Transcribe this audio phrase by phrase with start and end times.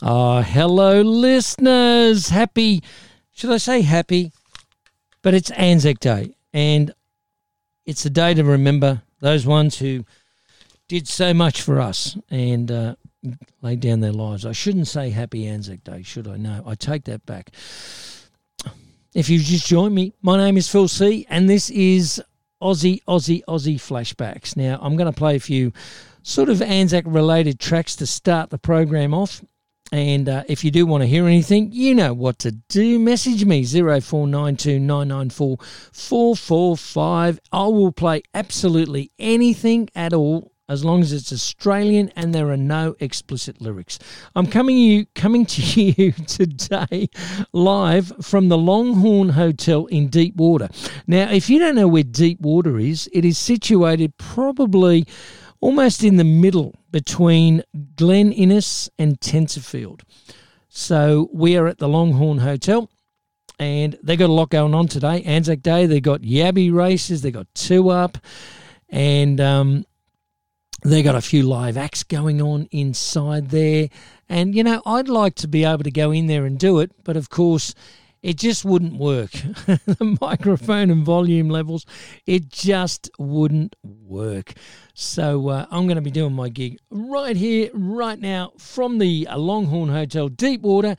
[0.00, 2.28] Oh, hello, listeners.
[2.28, 2.84] Happy,
[3.32, 4.30] should I say happy?
[5.22, 6.94] But it's Anzac Day, and
[7.84, 10.04] it's a day to remember those ones who
[10.86, 12.94] did so much for us and uh,
[13.60, 14.46] laid down their lives.
[14.46, 16.36] I shouldn't say happy Anzac Day, should I?
[16.36, 17.50] No, I take that back.
[19.14, 22.22] If you've just join me, my name is Phil C, and this is
[22.62, 24.56] Aussie, Aussie, Aussie flashbacks.
[24.56, 25.72] Now, I'm going to play a few
[26.22, 29.42] sort of Anzac related tracks to start the program off.
[29.90, 32.98] And uh, if you do want to hear anything, you know what to do.
[32.98, 35.58] Message me 0492 994
[35.92, 37.40] 445.
[37.52, 42.56] I will play absolutely anything at all as long as it's Australian and there are
[42.56, 43.98] no explicit lyrics.
[44.36, 47.08] I'm coming you coming to you today
[47.52, 50.68] live from the Longhorn Hotel in Deepwater.
[51.06, 55.06] Now, if you don't know where Deepwater is, it is situated probably
[55.60, 57.62] almost in the middle between
[57.96, 60.02] Glen Innes and Tenterfield.
[60.68, 62.90] So we are at the Longhorn Hotel.
[63.60, 65.22] And they got a lot going on today.
[65.24, 68.16] Anzac Day, they got Yabby races, they got two up,
[68.88, 69.84] and um,
[70.84, 73.88] they got a few live acts going on inside there.
[74.28, 76.92] And, you know, I'd like to be able to go in there and do it,
[77.02, 77.74] but of course,
[78.22, 79.30] it just wouldn't work.
[79.66, 81.86] the microphone and volume levels,
[82.26, 84.54] it just wouldn't work.
[84.94, 89.28] So uh, I'm going to be doing my gig right here, right now, from the
[89.34, 90.96] Longhorn Hotel, Deepwater.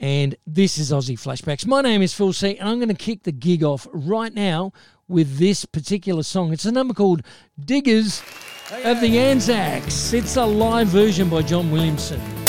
[0.00, 1.66] And this is Aussie Flashbacks.
[1.66, 4.72] My name is Phil C, and I'm going to kick the gig off right now
[5.08, 6.52] with this particular song.
[6.52, 7.22] It's a number called
[7.58, 8.22] Diggers
[8.84, 10.12] of the Anzacs.
[10.12, 12.47] It's a live version by John Williamson.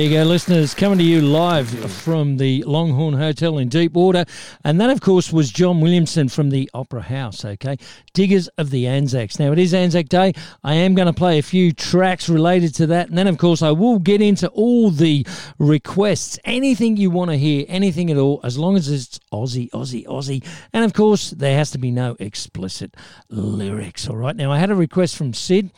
[0.00, 4.24] There you go, listeners, coming to you live from the Longhorn Hotel in Deepwater.
[4.64, 7.76] And that, of course, was John Williamson from the Opera House, okay?
[8.14, 9.38] Diggers of the Anzacs.
[9.38, 10.32] Now, it is Anzac Day.
[10.64, 13.10] I am going to play a few tracks related to that.
[13.10, 15.26] And then, of course, I will get into all the
[15.58, 16.38] requests.
[16.46, 20.42] Anything you want to hear, anything at all, as long as it's Aussie, Aussie, Aussie.
[20.72, 22.96] And, of course, there has to be no explicit
[23.28, 24.34] lyrics, all right?
[24.34, 25.70] Now, I had a request from Sid.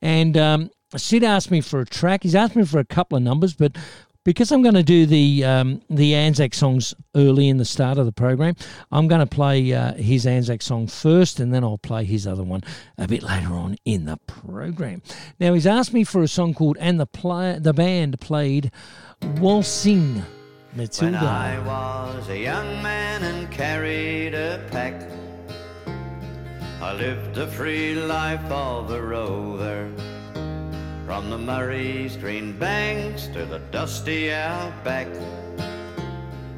[0.00, 2.22] And um, Sid asked me for a track.
[2.22, 3.76] He's asked me for a couple of numbers, but
[4.22, 8.06] because I'm going to do the um, the Anzac songs early in the start of
[8.06, 8.54] the program,
[8.92, 12.44] I'm going to play uh, his Anzac song first, and then I'll play his other
[12.44, 12.62] one
[12.98, 15.02] a bit later on in the program.
[15.40, 18.70] Now he's asked me for a song called "And the play the band played
[19.38, 20.22] Waltzing
[20.74, 25.08] Matilda." When I was a young man and carried a pack,
[26.80, 29.92] I lived a free life of a rover.
[31.06, 35.06] From the Murray's green banks to the dusty outback,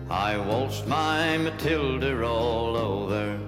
[0.09, 3.39] I waltzed my Matilda all over.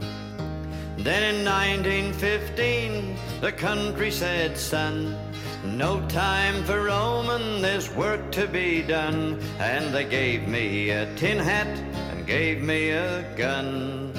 [0.99, 5.17] Then in 1915, the country said, son,
[5.65, 9.41] no time for roaming, there's work to be done.
[9.59, 11.79] And they gave me a tin hat
[12.11, 14.13] and gave me a gun.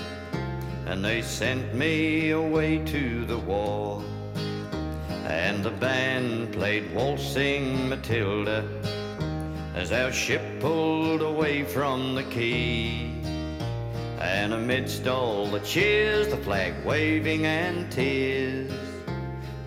[0.87, 4.03] And they sent me away to the war.
[5.31, 8.67] And the band played Waltzing Matilda
[9.73, 13.09] as our ship pulled away from the quay.
[14.19, 18.73] And amidst all the cheers, the flag waving and tears,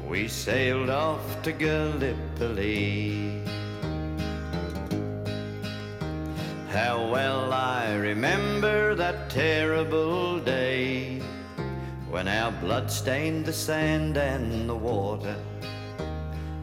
[0.07, 3.43] we sailed off to Gallipoli.
[6.69, 11.23] How well I remember that terrible day
[12.11, 15.35] when our blood stained the sand and the water.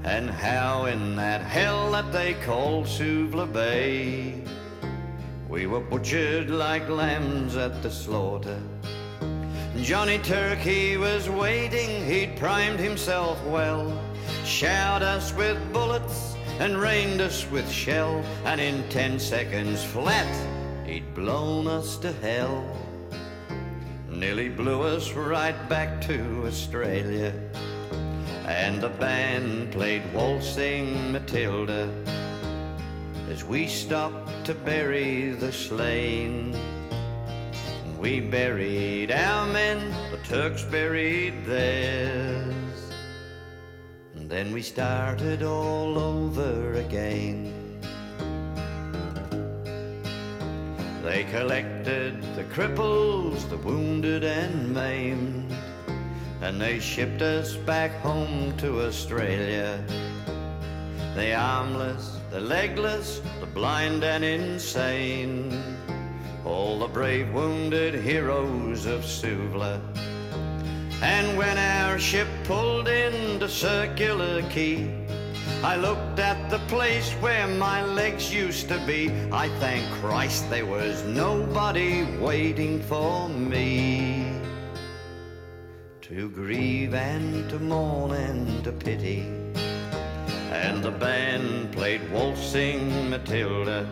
[0.03, 4.43] And how in that hell that they call Suvla Bay,
[5.47, 8.59] we were butchered like lambs at the slaughter.
[9.77, 13.99] Johnny Turkey was waiting, he'd primed himself well,
[14.43, 20.33] showered us with bullets and rained us with shell, and in ten seconds flat,
[20.85, 22.65] he'd blown us to hell
[24.21, 27.33] nearly blew us right back to Australia.
[28.45, 31.89] And the band played Waltzing Matilda
[33.29, 36.55] as we stopped to bury the slain.
[37.97, 42.53] We buried our men, the Turks buried theirs.
[44.15, 47.53] And then we started all over again.
[51.03, 55.40] They collected the cripples, the wounded and maimed,
[56.41, 59.83] and they shipped us back home to Australia.
[61.15, 65.63] The armless, the legless, the blind and insane,
[66.43, 69.79] all the brave wounded heroes of Suvla.
[71.03, 74.97] And when our ship pulled into Circular Quay,
[75.63, 79.11] I looked at the place where my legs used to be.
[79.31, 84.30] I thank Christ there was nobody waiting for me.
[86.11, 89.21] To grieve and to mourn and to pity.
[90.51, 93.87] And the band played Waltzing Matilda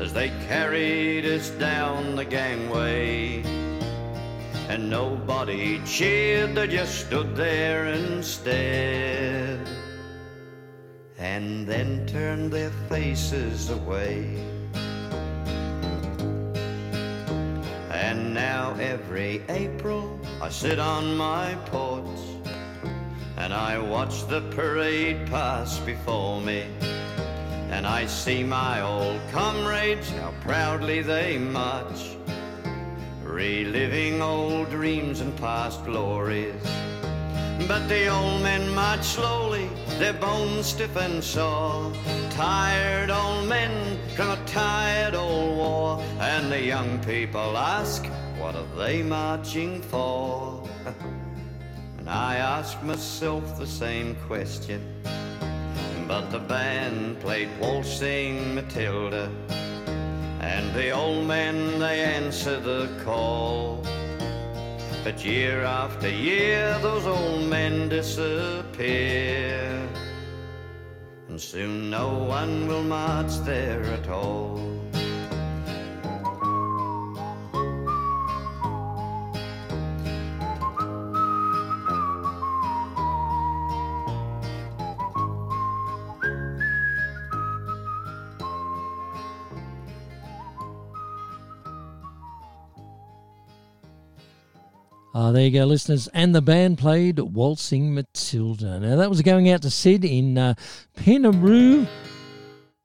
[0.00, 3.42] as they carried us down the gangway.
[4.68, 9.68] And nobody cheered, they just stood there and stared
[11.18, 14.57] and then turned their faces away.
[18.00, 22.20] And now every April I sit on my porch
[23.36, 26.64] and I watch the parade pass before me.
[27.70, 32.16] And I see my old comrades, how proudly they march,
[33.24, 36.62] reliving old dreams and past glories.
[37.66, 41.92] But the old men march slowly, their bones stiff and sore.
[42.30, 46.00] Tired old men from a tired old war.
[46.20, 48.04] And the young people ask,
[48.38, 50.68] what are they marching for?
[51.98, 54.80] and I ask myself the same question.
[56.06, 59.30] But the band played Waltzing Matilda.
[60.40, 63.84] And the old men, they answer the call.
[65.08, 69.88] But year after year, those old men disappear.
[71.30, 74.77] And soon no one will march there at all.
[95.14, 96.08] Uh, there you go, listeners.
[96.08, 98.78] And the band played Waltzing Matilda.
[98.78, 100.54] Now, that was going out to Sid in uh.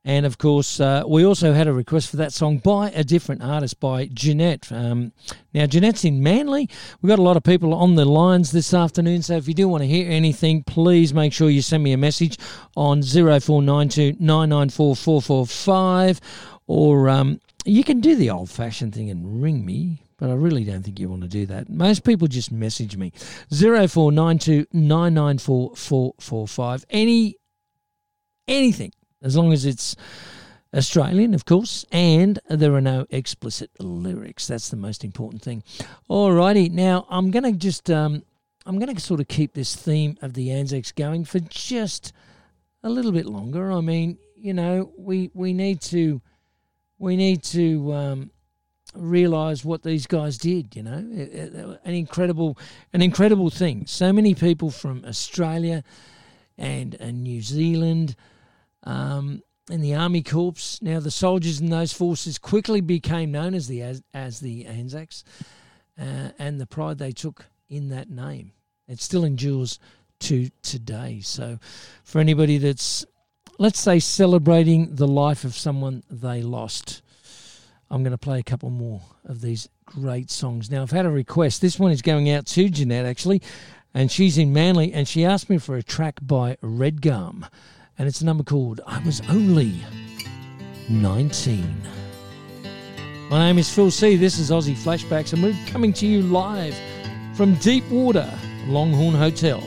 [0.06, 3.42] And of course, uh, we also had a request for that song by a different
[3.42, 4.70] artist, by Jeanette.
[4.70, 5.14] Um,
[5.54, 6.70] now, Jeanette's in Manly.
[7.02, 9.70] We've got a lot of people on the lines this afternoon, so if you do
[9.70, 12.38] want to hear anything, please make sure you send me a message
[12.76, 16.16] on 0492 994
[16.68, 20.64] or um, you can do the old fashioned thing and ring me but I really
[20.64, 21.70] don't think you want to do that.
[21.70, 23.12] Most people just message me
[23.52, 26.86] 0492 994 445.
[26.90, 27.36] Any,
[28.48, 28.92] anything,
[29.22, 29.96] as long as it's
[30.74, 34.48] Australian, of course, and there are no explicit lyrics.
[34.48, 35.64] That's the most important thing.
[36.10, 38.24] Alrighty, now I'm going to just, um,
[38.66, 42.12] I'm going to sort of keep this theme of the Anzacs going for just
[42.82, 43.72] a little bit longer.
[43.72, 46.22] I mean, you know, we we need to,
[46.98, 47.94] we need to.
[47.94, 48.32] Um,
[48.96, 50.76] realize what these guys did.
[50.76, 52.58] You know, an incredible,
[52.94, 53.86] an incredible thing.
[53.88, 55.84] So many people from Australia
[56.58, 58.16] and, and New Zealand.
[58.84, 60.80] Um, in the Army Corps.
[60.82, 65.24] Now, the soldiers in those forces quickly became known as the as, as the Anzacs,
[66.00, 68.52] uh, and the pride they took in that name.
[68.88, 69.80] It still endures
[70.20, 71.22] to today.
[71.22, 71.60] So,
[72.04, 73.06] for anybody that's,
[73.58, 77.02] let's say, celebrating the life of someone they lost,
[77.90, 80.72] I'm going to play a couple more of these great songs.
[80.72, 81.62] Now, I've had a request.
[81.62, 83.42] This one is going out to Jeanette, actually,
[83.94, 87.48] and she's in Manly, and she asked me for a track by Redgum,
[87.98, 89.74] and it's a number called I Was Only
[90.90, 91.82] 19.
[93.30, 94.16] My name is Phil C.
[94.16, 96.76] This is Aussie Flashbacks, and we're coming to you live
[97.36, 98.32] from Deepwater,
[98.68, 99.62] Longhorn Hotel.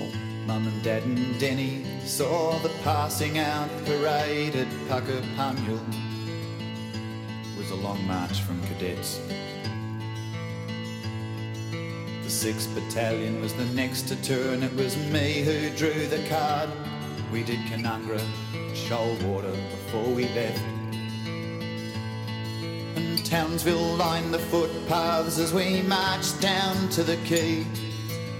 [0.46, 6.05] Mum and Dad and Denny saw the passing out parade at was
[7.76, 9.20] a long march from cadets.
[12.22, 16.70] The 6th Battalion was the next to turn, it was me who drew the card.
[17.32, 18.20] We did Canungra,
[18.72, 20.62] Shoalwater before we left.
[22.96, 27.66] And Townsville lined the footpaths as we marched down to the quay.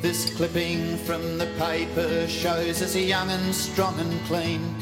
[0.03, 4.75] This clipping from the paper shows us young and strong and clean.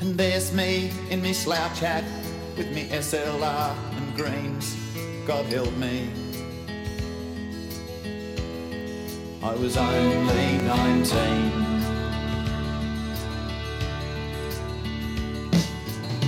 [0.00, 2.04] And there's me in me slouch hat
[2.56, 4.76] with me SLR and greens.
[5.26, 6.08] God help me.
[9.42, 11.50] I was only 19.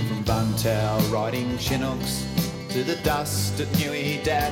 [0.07, 2.25] From Vung Tau riding Chinooks
[2.69, 4.51] to the dust at Nui Dat.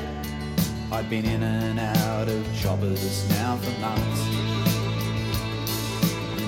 [0.92, 4.22] I'd been in and out of choppers now for months.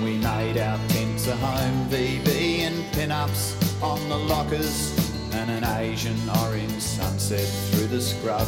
[0.02, 5.07] We made our tents a home, VB and pin-ups on the lockers
[5.38, 8.48] and an Asian orange sunset through the scrub.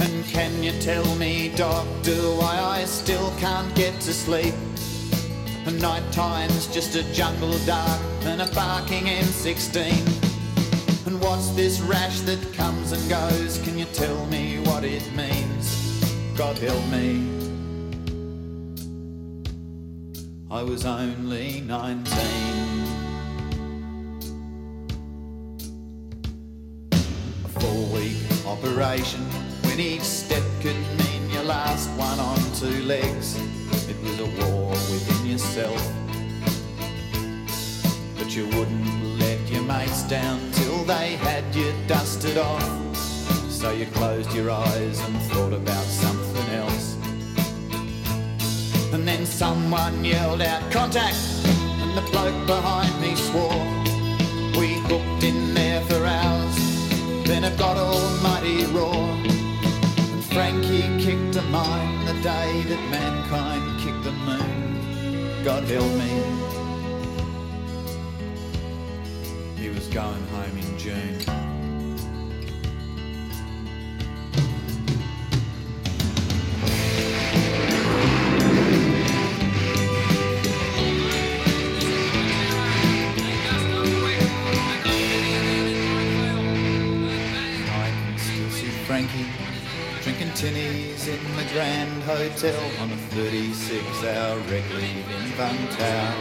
[0.00, 4.54] And can you tell me, doctor, why I still can't get to sleep?
[5.64, 11.06] And night time's just a jungle dark and a barking M16.
[11.06, 13.58] And what's this rash that comes and goes?
[13.62, 16.02] Can you tell me what it means?
[16.36, 17.36] God help me.
[20.50, 23.07] I was only 19.
[28.48, 29.20] Operation
[29.66, 33.36] when each step could mean your last one on two legs.
[33.88, 35.82] It was a war within yourself.
[38.16, 42.96] But you wouldn't let your mates down till they had you dusted off.
[43.50, 46.96] So you closed your eyes and thought about something else.
[48.94, 51.18] And then someone yelled out, contact!
[51.82, 53.64] And the bloke behind me swore.
[54.58, 56.37] We hooked in there for hours
[57.28, 58.94] then a God Almighty roar.
[58.94, 65.44] And Frankie kicked a mine the day that mankind kicked the moon.
[65.44, 66.10] God help me.
[69.62, 71.37] He was going home in June.
[90.38, 96.14] Tinnies in the Grand Hotel on a 36-hour rec leave in Vung Tau.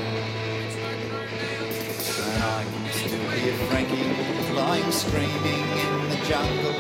[2.26, 6.74] And I can still hear Frankie lying screaming in the jungle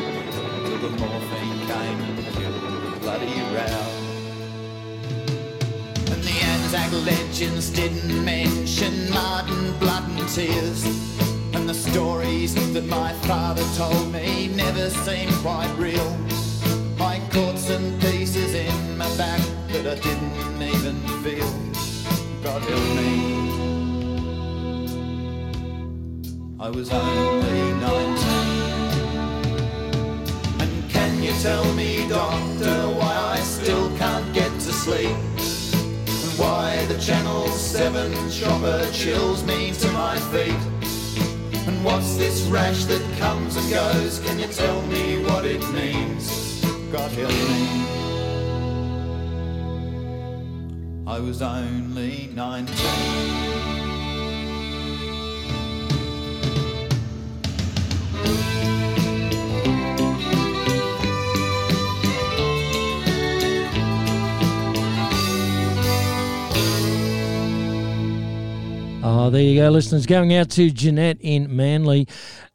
[0.65, 3.85] till the morphine came and killed the bloody row.
[6.11, 11.26] And the Anzac legends didn't mention mud and blood and tears.
[11.57, 16.15] And the stories that my father told me never seemed quite real.
[17.31, 21.51] thoughts and pieces in my back that I didn't even feel.
[22.43, 23.11] God help me.
[26.59, 27.81] I was only 19.
[30.61, 35.17] And can you tell me, doctor, why I still can't get to sleep?
[36.23, 40.76] And why the Channel 7 shopper chills me to my feet?
[41.67, 44.19] And what's this rash that comes and goes?
[44.19, 46.63] Can you tell me what it means?
[46.93, 47.67] God help me.
[51.05, 53.96] I was only 19.
[69.19, 70.05] Oh, there you go, listeners.
[70.05, 72.07] Going out to Jeanette in Manly.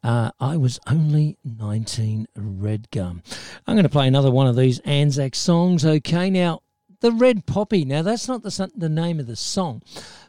[0.04, 3.21] Uh, I was only 19 Redgum.
[3.66, 5.85] I'm going to play another one of these Anzac songs.
[5.85, 6.61] Okay, now,
[7.00, 7.85] the Red Poppy.
[7.85, 9.83] Now, that's not the, the name of the song,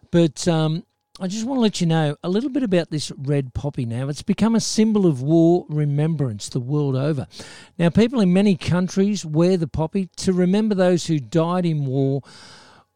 [0.09, 0.83] but um,
[1.19, 4.09] I just want to let you know a little bit about this red poppy now.
[4.09, 7.27] It's become a symbol of war remembrance the world over.
[7.77, 12.23] Now, people in many countries wear the poppy to remember those who died in war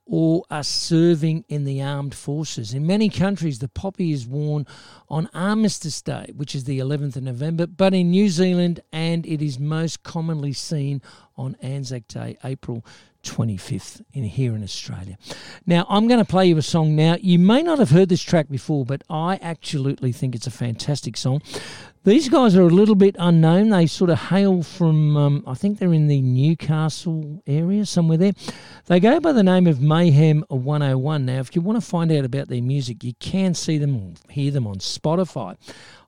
[0.07, 2.73] or are serving in the armed forces.
[2.73, 4.65] In many countries, the poppy is worn
[5.09, 9.41] on Armistice Day, which is the 11th of November, but in New Zealand, and it
[9.41, 11.01] is most commonly seen
[11.35, 12.85] on Anzac Day, April
[13.23, 15.17] 25th in here in Australia.
[15.65, 17.17] Now, I'm going to play you a song now.
[17.19, 21.17] You may not have heard this track before, but I absolutely think it's a fantastic
[21.17, 21.41] song.
[22.07, 23.67] These guys are a little bit unknown.
[23.67, 28.31] They sort of hail from, um, I think they're in the Newcastle area, somewhere there.
[28.85, 31.25] They go by the name of Mayhem 101.
[31.25, 34.51] Now, if you want to find out about their music, you can see them hear
[34.51, 35.57] them on Spotify.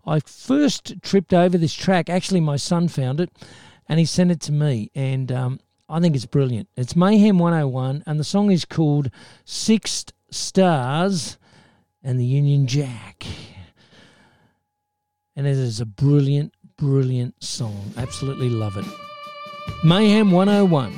[0.08, 2.10] I first tripped over this track.
[2.10, 3.30] Actually, my son found it
[3.90, 4.92] and he sent it to me.
[4.96, 6.70] And um, I think it's brilliant.
[6.78, 9.12] It's Mayhem 101, and the song is called
[9.44, 11.38] Six Stars
[12.02, 13.26] and the Union Jack.
[15.40, 17.94] And it is a brilliant, brilliant song.
[17.96, 18.84] Absolutely love it.
[19.86, 20.92] Mayhem 101.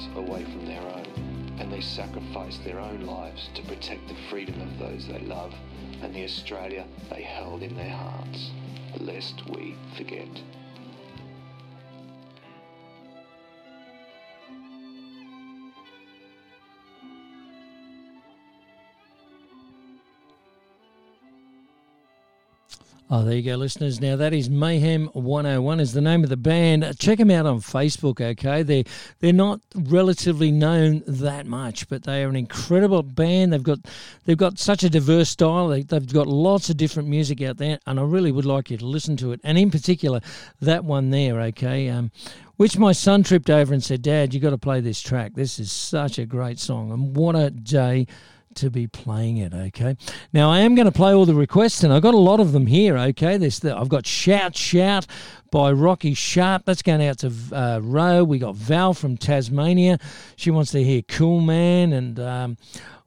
[0.00, 1.56] Miles away from their own.
[1.58, 5.54] And they sacrificed their own lives to protect the freedom of those they love
[6.02, 8.50] and the Australia they held in their hearts,
[8.98, 10.28] lest we forget.
[23.12, 24.00] Oh, there you go, listeners.
[24.00, 26.96] Now that is Mayhem 101 is the name of the band.
[27.00, 28.20] Check them out on Facebook.
[28.20, 28.84] Okay, they
[29.18, 33.52] they're not relatively known that much, but they are an incredible band.
[33.52, 33.80] They've got
[34.26, 35.66] they've got such a diverse style.
[35.66, 38.76] They, they've got lots of different music out there, and I really would like you
[38.76, 39.40] to listen to it.
[39.42, 40.20] And in particular,
[40.60, 41.40] that one there.
[41.40, 42.12] Okay, um,
[42.58, 45.34] which my son tripped over and said, "Dad, you got to play this track.
[45.34, 48.06] This is such a great song, and what a day."
[48.54, 49.54] To be playing it.
[49.54, 49.96] Okay.
[50.32, 52.52] Now I am going to play all the requests, and I've got a lot of
[52.52, 52.96] them here.
[52.98, 53.36] Okay.
[53.36, 55.06] There's the, I've got "Shout Shout"
[55.50, 56.64] by Rocky Sharp.
[56.64, 58.24] That's going out to uh, Roe.
[58.24, 59.98] We got Val from Tasmania.
[60.36, 62.20] She wants to hear "Cool Man" and.
[62.20, 62.56] Um,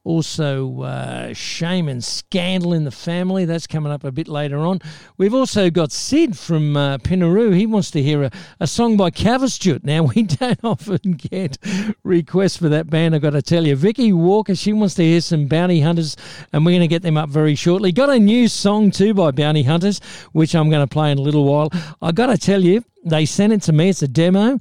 [0.06, 3.46] also, uh, shame and scandal in the family.
[3.46, 4.82] That's coming up a bit later on.
[5.18, 7.56] We've also got Sid from uh, Pinnaroo.
[7.56, 9.86] He wants to hear a, a song by Cavastut.
[9.86, 11.58] Now, we don't often get
[12.04, 13.78] requests for that band, I've got to tell you.
[13.78, 16.18] Vicky Walker, she wants to hear some Bounty Hunters,
[16.52, 17.94] and we're going to get them up very shortly.
[17.94, 20.02] Got a new song too by Bounty Hunters,
[20.34, 21.70] which I'm going to play in a little while.
[22.02, 23.90] I've got to tell you, they sent it to me.
[23.90, 24.60] It's a demo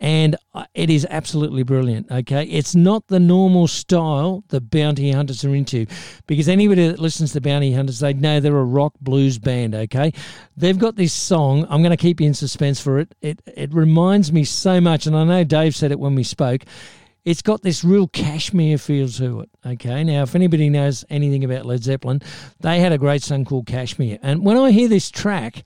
[0.00, 2.10] and uh, it is absolutely brilliant.
[2.10, 5.86] Okay, it's not the normal style the Bounty Hunters are into,
[6.26, 9.74] because anybody that listens to Bounty Hunters, they know they're a rock blues band.
[9.74, 10.12] Okay,
[10.56, 11.66] they've got this song.
[11.68, 13.14] I'm going to keep you in suspense for it.
[13.20, 16.62] It it reminds me so much, and I know Dave said it when we spoke.
[17.24, 19.50] It's got this real Kashmir feel to it.
[19.66, 22.22] Okay, now if anybody knows anything about Led Zeppelin,
[22.60, 25.64] they had a great song called Kashmir, and when I hear this track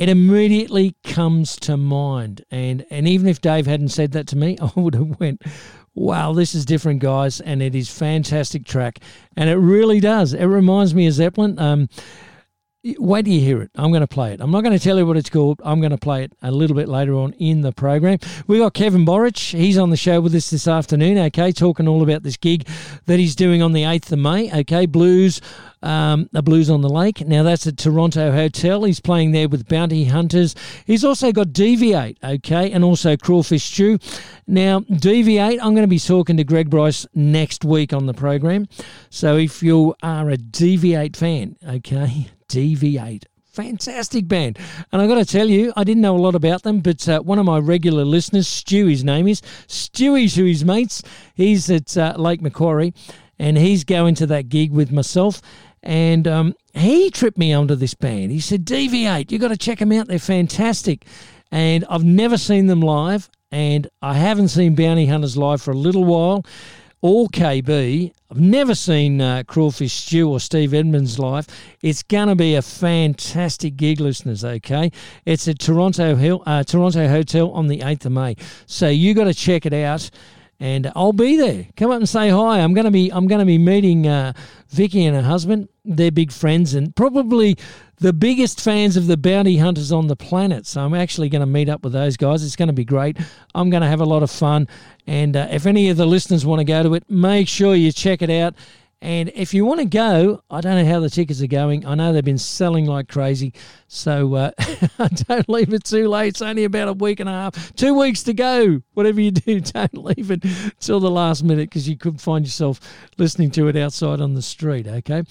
[0.00, 2.42] it immediately comes to mind.
[2.50, 5.42] And and even if Dave hadn't said that to me, I would have went,
[5.94, 7.40] wow, this is different, guys.
[7.42, 9.00] And it is fantastic track.
[9.36, 10.32] And it really does.
[10.32, 11.58] It reminds me of Zeppelin.
[11.58, 11.90] Um,
[12.98, 13.70] wait till you hear it.
[13.74, 14.40] I'm going to play it.
[14.40, 15.60] I'm not going to tell you what it's called.
[15.64, 18.18] I'm going to play it a little bit later on in the program.
[18.46, 19.56] We got Kevin Borich.
[19.56, 21.18] He's on the show with us this afternoon.
[21.18, 22.66] Okay, talking all about this gig
[23.06, 24.52] that he's doing on the 8th of May.
[24.60, 25.40] Okay, blues
[25.82, 27.26] um, Blues on the Lake.
[27.26, 28.84] Now that's at Toronto Hotel.
[28.84, 30.54] He's playing there with Bounty Hunters.
[30.86, 33.98] He's also got Deviate, okay, and also Crawfish Stew.
[34.46, 38.68] Now, Deviate, I'm going to be talking to Greg Bryce next week on the program.
[39.10, 44.58] So if you are a Deviate fan, okay, Deviate fantastic band.
[44.92, 47.20] And I've got to tell you, I didn't know a lot about them, but uh,
[47.20, 51.02] one of my regular listeners, Stu, his name is Stewie to his mates.
[51.34, 52.94] He's at uh, Lake Macquarie,
[53.38, 55.42] and he's going to that gig with myself.
[55.82, 58.30] And um, he tripped me onto this band.
[58.30, 60.08] He said, Deviate, you've got to check them out.
[60.08, 61.06] They're fantastic.
[61.50, 65.76] And I've never seen them live, and I haven't seen Bounty Hunters live for a
[65.76, 66.44] little while
[67.02, 68.12] or KB.
[68.30, 71.46] I've never seen uh, Crawfish Stew or Steve Edmonds live.
[71.82, 74.92] It's going to be a fantastic gig, listeners, okay?
[75.24, 78.36] It's at Toronto, Hill, uh, Toronto Hotel on the 8th of May.
[78.66, 80.10] So you got to check it out
[80.60, 81.66] and I'll be there.
[81.76, 82.60] Come up and say hi.
[82.60, 84.34] I'm going to be I'm going to be meeting uh,
[84.68, 85.68] Vicky and her husband.
[85.86, 87.56] They're big friends and probably
[87.96, 90.66] the biggest fans of the bounty hunters on the planet.
[90.66, 92.44] So I'm actually going to meet up with those guys.
[92.44, 93.18] It's going to be great.
[93.54, 94.68] I'm going to have a lot of fun.
[95.06, 97.90] And uh, if any of the listeners want to go to it, make sure you
[97.90, 98.54] check it out.
[99.02, 101.86] And if you want to go, I don't know how the tickets are going.
[101.86, 103.54] I know they've been selling like crazy.
[103.88, 104.50] So uh,
[105.28, 106.28] don't leave it too late.
[106.28, 108.82] It's only about a week and a half, two weeks to go.
[108.92, 110.44] Whatever you do, don't leave it
[110.80, 112.78] till the last minute because you could find yourself
[113.16, 114.86] listening to it outside on the street.
[114.86, 115.22] Okay.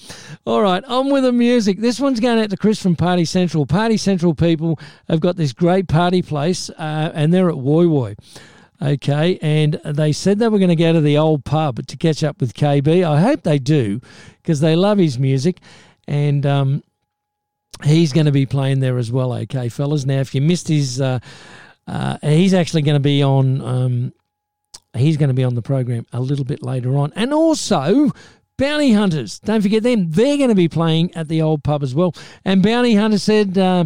[0.46, 0.84] All right.
[0.86, 1.80] On with the music.
[1.80, 3.68] This one's going out to Chris from Party Central.
[3.68, 8.16] Party Central people have got this great party place uh, and they're at Woy Woy.
[8.82, 12.24] Okay, and they said they were going to go to the old pub to catch
[12.24, 13.04] up with KB.
[13.04, 14.00] I hope they do
[14.42, 15.60] because they love his music,
[16.08, 16.84] and um,
[17.84, 19.34] he's going to be playing there as well.
[19.34, 20.06] Okay, fellas.
[20.06, 21.20] Now, if you missed his, uh,
[21.88, 23.62] uh, he's actually going to be on.
[23.62, 24.14] Um,
[24.96, 28.12] he's going to be on the program a little bit later on, and also.
[28.58, 30.12] Bounty Hunters, don't forget them.
[30.12, 32.14] They're going to be playing at the old pub as well.
[32.44, 33.86] And Bounty Hunter said, uh,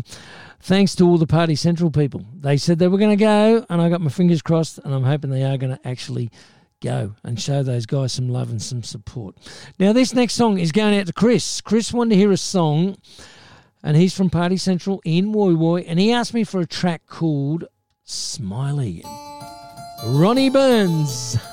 [0.64, 2.26] thanks to all the Party Central people.
[2.40, 5.04] They said they were going to go, and I got my fingers crossed, and I'm
[5.04, 6.32] hoping they are going to actually
[6.82, 9.36] go and show those guys some love and some support.
[9.78, 11.62] Now, this next song is going out to Chris.
[11.62, 12.96] Chris wanted to hear a song,
[13.84, 17.04] and he's from Party Central in Woy Woy, and he asked me for a track
[17.08, 17.66] called
[18.06, 19.04] Smiley.
[20.06, 21.38] Ronnie Burns.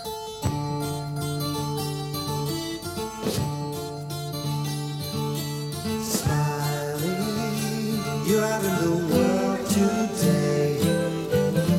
[8.31, 10.79] you're out in the world today.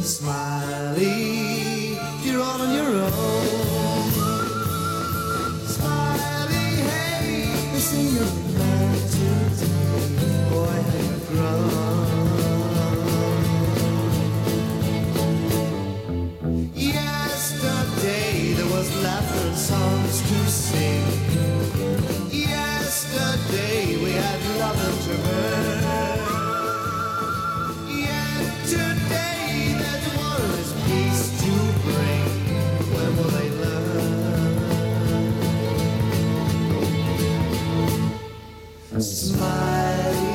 [0.02, 4.12] Smiley, you're all on your own.
[5.66, 6.70] Smiley,
[8.16, 8.34] you're
[9.16, 10.10] today.
[10.50, 12.10] Boy, have you grown.
[16.76, 21.31] Yesterday there was laughter and songs to sing.
[39.02, 40.31] Learn?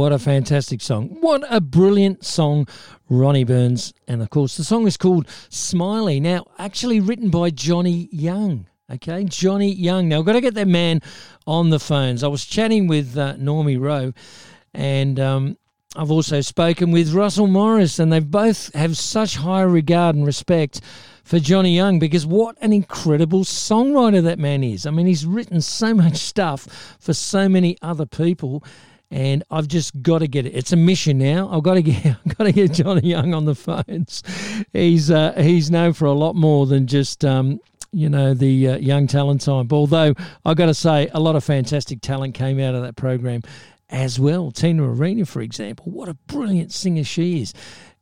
[0.00, 1.18] What a fantastic song.
[1.20, 2.66] What a brilliant song,
[3.10, 3.92] Ronnie Burns.
[4.08, 6.20] And of course, the song is called Smiley.
[6.20, 8.66] Now, actually written by Johnny Young.
[8.90, 10.08] Okay, Johnny Young.
[10.08, 11.02] Now, I've got to get that man
[11.46, 12.24] on the phones.
[12.24, 14.14] I was chatting with uh, Normie Rowe,
[14.72, 15.58] and um,
[15.94, 20.80] I've also spoken with Russell Morris, and they both have such high regard and respect
[21.24, 24.86] for Johnny Young because what an incredible songwriter that man is.
[24.86, 28.64] I mean, he's written so much stuff for so many other people.
[29.10, 30.54] And I've just got to get it.
[30.54, 31.48] It's a mission now.
[31.50, 32.06] I've got to get.
[32.26, 34.22] I've got to get Johnny Young on the phones.
[34.72, 37.60] He's uh, he's known for a lot more than just um,
[37.92, 39.68] you know the uh, young talent time.
[39.70, 43.42] Although I've got to say, a lot of fantastic talent came out of that program
[43.88, 44.50] as well.
[44.52, 47.52] Tina Arena, for example, what a brilliant singer she is,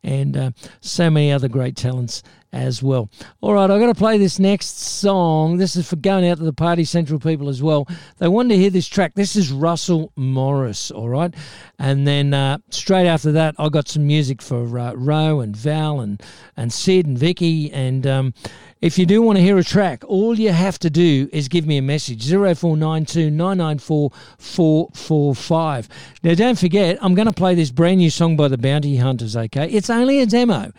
[0.03, 3.11] and uh, so many other great talents as well.
[3.41, 5.59] All right, I've got to play this next song.
[5.59, 7.87] This is for going out to the Party Central people as well.
[8.19, 9.15] They wanted to hear this track.
[9.15, 11.35] This is Russell Morris, all right?
[11.79, 16.01] And then uh, straight after that, I got some music for uh, Ro and Val
[16.01, 16.23] and,
[16.57, 17.71] and Sid and Vicky.
[17.73, 18.35] And um,
[18.81, 21.67] if you do want to hear a track, all you have to do is give
[21.67, 25.89] me a message 0492 994 445.
[26.23, 29.37] Now, don't forget, I'm going to play this brand new song by the Bounty Hunters,
[29.37, 29.69] okay?
[29.69, 30.73] It's only a demo.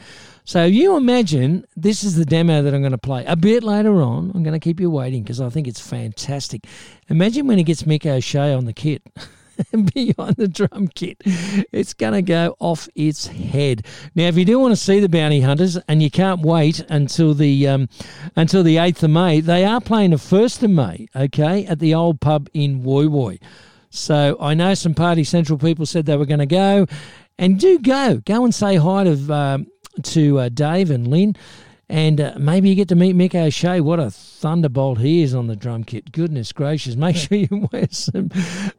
[0.50, 3.24] So you imagine this is the demo that I'm going to play.
[3.28, 6.66] A bit later on, I'm going to keep you waiting because I think it's fantastic.
[7.08, 9.04] Imagine when he gets Mick O'Shea on the kit.
[9.74, 11.18] And behind the drum kit.
[11.74, 13.86] It's going to go off its head.
[14.16, 17.34] Now, if you do want to see the Bounty Hunters and you can't wait until
[17.34, 17.90] the um,
[18.38, 21.10] until the eighth of May, they are playing the first of May.
[21.14, 23.42] Okay, at the old pub in Woy Woy.
[23.90, 26.86] So I know some Party Central people said they were going to go,
[27.38, 28.22] and do go.
[28.26, 29.68] Go and say hi to um,
[30.04, 31.36] to uh, Dave and Lynn.
[31.90, 33.82] And uh, maybe you get to meet Mick O'Shea.
[33.82, 36.12] What a thunderbolt he is on the drum kit.
[36.12, 36.96] Goodness gracious!
[36.96, 38.32] Make sure you wear some.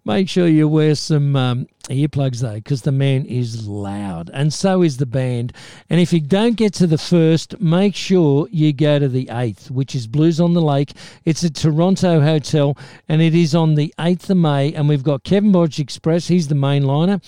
[0.04, 4.82] Make sure you wear some um, earplugs though, because the man is loud, and so
[4.82, 5.52] is the band.
[5.90, 9.70] And if you don't get to the first, make sure you go to the eighth,
[9.70, 10.92] which is Blues on the Lake.
[11.24, 12.76] It's a Toronto hotel,
[13.08, 14.72] and it is on the eighth of May.
[14.72, 16.28] And we've got Kevin Borich Express.
[16.28, 17.20] He's the main liner.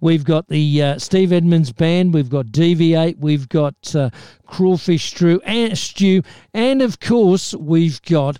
[0.00, 2.14] We've got the uh, Steve Edmonds band.
[2.14, 3.18] We've got DV8.
[3.18, 4.10] We've got uh,
[4.50, 6.22] Crawfish Stew, and stew,
[6.52, 8.38] and of course we've got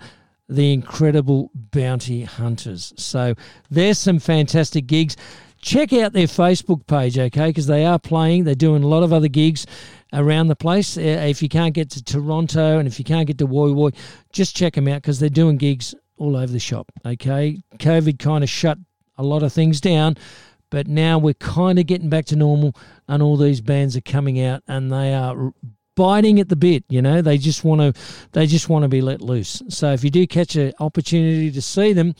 [0.50, 2.92] the incredible Bounty Hunters.
[2.96, 3.35] So
[3.70, 5.16] there's some fantastic gigs.
[5.62, 7.46] Check out their Facebook page, okay?
[7.46, 8.44] Because they are playing.
[8.44, 9.66] They're doing a lot of other gigs
[10.12, 10.98] around the place.
[10.98, 13.94] Uh, If you can't get to Toronto and if you can't get to Woy Woy,
[14.31, 17.62] just check them out because they're doing gigs all over the shop, okay?
[17.79, 18.76] COVID kind of shut
[19.16, 20.16] a lot of things down,
[20.68, 22.76] but now we're kind of getting back to normal
[23.09, 25.53] and all these bands are coming out and they are
[26.00, 27.20] biting at the bit you know?
[27.20, 28.00] They just want to
[28.32, 29.62] they just want to be let loose.
[29.68, 32.14] So if you do catch an opportunity to see them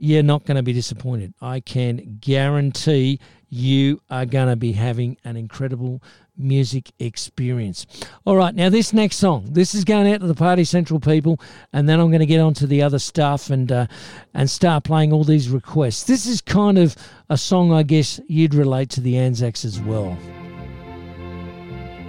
[0.00, 1.34] you're not going to be disappointed.
[1.40, 3.18] I can guarantee
[3.50, 6.02] you are going to be having an incredible
[6.36, 7.86] music experience.
[8.24, 9.48] All right now this next song.
[9.50, 11.40] This is going out to the party central people
[11.72, 13.86] and then i'm going to get on to the other stuff and uh,
[14.34, 16.04] and start playing all these requests.
[16.04, 16.94] This is kind of
[17.28, 20.16] a song i guess you'd relate to the anzacs as well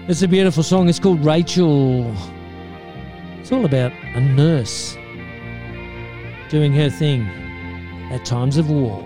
[0.07, 0.89] it's a beautiful song.
[0.89, 2.15] It's called Rachel.
[3.39, 4.95] It's all about a nurse
[6.49, 7.23] doing her thing
[8.11, 9.03] at times of war.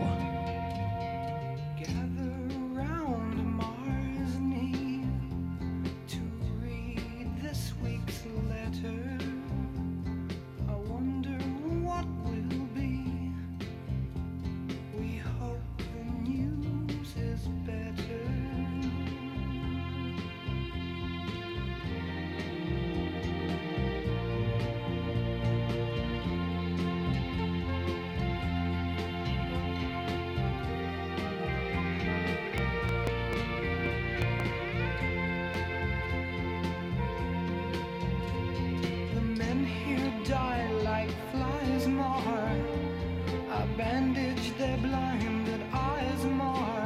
[43.77, 46.85] Bandage their blinded eyes more.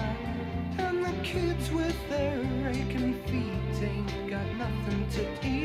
[0.78, 5.57] And the kids with their aching feet ain't got nothing to eat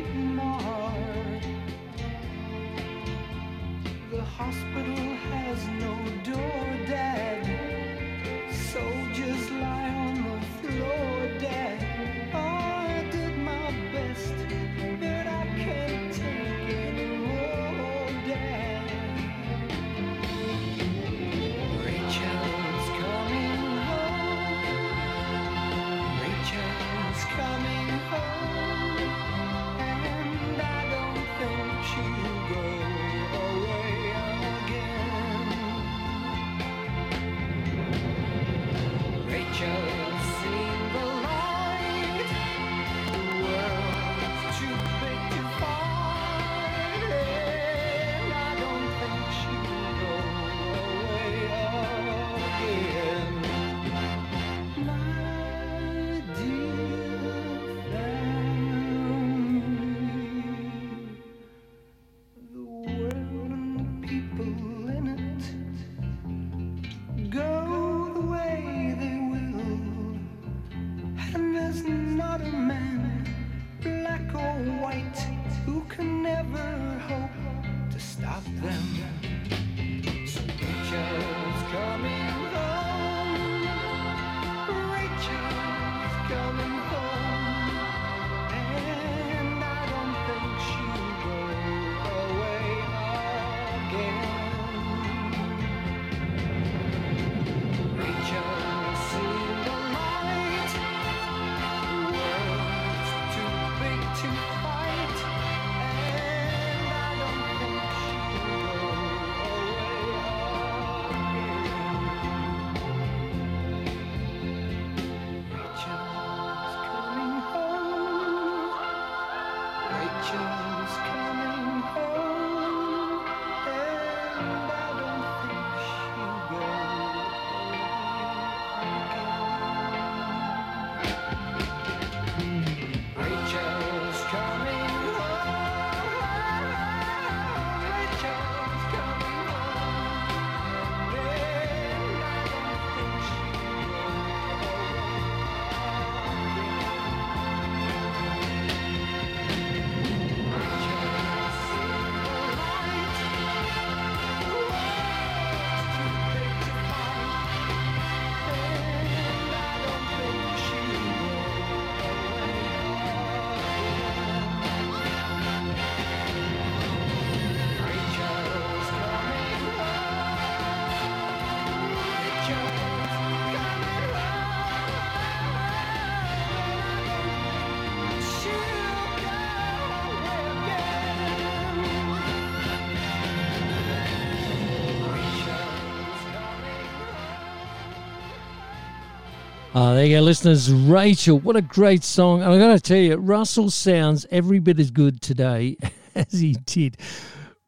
[189.75, 190.71] Ah, there you go, listeners.
[190.71, 192.43] Rachel, what a great song.
[192.43, 195.79] And I got to tell you, Russell sounds every bit as good today
[196.15, 196.99] as he did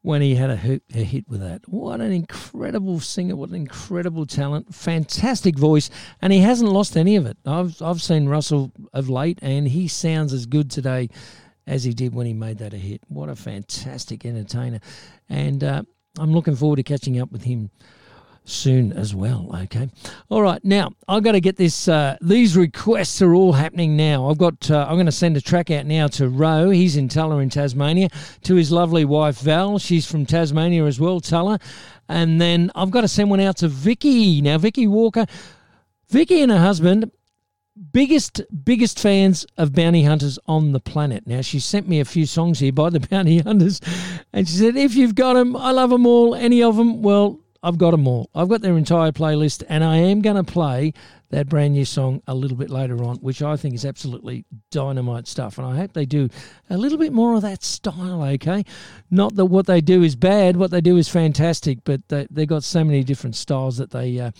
[0.02, 1.66] when he had a hit, a hit with that.
[1.66, 5.88] What an incredible singer, what an incredible talent, fantastic voice,
[6.20, 7.38] and he hasn't lost any of it.
[7.46, 11.08] I've I've seen Russell of late, and he sounds as good today
[11.66, 13.00] as he did when he made that a hit.
[13.08, 14.80] What a fantastic entertainer,
[15.30, 15.84] and uh,
[16.18, 17.70] I'm looking forward to catching up with him
[18.44, 19.50] soon as well.
[19.62, 19.88] Okay,
[20.28, 20.62] all right.
[20.64, 21.88] Now I've got to get this.
[21.88, 24.28] Uh, these requests are all happening now.
[24.28, 24.70] I've got.
[24.70, 26.70] Uh, I'm going to send a track out now to Ro.
[26.70, 28.08] He's in Tullah in Tasmania.
[28.42, 29.78] To his lovely wife Val.
[29.78, 31.60] She's from Tasmania as well, Tullah.
[32.08, 34.40] And then I've got to send one out to Vicky.
[34.40, 35.26] Now Vicky Walker.
[36.08, 37.10] Vicky and her husband
[37.92, 41.26] biggest biggest fans of bounty hunters on the planet.
[41.26, 43.80] Now she sent me a few songs here by the bounty hunters,
[44.32, 46.34] and she said, "If you've got them, I love them all.
[46.34, 48.28] Any of them, well, I've got them all.
[48.34, 50.92] I've got their entire playlist, and I am going to play
[51.30, 55.26] that brand new song a little bit later on, which I think is absolutely dynamite
[55.26, 55.56] stuff.
[55.56, 56.28] And I hope they do
[56.68, 58.22] a little bit more of that style.
[58.22, 58.64] Okay,
[59.10, 62.46] not that what they do is bad, what they do is fantastic, but they they
[62.46, 64.20] got so many different styles that they.
[64.20, 64.30] Uh,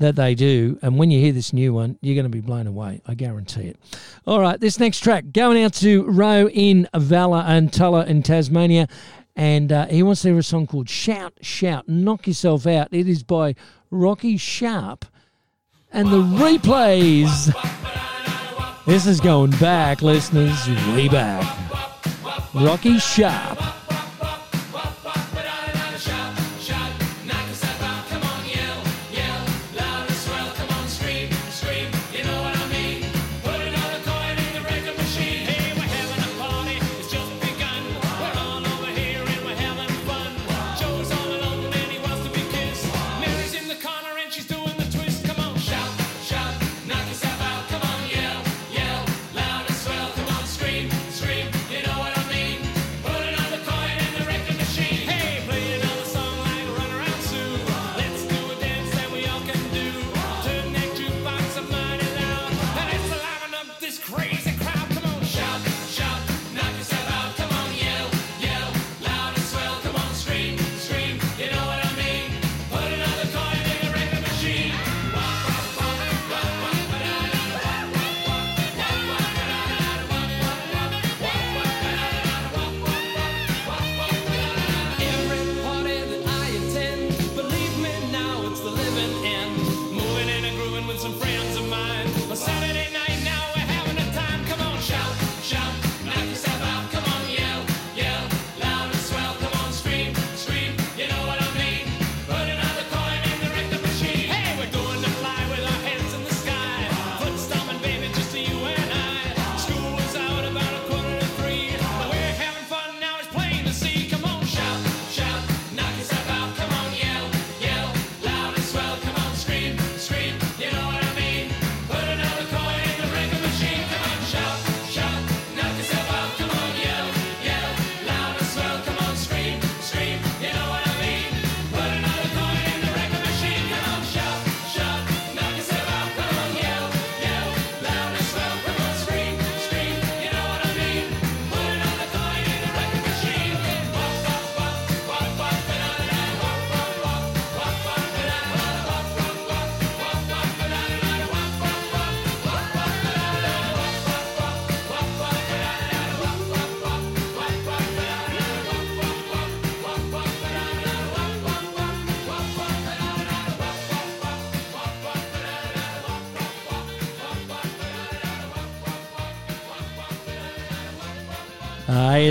[0.00, 0.78] that they do.
[0.80, 3.02] And when you hear this new one, you're going to be blown away.
[3.06, 3.76] I guarantee it.
[4.26, 8.88] All right, this next track going out to Row in Vala and Tullah in Tasmania.
[9.40, 12.88] And uh, he wants to hear a song called Shout, Shout, Knock Yourself Out.
[12.90, 13.54] It is by
[13.90, 15.06] Rocky Sharp
[15.90, 17.50] and the replays.
[18.84, 21.56] This is going back, listeners, way back.
[22.52, 23.79] Rocky Sharp.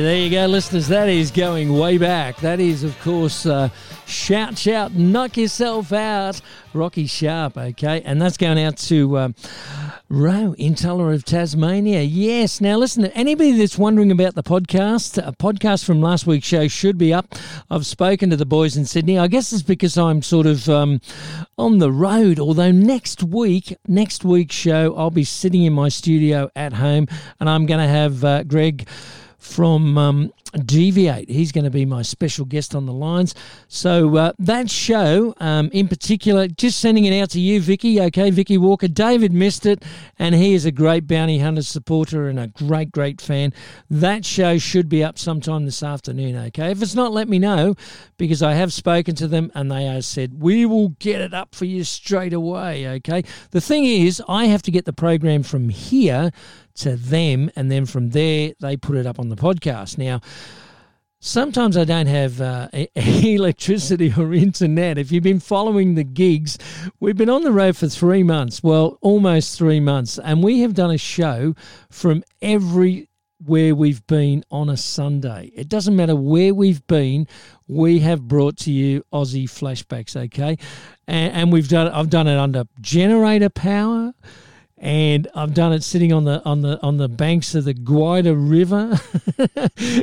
[0.10, 0.88] There you go, listeners.
[0.88, 2.38] That is going way back.
[2.38, 3.70] That is, of course, uh,
[4.08, 6.42] Shout, Shout, Knock Yourself Out,
[6.74, 8.02] Rocky Sharp, okay?
[8.04, 9.36] And that's going out to um,
[10.10, 12.02] in Tullah of Tasmania.
[12.02, 12.60] Yes.
[12.60, 16.98] Now, listen, anybody that's wondering about the podcast, a podcast from last week's show should
[16.98, 17.36] be up.
[17.70, 19.20] I've spoken to the boys in Sydney.
[19.20, 21.02] I guess it's because I'm sort of um,
[21.56, 26.50] on the road, although next week, next week's show, I'll be sitting in my studio
[26.56, 27.06] at home
[27.40, 28.88] and I'm going to have uh, Greg
[29.40, 30.34] from um,
[30.66, 31.30] Deviate.
[31.30, 33.34] He's going to be my special guest on the lines.
[33.68, 38.00] So uh, that show, um, in particular, just sending it out to you, Vicky.
[38.02, 38.88] Okay, Vicky Walker.
[38.88, 39.84] David missed it,
[40.18, 43.54] and he is a great Bounty Hunter supporter and a great, great fan.
[43.90, 46.36] That show should be up sometime this afternoon.
[46.48, 47.76] Okay, if it's not, let me know
[48.18, 51.56] because I have spoken to them and they have said we will get it up
[51.56, 52.88] for you straight away.
[52.88, 53.24] Okay.
[53.52, 56.32] The thing is, I have to get the program from here
[56.80, 59.98] to them, and then from there they put it up on the podcast.
[59.98, 60.22] Now,
[61.20, 64.98] sometimes I don't have uh, electricity or internet.
[64.98, 66.58] If you've been following the gigs,
[67.00, 68.64] we've been on the road for three months.
[68.64, 71.56] Well, almost three months, and we have done a show
[71.90, 73.10] from every
[73.46, 75.52] where we've been on a Sunday.
[75.56, 77.26] It doesn't matter where we've been,
[77.68, 80.58] we have brought to you Aussie flashbacks, okay?
[81.08, 84.14] And, and we've done I've done it under generator power
[84.80, 88.36] and I've done it sitting on the on the on the banks of the Gwydir
[88.38, 88.98] River,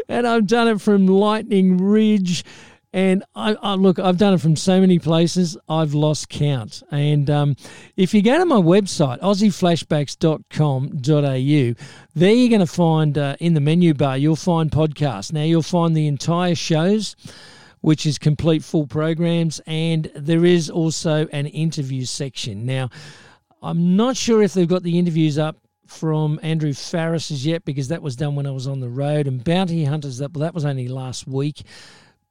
[0.09, 2.45] and I've done it from Lightning Ridge,
[2.93, 6.83] and I, I, look I've done it from so many places I've lost count.
[6.91, 7.57] And um,
[7.97, 13.61] if you go to my website aussieflashbacks.com.au, there you're going to find uh, in the
[13.61, 15.33] menu bar you'll find podcasts.
[15.33, 17.17] Now you'll find the entire shows.
[17.83, 22.67] Which is complete full programs, and there is also an interview section.
[22.67, 22.91] Now,
[23.63, 28.03] I'm not sure if they've got the interviews up from Andrew Farriss's yet because that
[28.03, 30.65] was done when I was on the road, and Bounty Hunters that well, that was
[30.65, 31.63] only last week.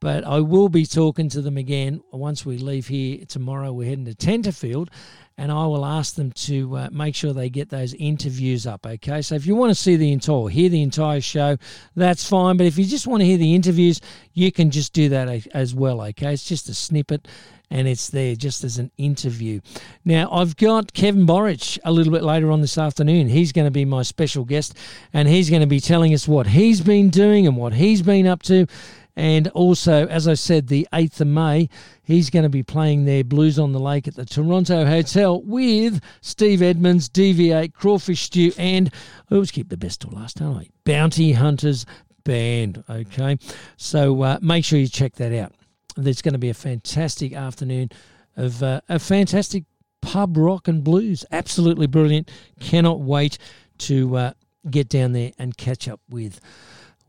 [0.01, 3.71] But I will be talking to them again once we leave here tomorrow.
[3.71, 4.89] We're heading to Tenterfield,
[5.37, 8.85] and I will ask them to uh, make sure they get those interviews up.
[8.85, 11.57] Okay, so if you want to see the entire, hear the entire show,
[11.95, 12.57] that's fine.
[12.57, 14.01] But if you just want to hear the interviews,
[14.33, 16.01] you can just do that as well.
[16.01, 17.27] Okay, it's just a snippet,
[17.71, 19.61] and it's there just as an interview.
[20.03, 23.29] Now, I've got Kevin Borich a little bit later on this afternoon.
[23.29, 24.77] He's going to be my special guest,
[25.13, 28.27] and he's going to be telling us what he's been doing and what he's been
[28.27, 28.67] up to.
[29.15, 31.69] And also, as I said, the 8th of May,
[32.03, 36.01] he's going to be playing their Blues on the Lake at the Toronto Hotel with
[36.21, 38.91] Steve Edmonds, Deviate, Crawfish Stew, and
[39.31, 40.67] I always keep the best till last, don't I?
[40.83, 41.85] Bounty Hunters
[42.25, 42.83] Band.
[42.89, 43.37] Okay.
[43.77, 45.53] So uh, make sure you check that out.
[45.95, 47.89] There's going to be a fantastic afternoon
[48.35, 49.63] of uh, a fantastic
[50.01, 51.23] pub rock and blues.
[51.31, 52.29] Absolutely brilliant.
[52.59, 53.37] Cannot wait
[53.77, 54.33] to uh,
[54.69, 56.39] get down there and catch up with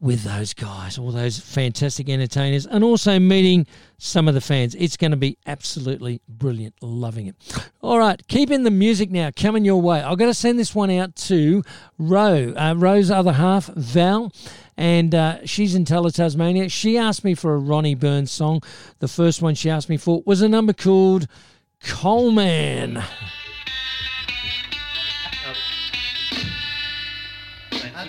[0.00, 3.66] with those guys, all those fantastic entertainers, and also meeting
[3.98, 4.74] some of the fans.
[4.74, 6.74] It's going to be absolutely brilliant.
[6.82, 7.34] Loving it.
[7.80, 10.02] All right, keeping the music now coming your way.
[10.02, 11.62] I've got to send this one out to
[11.98, 14.32] Ro, uh, Ro's other half, Val.
[14.76, 16.68] And uh, she's in Tullah, Tasmania.
[16.68, 18.62] She asked me for a Ronnie Burns song.
[18.98, 21.26] The first one she asked me for was a number called
[21.80, 23.02] Coleman.
[27.72, 28.08] I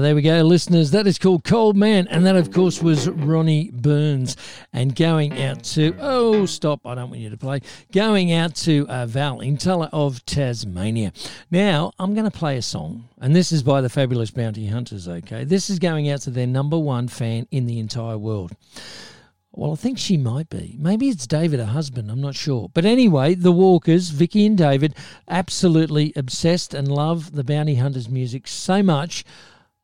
[0.00, 0.92] there we go, listeners.
[0.92, 4.36] That is called Cold Man, and that, of course, was Ronnie Burns.
[4.72, 6.86] And going out to oh, stop!
[6.86, 7.60] I don't want you to play.
[7.92, 11.12] Going out to uh, Val Intella of Tasmania.
[11.50, 15.08] Now I'm going to play a song, and this is by the Fabulous Bounty Hunters.
[15.08, 18.54] Okay, this is going out to their number one fan in the entire world.
[19.52, 20.76] Well, I think she might be.
[20.78, 22.10] Maybe it's David, her husband.
[22.10, 22.70] I'm not sure.
[22.72, 24.94] But anyway, the Walkers, Vicky and David,
[25.26, 29.24] absolutely obsessed and love the Bounty Hunters music so much.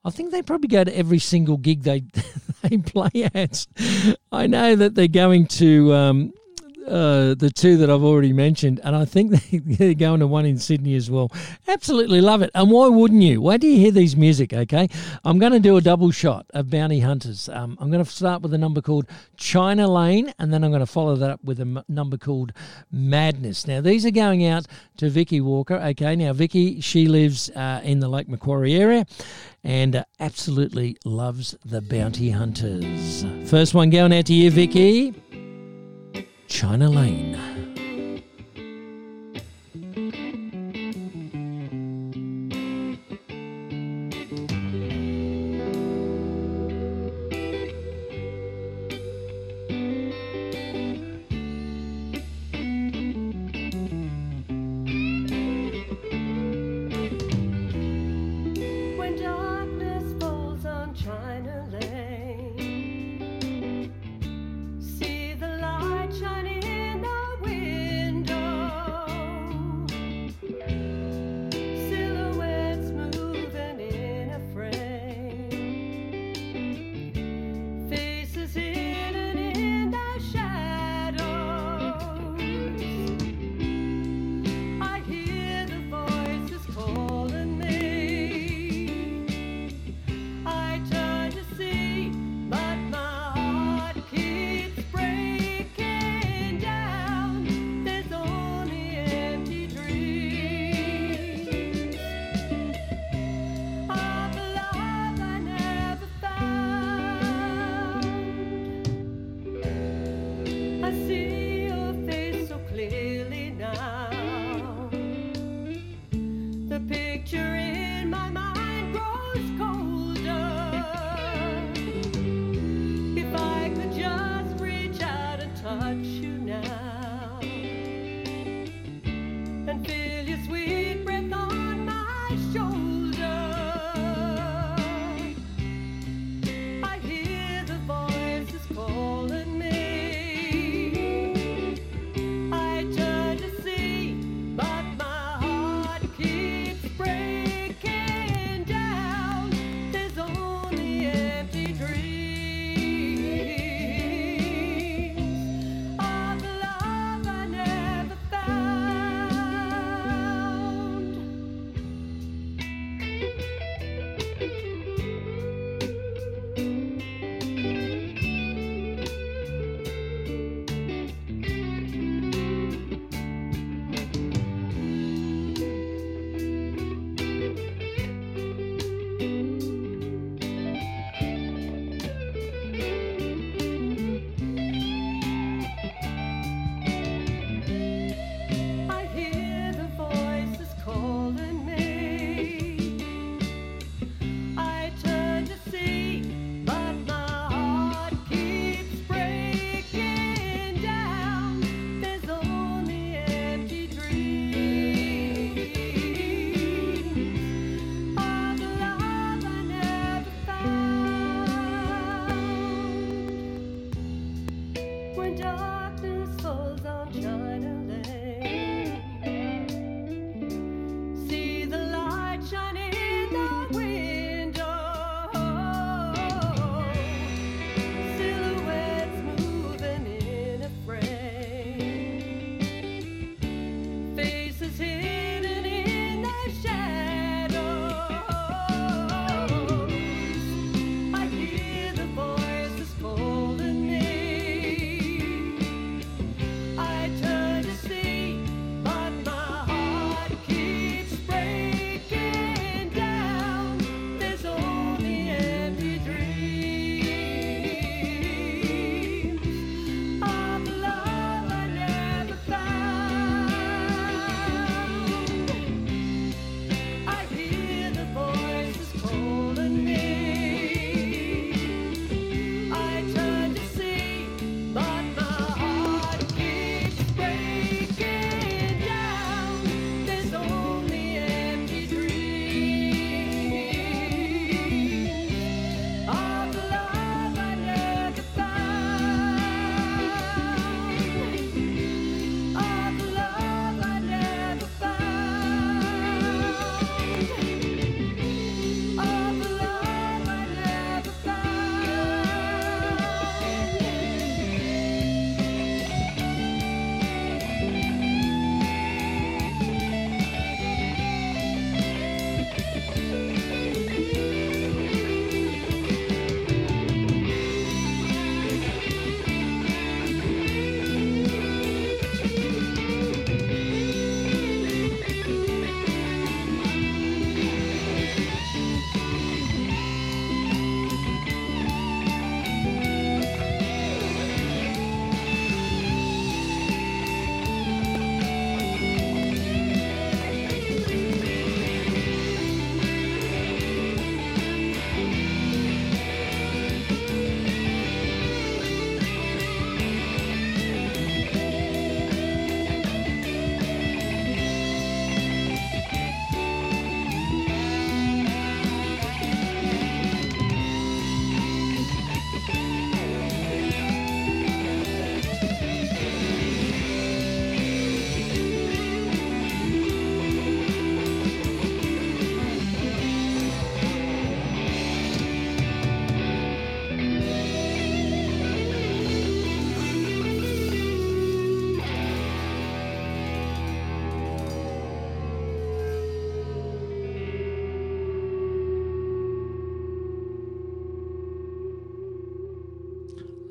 [0.07, 2.05] I think they probably go to every single gig they
[2.63, 3.67] they play at.
[4.31, 6.33] I know that they're going to um,
[6.87, 10.47] uh, the two that I've already mentioned, and I think they, they're going to one
[10.47, 11.31] in Sydney as well.
[11.69, 12.51] Absolutely love it.
[12.55, 13.41] And why wouldn't you?
[13.41, 14.53] Why do you hear these music?
[14.53, 14.89] Okay,
[15.25, 17.49] I'm going to do a double shot of Bounty Hunters.
[17.49, 19.07] Um, I'm going to start with a number called
[19.37, 22.53] China Lane, and then I'm going to follow that up with a m- number called
[22.91, 23.67] Madness.
[23.67, 24.67] Now these are going out
[24.99, 25.77] to Vicky Walker.
[25.77, 29.07] Okay, now Vicky, she lives uh, in the Lake Macquarie area.
[29.65, 33.25] And uh, absolutely loves the bounty hunters.
[33.51, 35.13] First one going out to you, Vicky.
[36.49, 37.56] China Lane.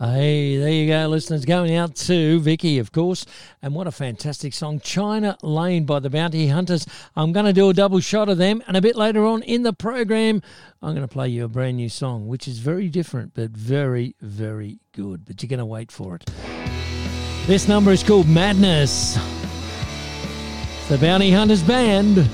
[0.06, 1.45] Uh, hey, there you go, listeners.
[1.45, 3.26] Going out to Vicky, of course.
[3.64, 6.86] And what a fantastic song, China Lane by the Bounty Hunters.
[7.16, 8.62] I'm going to do a double shot of them.
[8.68, 10.43] And a bit later on in the program,
[10.80, 14.14] I'm going to play you a brand new song, which is very different, but very,
[14.22, 15.26] very good.
[15.26, 16.30] But you're going to wait for it.
[17.47, 19.18] This number is called Madness.
[19.18, 22.30] It's the Bounty Hunters Band.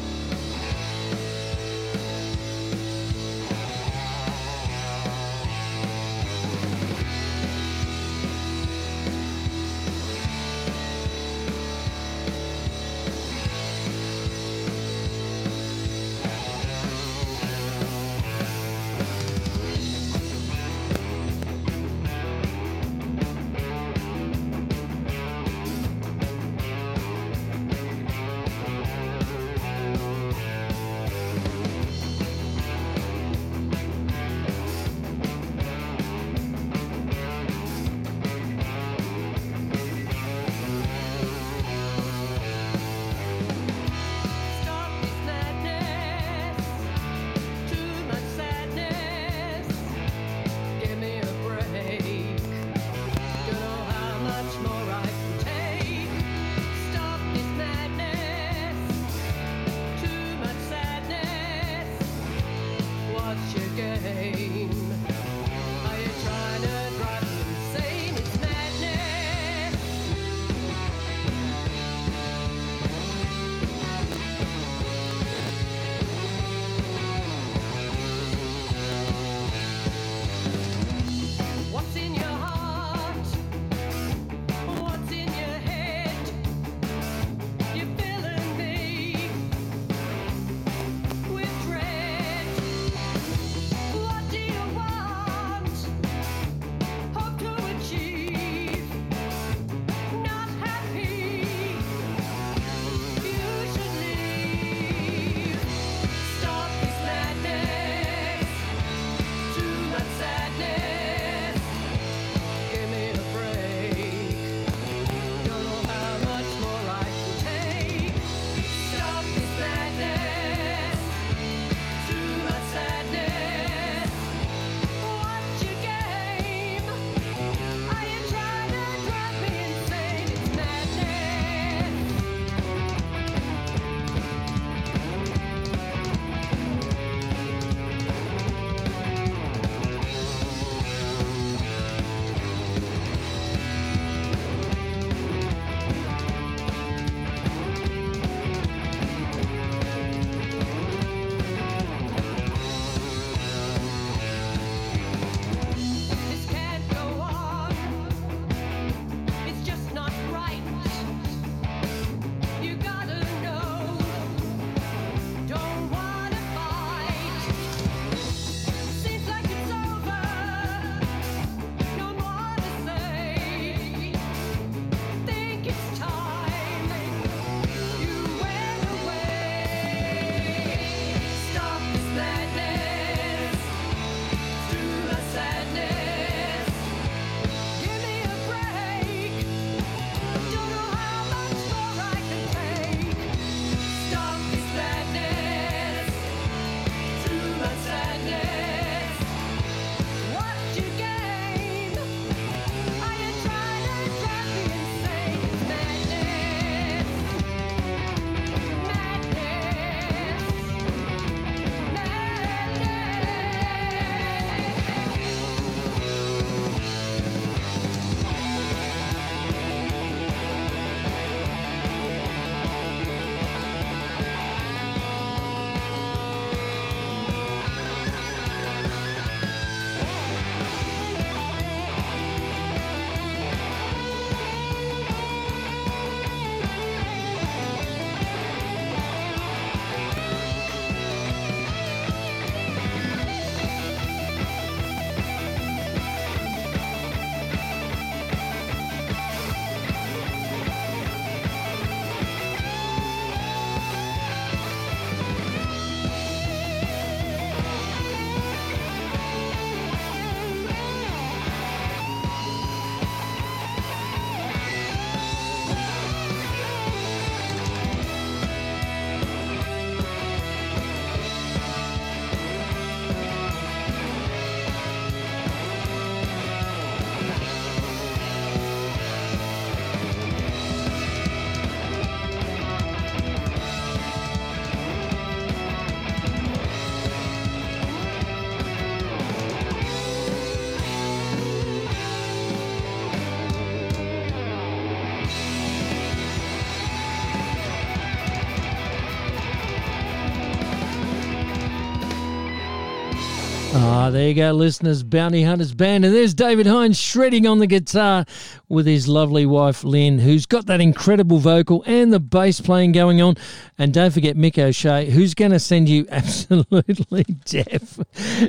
[304.12, 305.04] There you go, listeners.
[305.04, 306.06] Bounty Hunters Band.
[306.06, 308.26] And there's David Hines shredding on the guitar
[308.70, 313.22] with his lovely wife, Lynn, who's got that incredible vocal and the bass playing going
[313.22, 313.36] on.
[313.78, 318.00] And don't forget Mick O'Shea, who's going to send you absolutely deaf.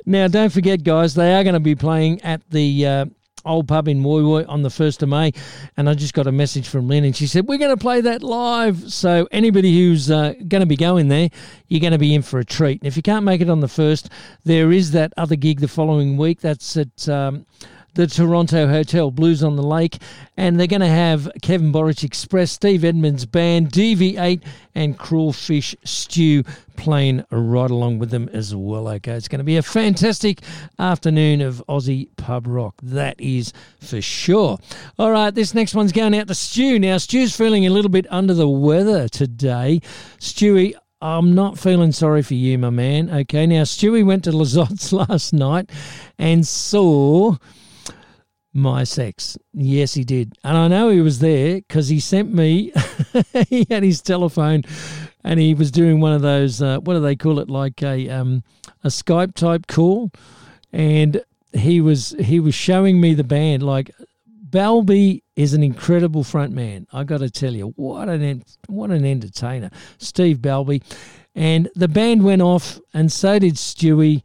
[0.05, 2.87] Now, don't forget, guys, they are going to be playing at the.
[2.87, 3.07] Uh,
[3.45, 5.33] Old pub in Woy Woy on the 1st of May,
[5.77, 8.01] and I just got a message from Lynn, and she said, We're going to play
[8.01, 8.93] that live.
[8.93, 11.31] So, anybody who's uh, going to be going there,
[11.69, 12.81] you're going to be in for a treat.
[12.81, 14.09] And if you can't make it on the 1st,
[14.45, 16.41] there is that other gig the following week.
[16.41, 17.09] That's at.
[17.09, 17.47] Um,
[17.95, 19.99] the Toronto Hotel Blues on the Lake,
[20.37, 24.43] and they're going to have Kevin Borich Express, Steve Edmonds Band, DV8,
[24.75, 26.43] and Crawfish Stew
[26.83, 28.89] playing right along with them as well.
[28.89, 30.41] Okay, it's going to be a fantastic
[30.81, 32.75] afternoon of Aussie pub rock.
[32.83, 34.59] That is for sure.
[34.99, 36.81] All right, this next one's going out to Stu.
[36.81, 39.81] Now, Stu's feeling a little bit under the weather today.
[40.19, 43.11] Stewie, I'm not feeling sorry for you, my man.
[43.11, 45.71] Okay, now Stewie went to Lizotte's last night
[46.19, 47.37] and saw
[48.55, 49.39] Mi-Sex.
[49.55, 50.37] Yes, he did.
[50.43, 52.73] And I know he was there because he sent me,
[53.49, 54.65] he had his telephone
[55.25, 58.09] and he was doing one of those, uh, what do they call it, like a,
[58.09, 58.43] um,
[58.85, 60.11] a Skype type call.
[60.73, 63.91] And he was he was showing me the band like
[64.53, 66.87] Balby is an incredible front man.
[66.93, 70.83] I got to tell you, what an what an entertainer, Steve Balby,
[71.35, 74.23] and the band went off, and so did Stewie.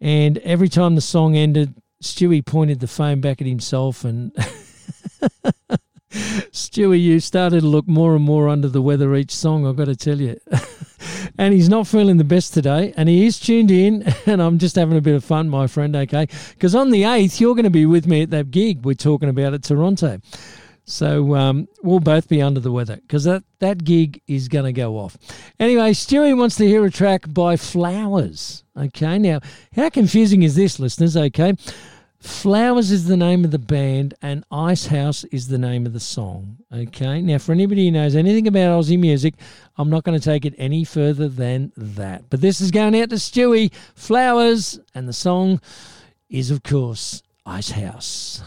[0.00, 4.32] And every time the song ended, Stewie pointed the phone back at himself, and
[6.14, 9.66] Stewie, you started to look more and more under the weather each song.
[9.66, 10.38] I've got to tell you.
[11.38, 14.76] and he's not feeling the best today, and he is tuned in, and I'm just
[14.76, 15.94] having a bit of fun, my friend.
[15.96, 18.94] Okay, because on the eighth, you're going to be with me at that gig we're
[18.94, 20.20] talking about at Toronto.
[20.86, 24.72] So um, we'll both be under the weather because that, that gig is going to
[24.72, 25.16] go off.
[25.58, 28.64] Anyway, Stewie wants to hear a track by Flowers.
[28.76, 29.40] Okay, now
[29.74, 31.16] how confusing is this, listeners?
[31.16, 31.54] Okay,
[32.24, 36.56] Flowers is the name of the band, and Icehouse is the name of the song.
[36.72, 39.34] Okay, now for anybody who knows anything about Aussie music,
[39.76, 42.30] I'm not going to take it any further than that.
[42.30, 45.60] But this is going out to Stewie, Flowers, and the song
[46.30, 48.42] is, of course, Icehouse.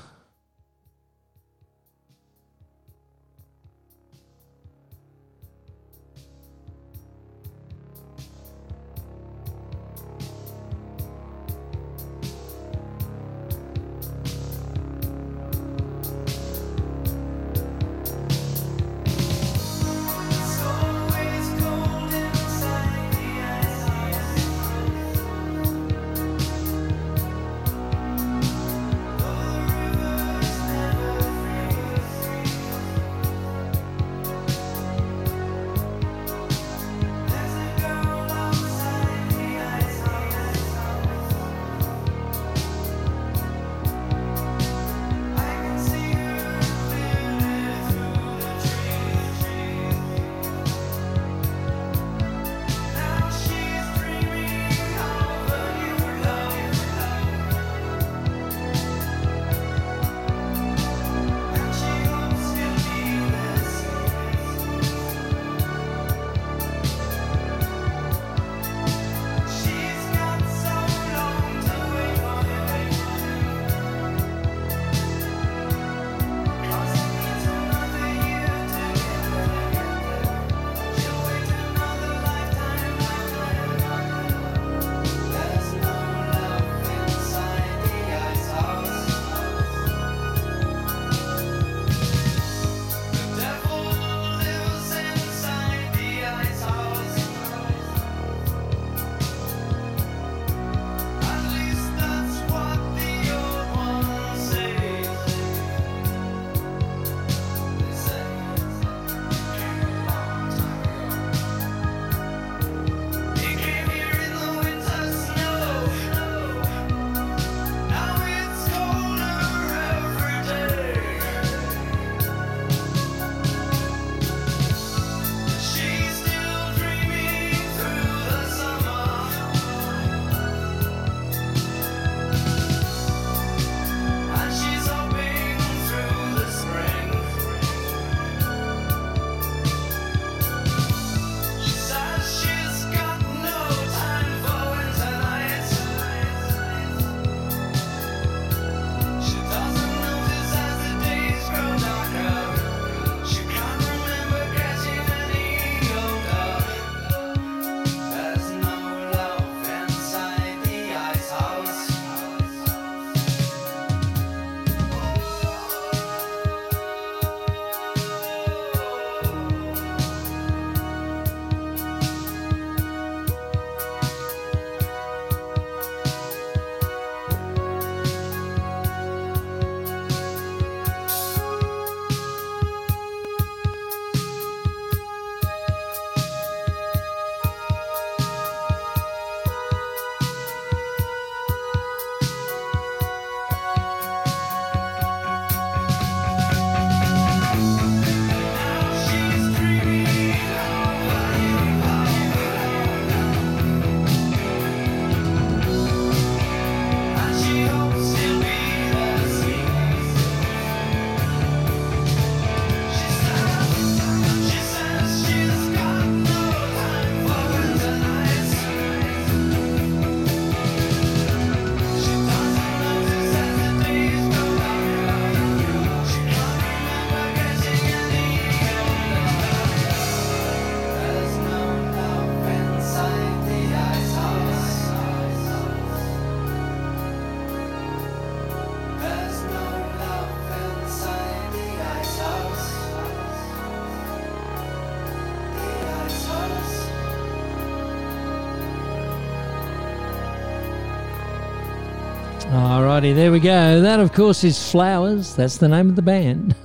[253.00, 253.80] There we go.
[253.82, 255.36] That, of course, is Flowers.
[255.36, 256.56] That's the name of the band.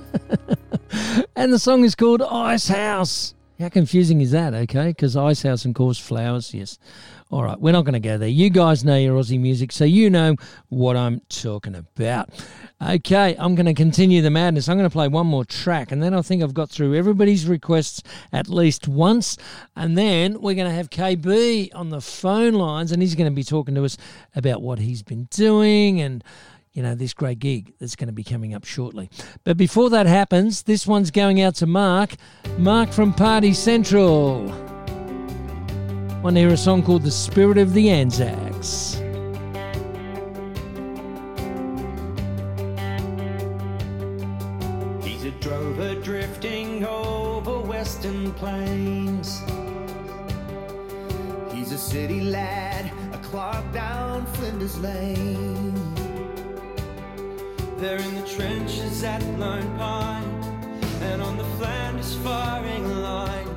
[1.35, 3.35] and the song is called Icehouse.
[3.59, 4.87] How confusing is that, okay?
[4.87, 6.79] Because Icehouse, and, of course, Flowers, yes.
[7.29, 8.29] All right, we're not going to go there.
[8.29, 10.35] You guys know your Aussie music, so you know
[10.69, 12.29] what I'm talking about.
[12.85, 14.67] Okay, I'm going to continue the madness.
[14.67, 17.47] I'm going to play one more track, and then I think I've got through everybody's
[17.47, 18.03] requests
[18.33, 19.37] at least once.
[19.73, 23.35] And then we're going to have KB on the phone lines, and he's going to
[23.35, 23.97] be talking to us
[24.35, 26.23] about what he's been doing and
[26.73, 29.09] you know, this great gig that's going to be coming up shortly.
[29.43, 32.15] But before that happens, this one's going out to Mark.
[32.57, 34.45] Mark from Party Central.
[36.23, 39.02] Want to hear a song called The Spirit of the Anzacs.
[48.43, 49.41] Plains.
[51.53, 55.73] He's a city lad, a clock down Flinders Lane.
[57.77, 60.29] They're in the trenches at Lone Pine
[61.09, 63.52] and on the Flanders firing line.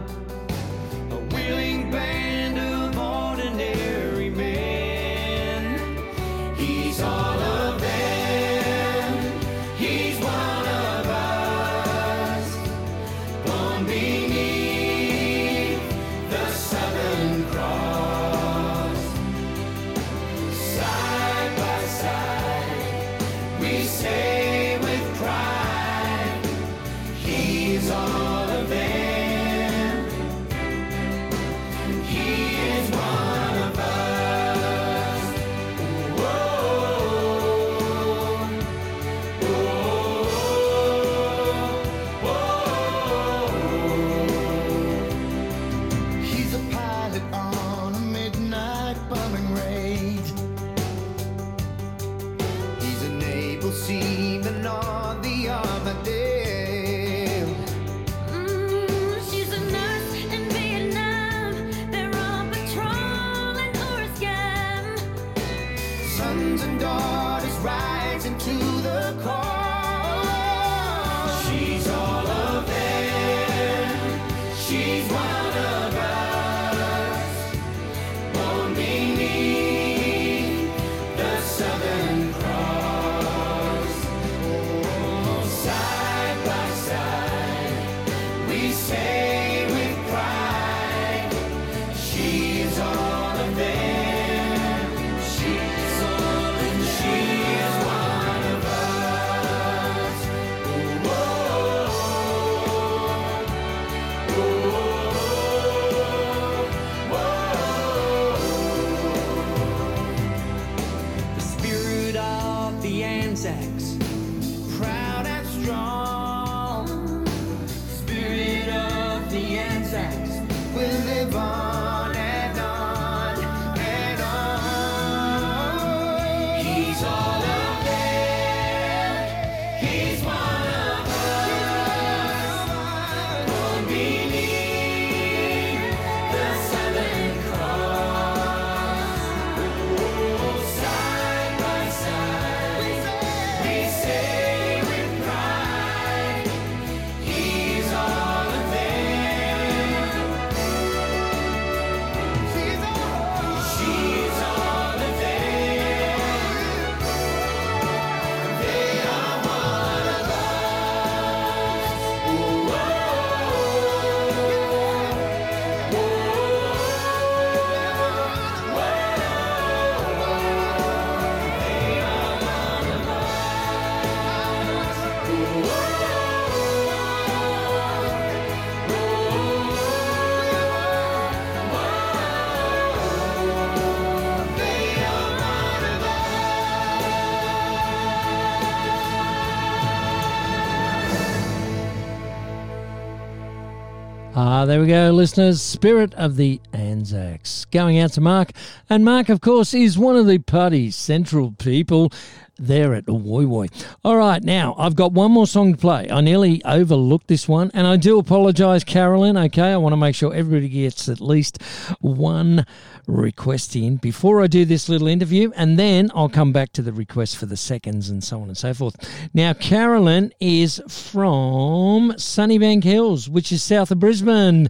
[194.67, 195.63] There we go, listeners.
[195.63, 197.67] Spirit of the Anzacs.
[197.67, 198.51] Going out to Mark.
[198.91, 202.11] And Mark, of course, is one of the party central people
[202.59, 203.69] there at Woy Woy.
[204.05, 206.09] All right, now I've got one more song to play.
[206.11, 209.37] I nearly overlooked this one, and I do apologise, Carolyn.
[209.37, 211.63] Okay, I want to make sure everybody gets at least
[212.01, 212.65] one
[213.07, 216.93] request in before I do this little interview, and then I'll come back to the
[216.93, 218.97] request for the seconds and so on and so forth.
[219.33, 224.69] Now, Carolyn is from Sunnybank Hills, which is south of Brisbane,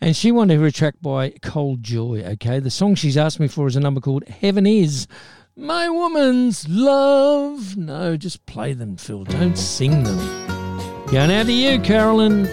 [0.00, 2.22] and she wanted to hear a track by Col Joye.
[2.32, 5.06] Okay, the song she's asked me for is a number called Heaven Is
[5.60, 7.76] My woman's love.
[7.76, 9.24] No, just play them, Phil.
[9.24, 10.16] Don't sing them.
[11.08, 12.44] Going out to you, Carolyn.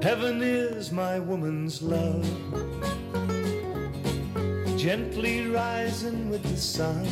[0.00, 2.24] Heaven is my woman's love,
[4.78, 7.04] gently rising with the sun.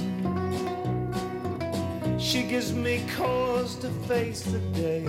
[2.20, 5.04] She gives me cause to face the day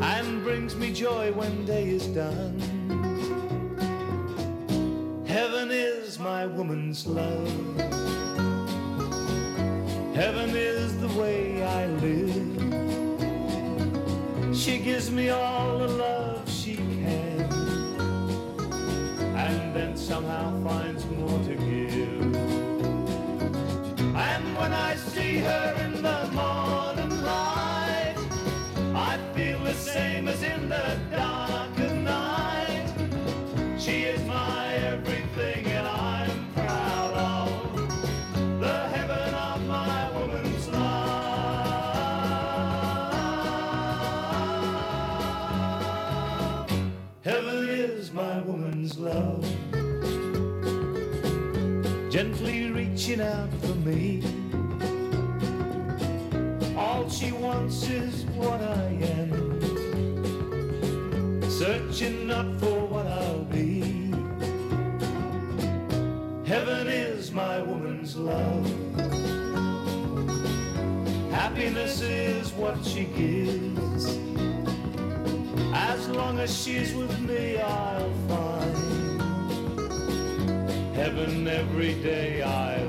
[0.00, 2.77] and brings me joy when day is done.
[5.28, 7.76] Heaven is my woman's love.
[10.14, 12.56] Heaven is the way I live.
[14.56, 17.42] She gives me all the love she can,
[19.36, 22.27] and then somehow finds more to give.
[53.08, 54.22] Reaching out for me.
[56.76, 59.60] All she wants is what I am,
[61.50, 63.80] searching not for what I'll be.
[66.46, 68.66] Heaven is my woman's love.
[71.30, 74.18] Happiness is what she gives.
[75.72, 78.88] As long as she's with me, I'll find
[80.94, 82.87] heaven every day I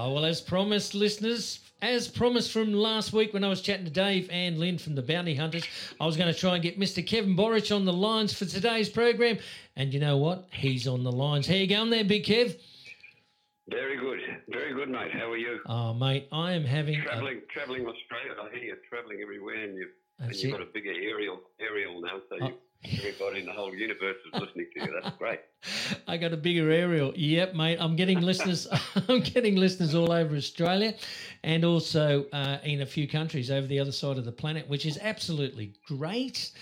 [0.00, 3.90] Oh, well, as promised, listeners, as promised from last week when I was chatting to
[3.90, 5.64] Dave and Lynn from the Bounty Hunters,
[6.00, 7.04] I was going to try and get Mr.
[7.04, 9.38] Kevin Borich on the lines for today's program.
[9.74, 10.46] And you know what?
[10.52, 11.48] He's on the lines.
[11.48, 12.56] How you going there, Big Kev?
[13.68, 15.10] Very good, very good, mate.
[15.12, 15.58] How are you?
[15.66, 17.00] Oh, mate, I am having.
[17.00, 18.34] a- Traveling, traveling Australia.
[18.40, 19.88] I hear you're traveling everywhere, and you've
[20.20, 22.46] and you've got a bigger aerial aerial now, so Oh.
[22.46, 22.54] you,
[22.84, 25.00] everybody in the whole universe is listening to you.
[25.02, 25.40] That's great.
[26.08, 27.12] I got a bigger aerial.
[27.16, 27.78] Yep, mate.
[27.80, 28.68] I'm getting listeners.
[29.08, 30.94] I'm getting listeners all over Australia,
[31.42, 34.86] and also uh, in a few countries over the other side of the planet, which
[34.86, 36.52] is absolutely great.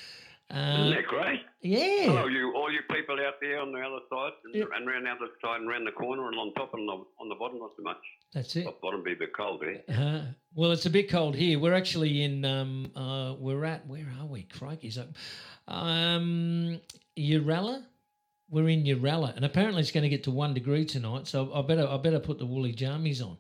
[0.51, 1.40] Isn't Uh, that great?
[1.60, 2.05] yeah.
[2.06, 4.68] Hello, you all you people out there on the other side, and, Yep.
[4.77, 7.28] and round the other side, and round the corner, and on top, and on, on
[7.28, 7.98] the bottom, not so much.
[8.32, 8.62] That's it.
[8.64, 9.82] Top bottom be a bit cold there.
[9.89, 11.59] Uh, well, it's a bit cold here.
[11.59, 12.44] We're actually in.
[12.44, 13.86] Um, uh, we're at.
[13.89, 14.44] Where are we?
[14.44, 14.90] Crikey!
[14.90, 15.09] So,
[15.68, 16.81] um,
[17.18, 17.85] Uralla.
[18.48, 21.27] We're in Uralla, and apparently it's going to get to one degree tonight.
[21.27, 21.89] So I better.
[21.89, 23.39] I better put the woolly jammies on.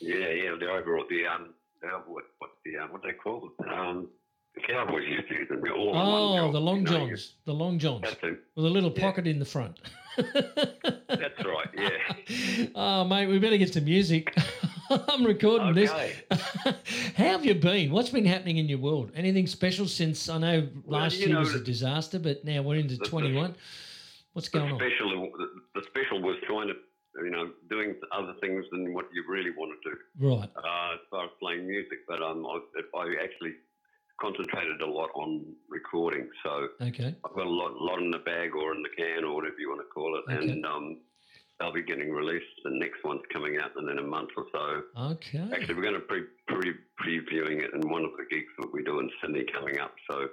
[0.00, 0.56] Yeah, yeah.
[0.58, 1.54] The overall, the um,
[1.84, 3.68] uh, what what the um, what they call it?
[3.68, 4.08] Um,
[4.56, 5.92] the cowboys used to use them all.
[5.94, 7.34] Oh, the long know, you- johns.
[7.44, 9.02] The long johns with a little Yeah.
[9.04, 9.78] pocket in the front.
[10.16, 11.68] That's right.
[11.76, 12.66] Yeah.
[12.74, 14.34] oh, mate, we better get some music.
[14.90, 16.14] I'm recording Okay.
[16.30, 16.40] this.
[17.16, 17.90] How have you been?
[17.90, 19.10] What's been happening in your world?
[19.14, 22.76] Anything special since I know last you year know, was a disaster, but now we're
[22.76, 23.54] into the- the- 21.
[24.32, 24.78] What's The going on?
[24.78, 26.74] special, the, the special was trying to,
[27.24, 30.48] you know, doing other things than what you really want to do Right.
[30.56, 32.00] uh, as far as playing music.
[32.06, 32.60] But um, I,
[32.98, 33.54] I actually
[34.20, 36.28] concentrated a lot on recording.
[36.42, 37.14] So Okay.
[37.24, 39.68] I've got a lot, lot in the bag or in the can or whatever you
[39.68, 40.52] want to call it, Okay.
[40.52, 41.00] and um,
[41.58, 42.46] they'll be getting released.
[42.64, 44.82] The next one's coming out in a month or so.
[45.12, 45.48] Okay.
[45.52, 46.72] Actually, we're going to pre, pre
[47.02, 49.94] previewing it in one of the gigs that we do in Sydney coming up.
[50.10, 50.28] So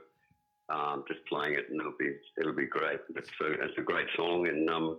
[0.70, 3.00] um, just playing it, and it'll be it'll be great.
[3.16, 4.98] It's a, it's a great song and um,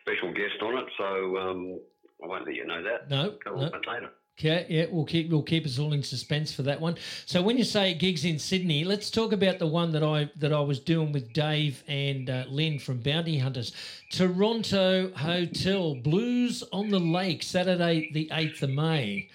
[0.00, 0.86] special guest on it.
[0.98, 1.80] So um,
[2.24, 3.10] I won't let you know that.
[3.10, 3.70] No, no.
[3.86, 4.10] later.
[4.38, 6.96] Okay, yeah, we'll keep we'll keep us all in suspense for that one.
[7.26, 10.50] So when you say gigs in Sydney, let's talk about the one that I that
[10.50, 13.74] I was doing with Dave and uh, Lynn from Bounty Hunters,
[14.10, 19.28] Toronto Hotel Blues on the Lake, Saturday the eighth of May.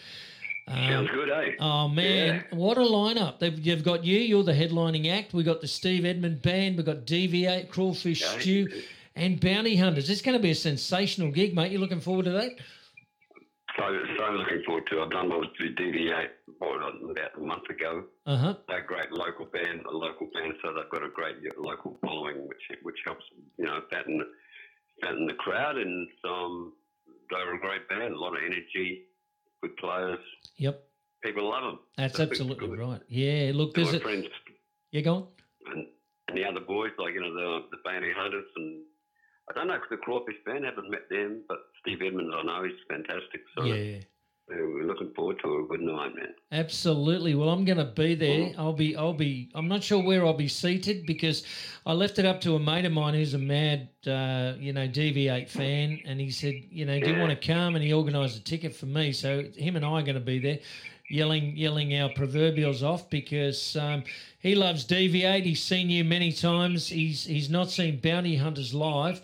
[0.68, 1.52] Sounds good, eh?
[1.60, 3.38] Oh man, what a lineup!
[3.38, 4.18] They've, you've got you.
[4.18, 5.34] You're the headlining act.
[5.34, 6.78] We got the Steve Edmonds Band.
[6.78, 8.42] We have got DV8, Crawfish Okay.
[8.42, 8.82] Stew,
[9.16, 10.10] and Bounty Hunters.
[10.10, 11.72] It's going to be a sensational gig, mate.
[11.72, 12.54] You looking forward to that?
[13.78, 13.84] So,
[14.18, 15.02] so looking forward to.
[15.02, 16.28] I've done what was to DV8
[16.62, 18.06] about a month ago.
[18.26, 18.54] Uh huh.
[18.68, 22.48] They're a great local band, a local band, so they've got a great local following,
[22.48, 23.24] which which helps
[23.58, 24.24] you know fatten
[25.02, 26.74] fatten the crowd, and um,
[27.30, 29.04] they're a great band, a lot of energy,
[29.62, 30.20] good players,
[30.58, 30.82] Yep.
[31.24, 31.80] people love them.
[31.98, 33.02] That's So absolutely right.
[33.10, 33.52] Yeah.
[33.54, 34.28] Look, My there's a friends
[34.92, 35.02] yeah.
[35.02, 35.28] Go on.
[35.74, 35.88] and,
[36.30, 38.84] and the other boys, like you know the the Bounty Hunters, and
[39.50, 42.64] I don't know if the Crawfish band haven't met them, but Steve Edmonds I know
[42.64, 43.42] he's fantastic.
[43.58, 44.00] So Yeah.
[44.48, 46.34] we're looking forward to a good night, man.
[46.52, 47.36] Absolutely.
[47.36, 48.54] Well, I'm going to be there.
[48.58, 48.96] I'll be.
[48.96, 49.52] I'll be.
[49.56, 51.44] I'm not sure where I'll be seated because
[51.86, 54.88] I left it up to a mate of mine who's a mad, uh, you know,
[54.88, 57.76] DV8 fan, and he said, you know, do you want to come?
[57.76, 59.12] And he organised a ticket for me.
[59.14, 60.60] So him and I are going to be there,
[61.10, 64.04] yelling, yelling our proverbials off because um,
[64.40, 65.44] he loves DV8.
[65.44, 66.88] He's seen you many times.
[66.88, 69.22] He's he's not seen Bounty Hunters live,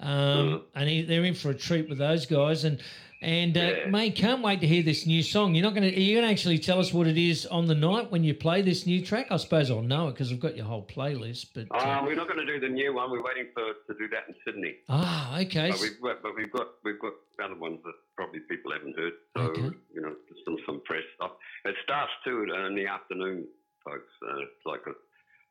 [0.00, 2.64] um, and he, they're in for a treat with those guys.
[2.64, 2.82] And
[3.20, 3.90] and uh, Yeah.
[3.90, 5.54] mate, can't wait to hear this new song.
[5.54, 5.90] You're not going to.
[5.90, 8.34] you're you going to actually tell us what it is on the night when you
[8.34, 9.26] play this new track?
[9.30, 11.46] I suppose I'll know it because I've got your whole playlist.
[11.54, 13.10] But uh, Uh, we're not going to do the new one.
[13.10, 13.62] We're waiting for
[13.92, 14.76] to do that in Sydney.
[14.88, 15.70] ah, okay.
[15.70, 17.12] But we've got, but we've got we've got
[17.44, 19.12] other ones that probably people haven't heard.
[19.36, 19.70] So Okay.
[19.94, 20.14] you know,
[20.44, 21.32] some some fresh stuff.
[21.64, 23.46] It starts too in the afternoon,
[23.84, 24.12] folks.
[24.22, 24.90] Uh, it's like a,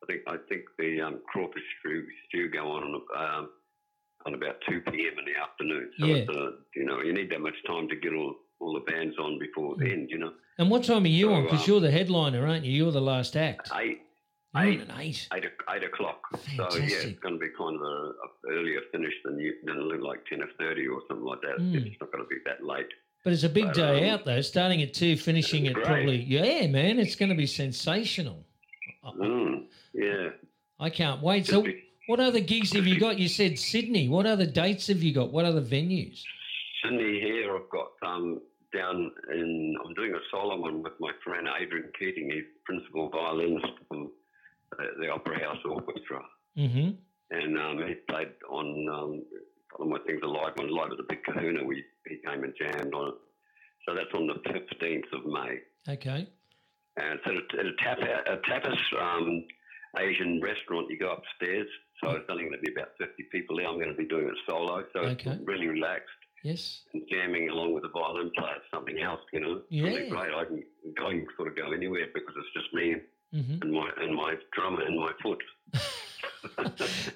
[0.02, 3.50] I think I think the um, crawfish stew, stew go on um,
[4.26, 5.18] on about two p.m.
[5.18, 5.90] in the afternoon.
[5.98, 6.14] So Yeah.
[6.16, 9.16] it's, uh, you know, you need that much time to get all all the bands
[9.18, 10.10] on before the end.
[10.10, 11.44] You know, and what time are you so, on?
[11.44, 12.72] Because um, you're the headliner, aren't you?
[12.72, 13.70] You're the last act.
[13.76, 14.00] eight
[14.56, 14.82] eight.
[14.98, 15.28] eight.
[15.34, 16.20] eight o- eight o'clock.
[16.56, 20.00] So yeah, it's going to be kind of a, a earlier finish than you than
[20.00, 21.58] like ten or thirty or something like that.
[21.60, 21.86] Mm.
[21.86, 22.88] It's not going to be that late.
[23.24, 24.40] But it's a big But, day um, out though.
[24.40, 25.86] Starting at two, finishing at great.
[25.86, 26.98] probably yeah, man.
[26.98, 28.44] It's going to be sensational.
[29.04, 29.64] Mm,
[29.94, 30.28] yeah.
[30.80, 31.40] I can't wait.
[31.40, 33.18] Just So, be- what other gigs have you got?
[33.18, 34.08] You said Sydney.
[34.08, 35.30] What other dates have you got?
[35.30, 36.22] What other venues?
[36.82, 38.40] Sydney here, I've got um,
[38.74, 42.30] down in, I'm doing a solo one with my friend Adrian Keating.
[42.32, 44.10] He's principal violinist from
[44.72, 46.20] uh, the Opera House Orchestra.
[46.56, 46.90] Mm-hmm.
[47.30, 49.22] And um, he played on um,
[49.76, 51.62] one of my things, a live one, live at the Big Kahuna.
[51.62, 53.14] We, he came and jammed on it.
[53.86, 55.92] So that's on the 15th of May.
[55.92, 56.26] Okay.
[56.96, 59.44] And it's at a, at a, tap, a tapas um,
[59.98, 60.86] Asian restaurant.
[60.90, 61.66] You go upstairs.
[62.02, 63.66] So it's only going to be about 50 people there.
[63.66, 64.84] I'm going to be doing it solo.
[64.92, 65.30] So Okay.
[65.30, 66.08] it's really relaxed.
[66.44, 66.82] Yes.
[66.94, 69.60] and jamming along with the violin player, something else, you know.
[69.70, 69.82] Yeah.
[69.82, 70.32] really great.
[70.32, 70.62] I can,
[71.04, 72.96] I can sort of go anywhere because it's just me
[73.34, 73.60] Mm-hmm.
[73.60, 75.42] and my and my drummer and my foot.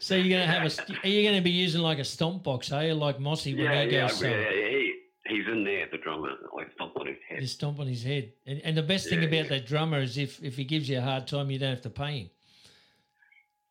[0.01, 1.07] So you're going to have a?
[1.07, 2.73] Are you going to be using like a stomp box?
[2.73, 4.21] Are you like Mossy when yeah, he yeah, goes?
[4.23, 4.41] yeah, solo?
[4.51, 4.95] yeah, he,
[5.29, 6.31] he's in there, the drummer.
[6.59, 7.49] I stomp on his You head.
[7.49, 8.33] stomp on his head.
[8.47, 9.43] And, and the best thing about yeah.
[9.45, 11.91] that drummer is if if he gives you a hard time, you don't have to
[11.91, 12.31] pay him.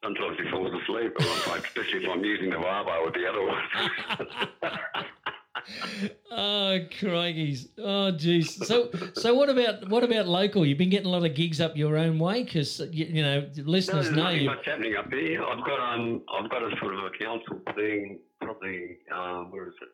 [0.03, 3.27] Sometimes he falls asleep, or if I- especially if I'm using the wah with the
[3.27, 5.05] other one.
[6.31, 7.67] Oh, crikeys!
[7.77, 8.47] Oh, jeez.
[8.65, 10.65] So, so what about what about local?
[10.65, 13.47] You've been getting a lot of gigs up your own way because you, you know
[13.57, 14.45] listeners there's know you.
[14.49, 15.43] much happening up here.
[15.43, 19.73] I've got um, I've got a sort of a council thing, probably um, where is
[19.81, 19.89] it?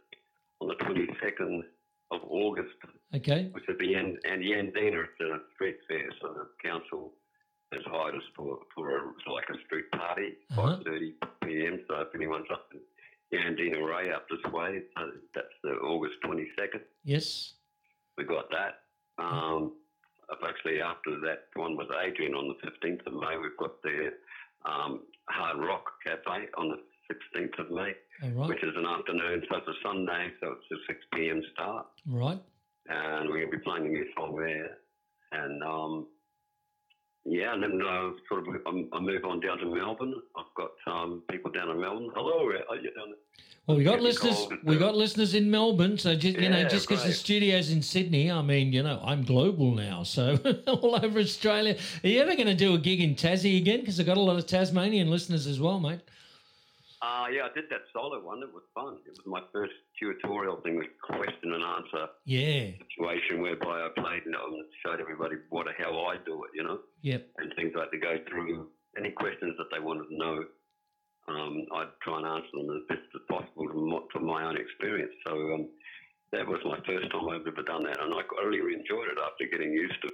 [0.61, 1.63] On the twenty second
[2.11, 2.69] of August,
[3.15, 3.49] Okay.
[3.51, 5.03] which is the Yan, and Yandina.
[5.03, 7.13] It's a street fair, so the council
[7.73, 10.75] has hired as for for a, for like a street party, Uh-huh.
[10.77, 11.13] five thirty
[11.43, 11.79] p.m.
[11.87, 12.79] So if anyone's up in
[13.37, 16.81] Yandina Ray up this way, so that's the August twenty second.
[17.03, 17.53] Yes.
[18.17, 18.79] We got that.
[19.23, 19.73] Um,
[20.47, 24.11] actually after that one with Adrian on the fifteenth of May, we've got the
[24.65, 26.79] um, Hard Rock Cafe on the
[27.11, 27.93] sixteenth of May,
[28.33, 28.49] right.
[28.49, 31.41] which is an afternoon, so it's a Sunday, so it's a six p.m.
[31.53, 32.39] start Right.
[32.87, 34.77] and we're going to be playing a new song there.
[35.33, 36.07] And um,
[37.27, 40.15] yeah, and then uh, sort of I, move on down to Melbourne.
[40.35, 42.09] I've got um, people down in Melbourne.
[42.15, 43.15] Hello, how you doing?
[43.67, 44.47] Well, we got listeners.
[44.63, 45.97] We got listeners in Melbourne.
[45.97, 49.01] So just, you know, Yeah, just because the studio's in Sydney, I mean, you know,
[49.03, 51.75] I'm global now, so all over Australia.
[52.01, 53.81] Are you ever going to do a gig in Tassie again?
[53.81, 55.99] Because I've got a lot of Tasmanian listeners as well, mate.
[57.01, 58.41] Uh, yeah, I did that solo one.
[58.41, 58.97] It was fun.
[59.05, 62.73] It was my first tutorial thing, with question and answer Yeah.
[62.81, 64.35] situation whereby I played and
[64.83, 66.79] showed everybody what how I do it, you know.
[67.01, 67.29] Yep.
[67.37, 70.45] and things like to go through any questions that they wanted to know.
[71.27, 74.57] Um, I'd try and answer them as best as possible from my, from my own
[74.57, 75.13] experience.
[75.27, 75.69] So, um,
[76.31, 79.45] that was my first time I've ever done that, and I really enjoyed it after
[79.51, 80.09] getting used to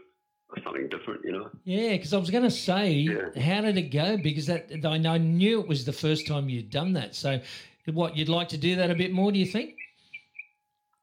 [0.64, 1.22] something different.
[1.24, 1.50] You know.
[1.64, 3.30] Yeah, because I was going to say, Yeah.
[3.42, 4.18] how did it go?
[4.18, 7.16] Because that I knew it was the first time you'd done that.
[7.16, 7.40] So,
[7.92, 9.32] what you'd like to do that a bit more?
[9.32, 9.76] Do you think?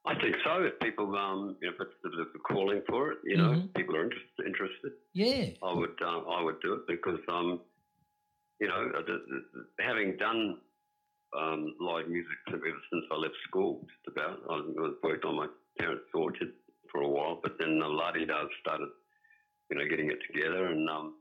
[0.06, 0.62] I think so.
[0.62, 3.74] If people, um, you know, if it's calling for it, you know, Mhm.
[3.74, 4.46] people are interested.
[4.46, 4.92] Interested.
[5.12, 5.50] Yeah.
[5.62, 7.60] I would, uh, I would do it because, um,
[8.60, 8.90] you know,
[9.78, 10.58] having done
[11.32, 15.46] um, live music ever since I left school, just about, I was- worked on my
[15.78, 16.52] parents' orchard
[16.90, 18.88] for a while, but then the La De Da's started,
[19.70, 21.14] you know, getting it together, and um,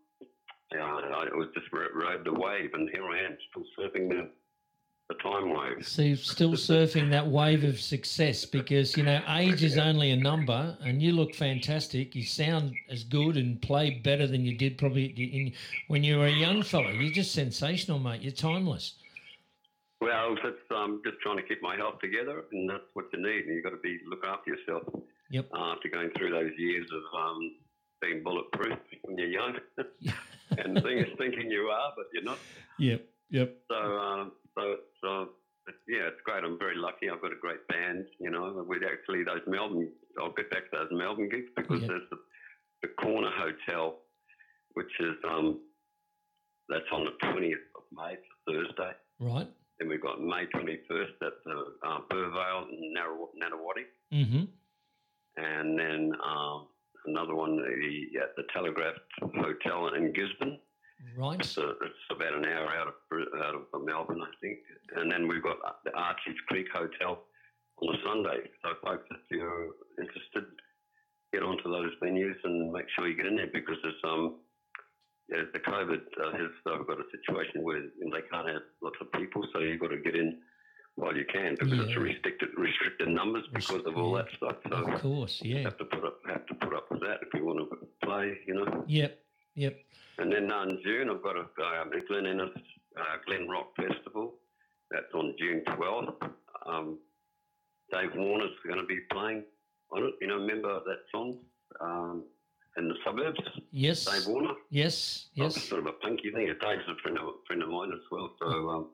[0.74, 4.10] yeah, I, I was just ro- rode the wave, and here I am, still surfing
[4.10, 4.30] the
[5.10, 5.86] the time wave.
[5.86, 10.16] So you're still surfing that wave of success because you know age is only a
[10.16, 12.16] number, and you look fantastic.
[12.16, 15.54] You sound as good and play better than you did probably in,
[15.88, 16.92] when you were a young fella.
[16.92, 18.22] You're just sensational, mate.
[18.22, 18.96] You're timeless.
[20.00, 23.46] Well, that's um, just trying to keep my health together, and that's what you need.
[23.46, 24.84] And you've got to be look after yourself.
[25.32, 25.50] Yep.
[25.54, 27.52] After going through those years of um,
[28.02, 29.58] being bulletproof when you're young,
[30.58, 32.38] and think, thinking you are, but you're not.
[32.78, 33.06] Yep.
[33.32, 33.58] Yep.
[33.70, 34.62] So, um, so
[35.08, 35.26] uh,
[35.88, 36.44] yeah, it's great.
[36.44, 37.10] I'm very lucky.
[37.10, 38.06] I've got a great band.
[38.20, 39.90] You know, with actually those Melbourne.
[40.20, 41.88] I'll get back to those Melbourne gigs because Yeah.
[41.90, 42.18] there's the,
[42.82, 44.00] the Corner Hotel,
[44.74, 45.60] which is um,
[46.68, 48.16] that's on the 20th of May,
[48.48, 48.92] Thursday.
[49.20, 49.48] Right.
[49.80, 52.66] Then we've got May 21st at the uh, Burvale
[52.96, 53.88] Nunawading.
[54.14, 54.44] Mm-hmm.
[55.38, 56.68] And then um,
[57.06, 60.60] another one the, at the Telegraph Hotel in Gisborne.
[61.18, 61.40] Right.
[61.40, 62.94] It's, a, it's about an hour out of
[63.42, 64.60] out of Melbourne, I think.
[64.96, 67.24] And then we've got the Archie's Creek Hotel
[67.82, 68.50] on a Sunday.
[68.62, 70.46] So, folks, if you're interested,
[71.32, 74.40] get onto those venues and make sure you get in there because there's um,
[75.30, 78.64] yeah, the COVID uh, has uh, got a situation where you know, they can't have
[78.82, 80.40] lots of people, so you've got to get in
[80.95, 84.24] while you can because it's restricted restricted numbers because of all Yeah.
[84.24, 84.56] that stuff.
[84.70, 85.41] So Of course.
[85.44, 85.60] Yeah.
[85.61, 88.38] have to put up have to put up with that if you want to play,
[88.48, 88.84] you know.
[88.88, 89.20] Yep.
[89.56, 89.80] Yep.
[90.20, 91.41] And then uh, in June, I've got a
[91.82, 92.49] um, Glen Innes
[92.98, 94.36] uh, Glen Rock Festival.
[94.91, 96.32] That's on June 12th.
[96.66, 96.98] Um,
[97.91, 99.44] Dave Warner's going to be playing
[99.91, 100.14] on it.
[100.22, 101.40] You know, remember that song?
[101.80, 102.24] Um,
[102.78, 103.40] in the suburbs,
[103.72, 104.06] Yes.
[104.06, 104.53] Dave Warner.
[104.70, 105.28] Yes.
[105.40, 105.64] Oh, Yes.
[105.64, 106.48] sort of a punky thing.
[106.48, 108.34] Dave's a friend of, friend of mine as well.
[108.41, 108.90] So um,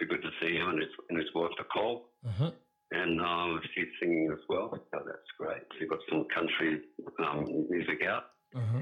[0.00, 2.10] be good to see him and his, and his wife Nicole.
[2.26, 2.50] Uh huh.
[2.92, 4.70] And um, she's singing as well.
[4.72, 5.62] So that's great.
[5.78, 6.80] She's got some country
[7.22, 8.24] um, music out.
[8.56, 8.80] Uh huh.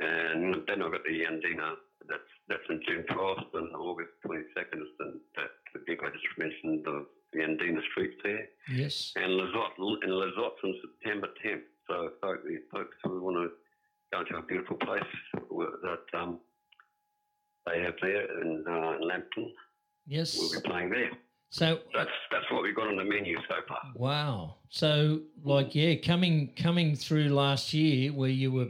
[0.00, 1.74] And then I've got the Andina.
[2.08, 6.38] That's that's in June 12th and August 22nd is the, that the gig I just
[6.38, 8.46] mentioned, the, the Andina Street there.
[8.72, 9.12] Yes.
[9.16, 11.66] And Lizotte, and Lizotte's on September 10th.
[11.88, 12.42] So folks,
[12.72, 13.50] folks who want to
[14.12, 15.02] go to a beautiful place
[15.32, 16.40] that um,
[17.66, 19.52] they have there in, uh, in Lambton,
[20.06, 20.36] Yes.
[20.38, 21.10] we'll be playing there.
[21.50, 23.80] So That's that's what we've got on the menu so far.
[23.94, 24.56] Wow.
[24.68, 28.68] So like yeah, coming coming through last year where you were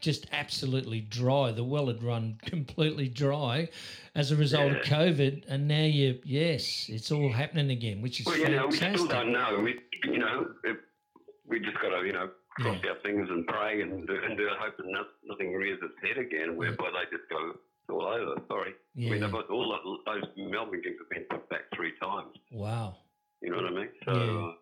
[0.00, 3.68] just absolutely dry, the well had run completely dry
[4.14, 8.26] as a result of COVID, and now you yes, it's all happening again, which is
[8.26, 9.60] Well, you know, we still don't know.
[9.62, 10.78] We, you know, it,
[11.46, 14.48] we just got to, you know, cross our fingers and pray and do, and do
[14.58, 14.86] hope that
[15.24, 17.52] nothing rears its head again, whereby they just go
[17.88, 18.40] all over.
[18.48, 18.72] Sorry.
[18.96, 19.30] I mean, Yeah.
[19.30, 22.34] got all those Melbourne gigs have been put back three times.
[22.50, 22.96] Wow.
[23.42, 23.88] You know what I mean?
[24.04, 24.46] So Yeah.
[24.48, 24.52] uh,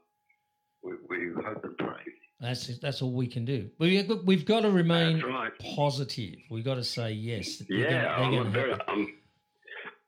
[0.82, 2.02] we, we hope and pray.
[2.40, 3.70] That's that's all we can do.
[3.78, 5.52] But we've got, we've got to remain right.
[5.76, 6.34] positive.
[6.50, 7.62] We've got to say yes.
[7.68, 8.72] Yeah, gonna- I'm, very.
[8.88, 9.06] I'm,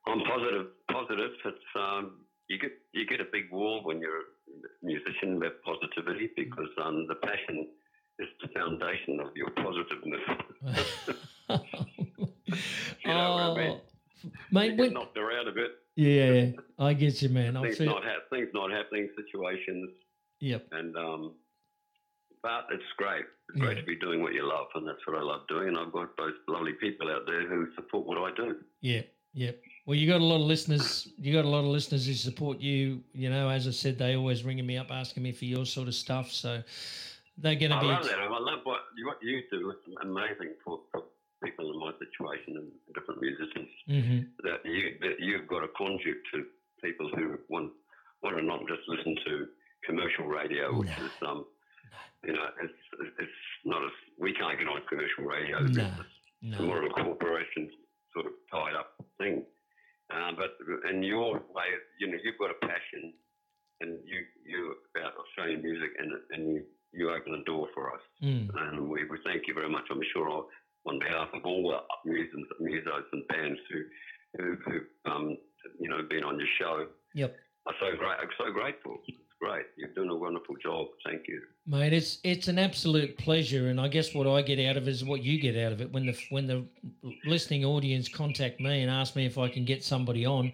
[0.07, 0.67] I'm positive.
[0.91, 1.31] Positive.
[1.45, 4.25] It's um, you get you get a big wall when you're a
[4.83, 7.69] musician with positivity because um, the passion
[8.19, 10.21] is the foundation of your positiveness.
[13.05, 13.81] You know what I mean?
[13.81, 15.71] Oh, mate, when, knocked around a bit.
[15.95, 16.51] yeah,
[16.85, 17.61] I get you, man.
[17.61, 19.91] Things not ha- things not happening, situations,
[20.41, 20.67] yep.
[20.73, 21.35] and um,
[22.43, 23.25] but it's great.
[23.49, 23.81] It's great Yeah.
[23.83, 25.69] to be doing what you love, and that's what I love doing.
[25.69, 28.57] And I've got those lovely people out there who support what I do.
[28.81, 29.03] Yeah,
[29.33, 29.53] yeah.
[29.85, 31.09] Well, you got a lot of listeners.
[31.17, 33.03] You got a lot of listeners who support you.
[33.13, 35.87] You know, as I said, they always ringing me up asking me for your sort
[35.89, 36.33] of stuff.
[36.33, 36.63] So
[37.39, 37.87] they're going to be.
[37.87, 38.19] I love that.
[38.19, 39.71] I love what you, what you do.
[39.71, 41.05] It's amazing for, for
[41.45, 46.19] people in my situation and different musicians hmm that you that you've got a conduit
[46.33, 46.45] to
[46.83, 47.73] people who want
[48.23, 49.47] want to not just listen to
[49.85, 51.07] commercial radio, which No.
[51.07, 51.41] is um,
[52.27, 52.83] you know, it's
[53.23, 55.57] it's not as we can't get on commercial radio.
[55.61, 55.87] No.
[56.01, 56.63] It's No.
[56.69, 57.71] more of a corporation
[58.13, 59.45] sort of tied up thing.
[60.15, 60.53] Uh, but
[60.91, 61.69] in your way,
[62.01, 63.03] you know, you've got a passion,
[63.81, 64.61] and you you
[64.95, 68.47] about Australian music, and and you, you open the door for us, Mm.
[68.63, 69.85] and we, we thank you very much.
[69.91, 70.29] I'm sure
[70.87, 73.83] on behalf of all the musicians, musos and bands who
[74.39, 75.37] who who um
[75.81, 76.87] you know been on your show.
[77.15, 77.37] Yep.
[77.67, 78.17] I'm so great.
[78.21, 78.99] I'm so grateful.
[79.09, 79.67] It's great.
[79.77, 80.87] You're doing a wonderful job.
[81.05, 81.43] Thank you.
[81.67, 84.91] Mate, it's it's an absolute pleasure, and I guess what I get out of it
[84.91, 85.93] is what you get out of it.
[85.93, 86.65] When the when the
[87.25, 90.53] listening audience contact me and ask me if I can get somebody on,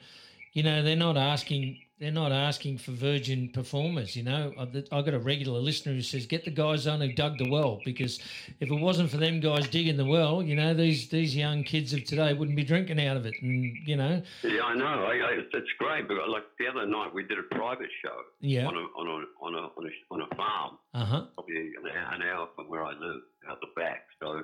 [0.52, 4.16] you know, they're not asking they're not asking for virgin performers.
[4.16, 7.12] You know, I've, I've got a regular listener who says, "Get the guys on who
[7.12, 8.18] dug the well," because
[8.58, 11.92] if it wasn't for them guys digging the well, you know, these these young kids
[11.92, 15.04] of today wouldn't be drinking out of it, and you know, Yeah, I know.
[15.04, 16.08] I, I, it's, great.
[16.08, 19.44] But like the other night, we did a private show yeah, on a on a
[19.44, 22.68] on a on a, on a farm, uh huh, probably an hour, an hour from
[22.68, 24.06] where I live, out the back.
[24.20, 24.42] So,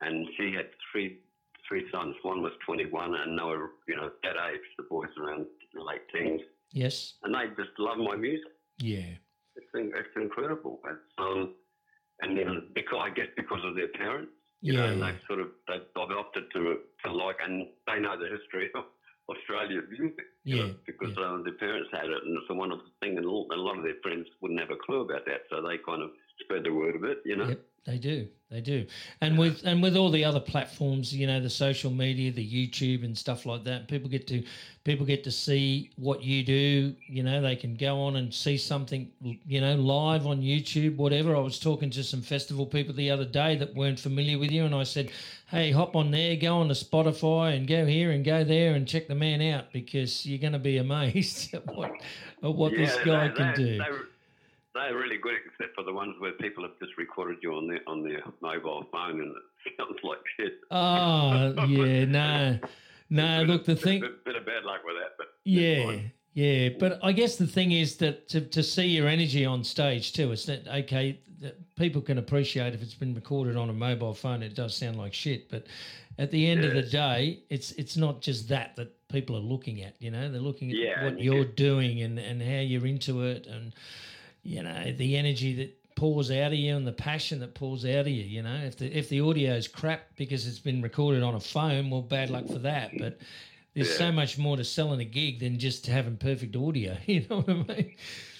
[0.00, 1.18] and she had three
[1.66, 2.14] three sons.
[2.22, 4.60] One was 21, and they were you know that age.
[4.76, 6.40] The boys around the late teens,
[6.72, 8.52] yes, and they just love my music.
[8.78, 9.16] yeah,
[9.56, 10.80] It's it's incredible.
[10.84, 11.54] It's um,
[12.22, 14.90] and then because I guess because of their parents, you know, Yeah.
[14.92, 16.60] and they've sort of they've, they've opted to
[17.04, 18.84] to like, and they know the history of
[19.28, 20.26] Australian music.
[20.44, 23.26] you know, Yeah, because um, their parents had it, and it's a wonderful thing, and
[23.26, 26.10] a lot- of their friends wouldn't have a clue about that, so they kind of
[26.40, 27.48] spread the word of it, you know.
[27.48, 28.28] Yep, they do.
[28.50, 28.84] They do.
[29.20, 33.04] And with and with all the other platforms, you know, the social media, the YouTube
[33.04, 34.42] and stuff like that, people get to
[34.82, 36.94] people get to see what you do.
[37.06, 41.36] You know, they can go on and see something, you know, live on YouTube, whatever.
[41.36, 44.64] I was talking to some festival people the other day that weren't familiar with you,
[44.64, 45.12] and I said,
[45.48, 48.86] "Hey, hop on there, go on to Spotify, and go here and go there and
[48.86, 51.92] check the man out because you're going to be amazed at what
[52.42, 54.00] at what this guy they- can they- do." They're,
[54.74, 57.80] they're really good, except for the ones where people have just recorded you on their
[57.86, 59.30] on their mobile phone, and
[59.66, 60.54] it sounds like shit.
[60.70, 62.58] Oh, yeah, no,
[63.10, 63.42] no.
[63.44, 65.98] Look, the thing, bit, bit of bad luck with that, but yeah,
[66.34, 66.68] yeah.
[66.78, 70.32] But I guess the thing is that to, to see your energy on stage too,
[70.32, 71.20] it's that okay.
[71.40, 74.98] That people can appreciate if it's been recorded on a mobile phone, it does sound
[74.98, 75.48] like shit.
[75.48, 75.66] But
[76.18, 79.80] at the end of the day, it's it's not just that that people are looking
[79.82, 79.94] at.
[80.00, 82.86] You know, they're looking at Yeah, what you you're get- doing and and how you're
[82.86, 83.72] into it, and
[84.42, 88.00] you know the energy that pours out of you and the passion that pours out
[88.00, 88.24] of you.
[88.24, 91.40] You know, if the if the audio is crap because it's been recorded on a
[91.40, 92.92] phone, well, bad luck for that.
[92.98, 93.18] But
[93.74, 96.96] there's so much more to selling a gig than just having perfect audio.
[97.06, 97.94] You know what I mean?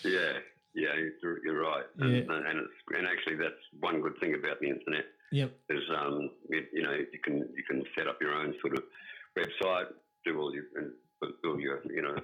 [0.05, 0.33] Yeah,
[0.75, 1.85] yeah, you're, you're right.
[1.99, 2.07] Yeah.
[2.07, 5.53] And, and it's and actually that's one good thing about the internet Yep.
[5.69, 8.85] is um you, you know you can you can set up your own sort of
[9.39, 9.87] website,
[10.25, 12.17] do all your and put all your you know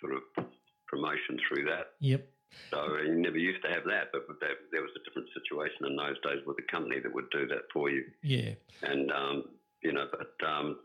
[0.00, 0.46] sort of
[0.86, 1.92] promotion through that.
[2.00, 2.28] Yep.
[2.70, 5.96] So you never used to have that, but that, there was a different situation in
[5.96, 8.04] those days with a company that would do that for you.
[8.22, 8.52] Yeah.
[8.82, 9.44] And um,
[9.82, 10.78] you know, but um,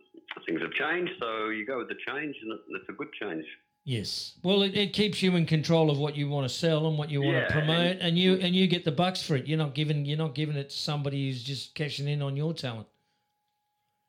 [0.45, 3.45] things have changed, so you go with the change, and it's a good change.
[3.85, 4.33] Yes.
[4.43, 7.09] Well, it, it keeps you in control of what you want to sell and what
[7.09, 9.47] you want Yeah, to promote, and, you and you get the bucks for it.
[9.47, 12.53] You're not giving you're not giving it to somebody who's just cashing in on your
[12.53, 12.87] talent.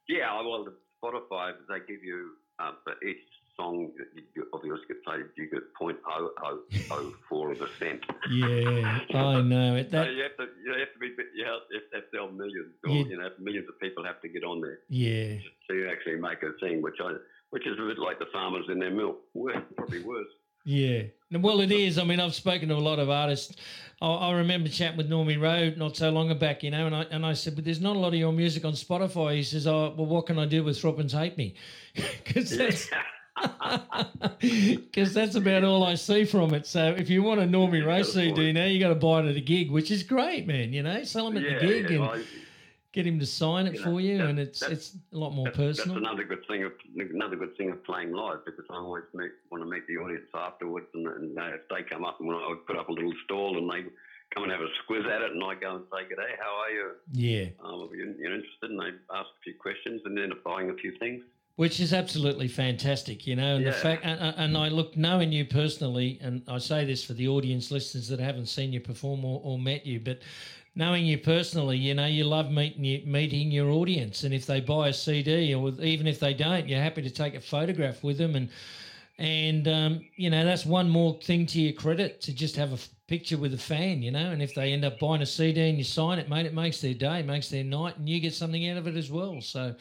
[0.08, 0.66] Yeah, well,
[1.00, 3.18] Spotify they give you uh, for each
[3.58, 6.60] song that you, you- of yours get played, you get point oh oh
[6.90, 8.00] oh four of a cent.
[8.30, 9.90] Yeah, I know it.
[9.90, 12.28] So That you have to you have to be you have, you have to sell
[12.30, 13.04] millions, or Yeah.
[13.04, 15.38] you know, millions of people have to get on there yeah.
[15.66, 17.14] so you actually make a thing, which I
[17.50, 20.28] which is a bit like the farmers in their milk, Worse, probably worse.
[20.64, 21.02] Yeah.
[21.30, 21.96] Well, it is.
[21.98, 23.56] I mean, I've spoken to a lot of artists.
[24.02, 27.02] I, I remember chatting with Normie Rowe not so long back, you know, and I
[27.10, 29.36] and I said, but there's not a lot of your music on Spotify.
[29.36, 31.54] He says, oh, well, what can I do with Throbbins Hate Me?
[32.24, 32.90] Because that's
[34.40, 36.66] because that's about all I see from it.
[36.66, 39.36] So if you want a Normie That's CD now, you got to buy it at
[39.36, 40.72] a gig, which is great, man.
[40.72, 42.24] You know, sell him at yeah, the gig yeah, and I-
[42.92, 45.30] get him to sign it You know, for you, that- and it's it's a lot
[45.32, 45.94] more That's, personal.
[45.96, 46.64] that's another good thing.
[46.64, 49.98] Of, another good thing of playing live because I always meet, want to meet the
[49.98, 52.92] audience afterwards, and, and uh, if they come up and I would put up a
[52.92, 53.88] little stall and they
[54.34, 56.70] come and have a squiz at it, and I go and say, "G'day, how are
[56.70, 56.90] you?
[57.12, 57.44] yeah.
[57.62, 60.70] Um, are you you're interested?" And they ask a few questions and end up buying
[60.70, 61.22] a few things.
[61.58, 63.56] Which is absolutely fantastic, you know.
[63.56, 67.14] And the fact, and, and I look knowing you personally, and I say this for
[67.14, 70.20] the audience listeners that haven't seen you perform or, or met you, but
[70.76, 74.60] knowing you personally, you know, you love meeting you, meeting your audience, and if they
[74.60, 78.18] buy a CD or even if they don't, you're happy to take a photograph with
[78.18, 78.50] them, and
[79.18, 82.74] and um, you know that's one more thing to your credit to just have a
[82.74, 84.30] f- picture with a fan, you know.
[84.30, 86.80] And if they end up buying a CD and you sign it, mate, it makes
[86.80, 89.40] their day, makes their night, and you get something out of it as well.
[89.40, 89.74] So.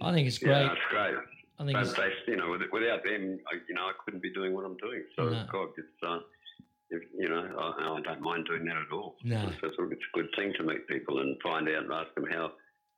[0.00, 0.50] I think it's great.
[0.52, 1.14] Yeah, that's great.
[1.58, 4.32] I think But it's, they, you know, without them, I, you know, I couldn't be
[4.32, 5.04] doing what I'm doing.
[5.14, 5.44] So, No.
[5.52, 6.20] God, it's, uh,
[6.88, 9.16] if, you know, I, I don't mind doing that at all.
[9.24, 9.42] No.
[9.46, 12.14] It's, it's, a, it's a good thing to meet people and find out and ask
[12.14, 12.52] them how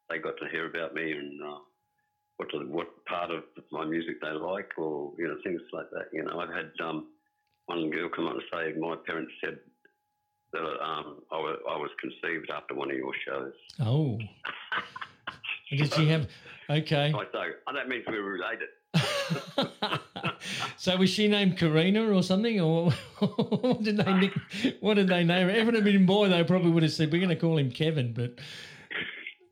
[0.09, 1.59] they got to hear about me and uh,
[2.37, 3.43] what to, what part of
[3.73, 6.07] my music they like or, you know, things like that.
[6.13, 7.09] You know, I've had um,
[7.67, 9.59] one girl come up and say, my parents said
[10.53, 13.53] that um, I, was, I was conceived after one of your shows.
[13.81, 14.19] Oh.
[15.77, 16.29] Did she have?
[16.71, 17.13] Okay.
[17.15, 18.69] I say, oh, that means we're related.
[20.77, 24.33] so was she named Karina or something, or what did they nick,
[24.81, 25.55] what did they name her?
[25.55, 27.59] If it had been a boy, they probably would have said we're going to call
[27.59, 28.39] him Kevin, but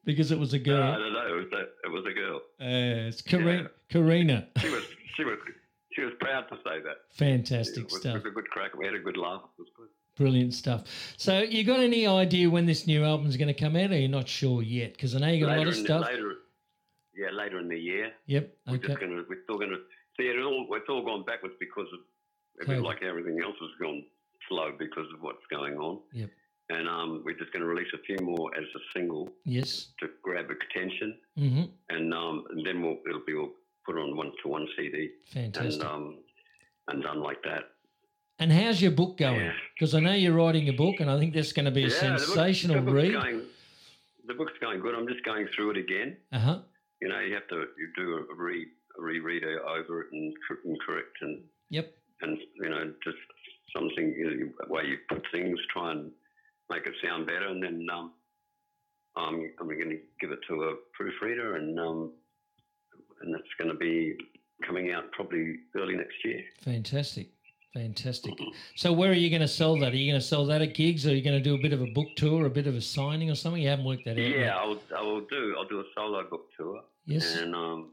[0.05, 1.27] because it was a girl, I don't know.
[1.27, 2.37] It was a, it was a girl.
[2.61, 3.71] uh, it's Karina.
[3.89, 4.47] Karina.
[4.59, 4.85] She was
[5.17, 5.39] she was
[5.93, 6.97] she was proud to say that.
[7.13, 8.17] Fantastic It was, stuff.
[8.17, 8.75] it was a good crack.
[8.77, 9.43] We had a good laugh.
[9.59, 9.89] It was good.
[10.17, 10.85] Brilliant stuff.
[11.17, 13.91] So, you got any idea when this new album's going to come out?
[13.91, 14.93] Or you're not sure yet?
[14.93, 16.05] Because I know you got a lot of stuff.
[16.07, 16.35] The, later,
[17.17, 18.13] yeah, later in the year.
[18.27, 18.57] Yep.
[18.67, 18.89] We're Okay.
[18.89, 19.79] just gonna we're still gonna
[20.19, 20.67] see it all.
[20.73, 22.83] It's all gone backwards because of COVID.
[22.85, 24.05] like everything else has gone
[24.49, 26.01] slow because of what's going on.
[26.13, 26.31] Yep.
[26.69, 29.89] And um, we're just going to release a few more as a single Yes.
[30.01, 31.63] to grab attention, Mm-hmm.
[31.89, 33.51] and um, and then we'll it'll be all
[33.87, 35.81] put on one to one CD Fantastic.
[35.81, 36.19] and um,
[36.89, 37.71] and done like that.
[38.41, 39.39] And how's your book going?
[39.41, 39.53] Yeah.
[39.75, 41.89] Because I know you're writing a book, and I think that's going to be a
[41.89, 43.13] the book- sensational the book's read.
[43.13, 43.43] Going,
[44.27, 44.95] the book's going good.
[44.95, 46.17] I'm just going through it again.
[46.33, 46.59] Uh huh.
[47.03, 48.67] You know, you have to you do a re
[48.99, 50.35] a reread over it and,
[50.65, 51.95] and correct and Yep.
[52.23, 53.19] and you know just
[53.77, 56.11] something you know, the way you put things, try and
[56.71, 58.13] make it sound better, and then um,
[59.17, 62.13] um, I'm going to give it to a proofreader, and um,
[63.21, 64.17] and that's going to be
[64.67, 66.43] coming out probably early next year.
[66.63, 67.29] Fantastic.
[67.75, 68.35] Fantastic.
[68.75, 69.93] So, where are you going to sell that?
[69.93, 71.59] Are you going to sell that at gigs, or are you going to do a
[71.59, 73.63] bit of a book tour, a bit of a signing, or something?
[73.63, 74.19] You haven't worked that out.
[74.19, 74.53] Yeah, yet.
[74.57, 77.37] I'll I will do I'll do a solo book tour, Yes.
[77.37, 77.93] and um,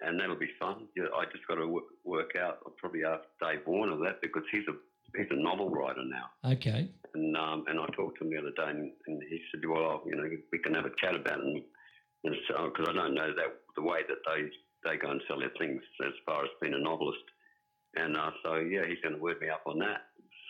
[0.00, 0.88] and that'll be fun.
[0.96, 2.58] Yeah, I just got to work, work out.
[2.66, 4.74] I'll probably ask Dave Warner that because he's a
[5.16, 6.50] he's a novel writer now.
[6.52, 6.90] Okay.
[7.14, 10.02] And um, and I talked to him the other day, and, and he said, "Well,
[10.06, 11.62] you know, we can have a chat about it." And,
[12.24, 13.46] and so, because I don't know that
[13.76, 16.78] the way that they they go and sell their things as far as being a
[16.78, 17.22] novelist,
[17.96, 20.02] and uh, so yeah, he's going to word me up on that,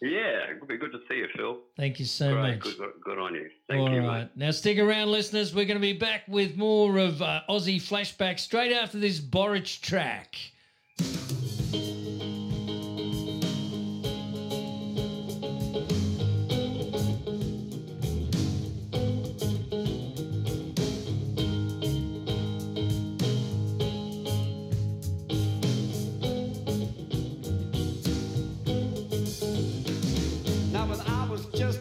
[0.02, 1.60] Yeah, it'll be good to see you, Phil.
[1.78, 2.76] Thank you so Great, much.
[2.76, 3.48] good, good, on you.
[3.70, 4.20] Thank All you, right.
[4.24, 4.28] mate.
[4.36, 5.54] Now, stick around, listeners.
[5.54, 9.80] We're going to be back with more of uh, Aussie flashback straight after this Borich
[9.80, 10.36] track.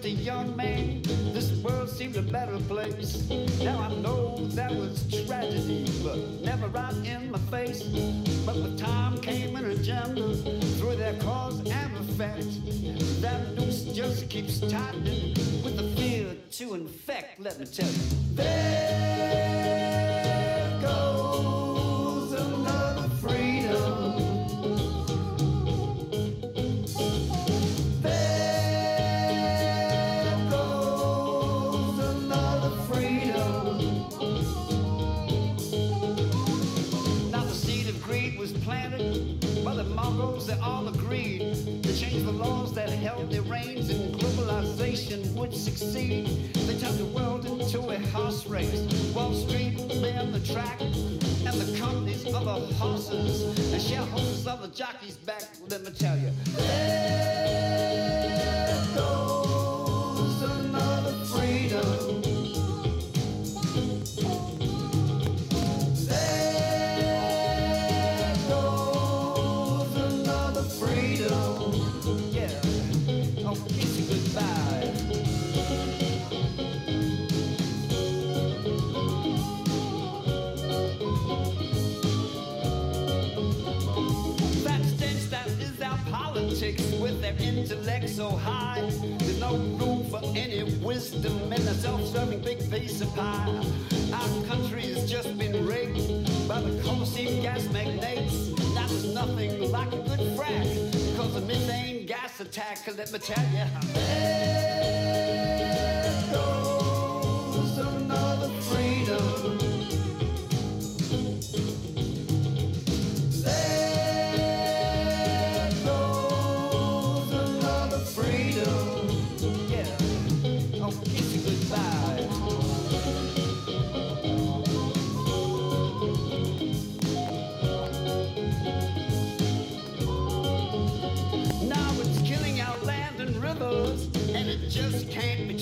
[0.04, 1.02] Just a young man,
[1.34, 3.30] this world seemed a better place.
[3.60, 7.84] Now I know that was tragedy, but never right in my face.
[8.46, 10.36] But with time came an agenda
[10.78, 12.48] through their cause and effect.
[13.22, 17.40] That noose just keeps tightening with the fear to infect.
[17.40, 18.02] Let me tell you.
[18.34, 19.93] There
[42.74, 46.54] that held their reins, and globalization would succeed.
[46.54, 48.82] They turned the world into a horse race.
[49.14, 53.44] Wall Street ran the track, and the companies of the horses
[53.74, 55.44] and shareholders of the jockeys back.
[55.70, 56.32] Let me tell you.
[56.56, 58.23] There
[87.64, 88.82] intellect so high.
[88.82, 93.64] There's no room for any wisdom in a self-serving big piece of pie.
[94.12, 98.50] Our country has just been rigged by the coal seam gas magnates.
[98.76, 102.80] Now there's nothing like a good frack because of methane gas attack.
[102.98, 103.66] Let me tell you.
[103.94, 104.93] There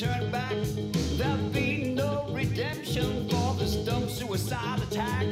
[0.01, 0.55] turned back.
[1.15, 5.27] There'll be no redemption for this dumb suicide attack.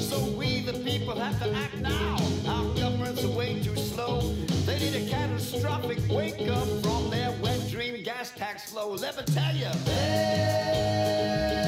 [0.00, 2.16] So we, the people, have to act now.
[2.48, 4.34] Our governments way too slow.
[4.66, 8.94] They need a catastrophic wake up from their wet dream gas tax flow.
[8.94, 11.67] Let me tell you, there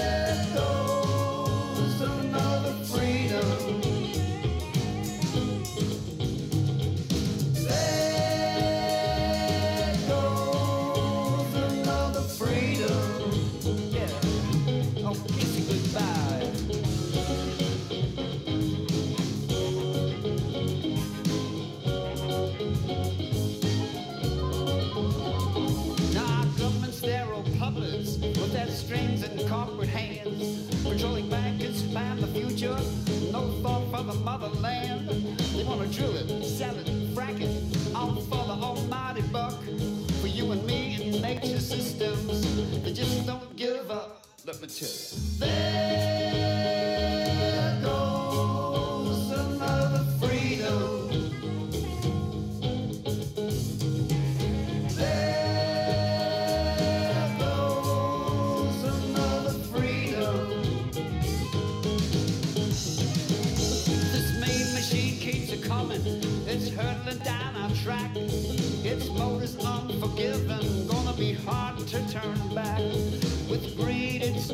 [32.62, 35.08] no thought for the motherland.
[35.54, 39.58] They want to drill it, sell it, frack it, all for the almighty buck.
[40.20, 44.26] For you and me in nature systems, they just don't give up.
[44.44, 45.38] Let me tell you.
[45.38, 46.49] There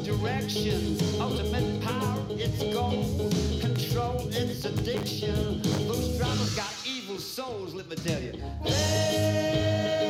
[0.06, 3.04] greed, direction, ultimate power, its goal,
[3.60, 5.62] control, its addiction.
[5.86, 8.32] Those drivers got evil souls, let me tell you.
[8.64, 10.05] There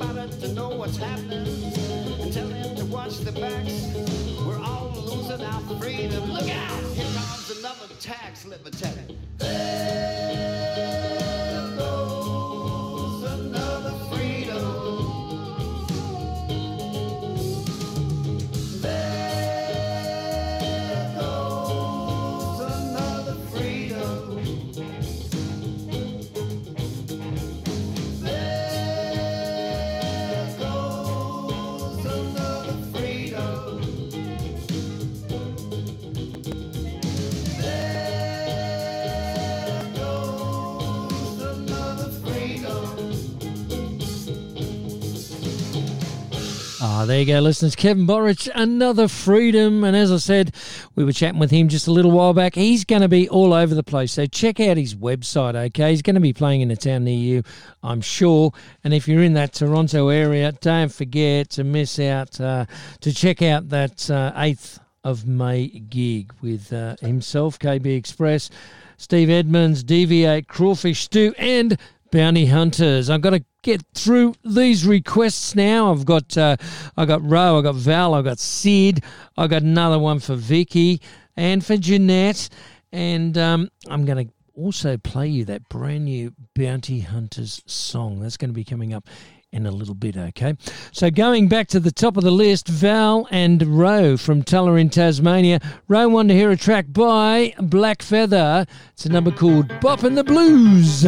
[0.00, 1.46] Everybody to know what's happening
[2.20, 3.92] and tell them to watch the backs.
[4.46, 6.30] We're all losing our freedom.
[6.30, 6.82] Look out!
[6.94, 8.46] Here comes another tax.
[8.46, 8.70] Let me
[47.08, 47.74] there you go, listeners.
[47.74, 49.82] Kevin Borich, another freedom.
[49.82, 50.54] And as I said,
[50.94, 52.54] we were chatting with him just a little while back.
[52.54, 54.12] He's going to be all over the place.
[54.12, 55.90] So check out his website, okay?
[55.90, 57.42] He's going to be playing in a town near you,
[57.82, 58.52] I'm sure.
[58.84, 62.66] And if you're in that Toronto area, don't forget to miss out, uh,
[63.00, 68.50] to check out that uh, 8th of May gig with uh, himself, KB Express,
[68.98, 71.78] Steve Edmonds, DV8, Crawfish Stew, and
[72.10, 73.10] Bounty Hunters.
[73.10, 75.92] I've got to get through these requests now.
[75.92, 76.56] I've got uh,
[76.96, 79.02] I got Ro, I got Val, I got Sid,
[79.36, 81.00] I got another one for Vicky
[81.36, 82.48] and for Jeanette,
[82.92, 88.20] and um, I'm going to also play you that brand new Bounty Hunters song.
[88.20, 89.06] That's going to be coming up
[89.52, 90.54] in a little bit, okay?
[90.92, 94.90] So going back to the top of the list, Val and Ro from Tullah in
[94.90, 95.60] Tasmania.
[95.88, 98.68] Ro wanted to hear a track by Blackfeather.
[98.92, 101.06] It's a number called Bop the Blues.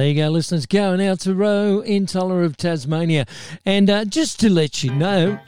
[0.00, 0.64] There you go, listeners.
[0.64, 3.26] Going out to Ro in Tullah of Tasmania.
[3.66, 5.38] And uh, just to let you know,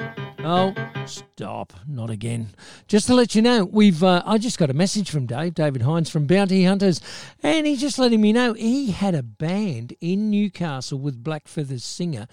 [0.41, 0.75] oh,
[1.07, 2.51] stop, not again.
[2.87, 5.81] Just to let you know, we've uh, I just got a message from Dave, David
[5.81, 7.01] Hines from Bounty Hunters,
[7.43, 12.27] and he's just letting me know he had a band in Newcastle with Blackfeather's singer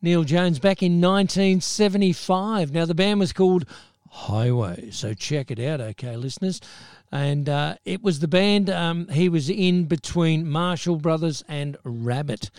[0.00, 2.72] Neale Johns back in 1975.
[2.72, 3.66] Now, the band was called
[4.08, 6.62] Highway, so check it out, okay, listeners
[7.10, 12.50] and uh, it was the band um, he was in between Marshall Brothers and Rabbit.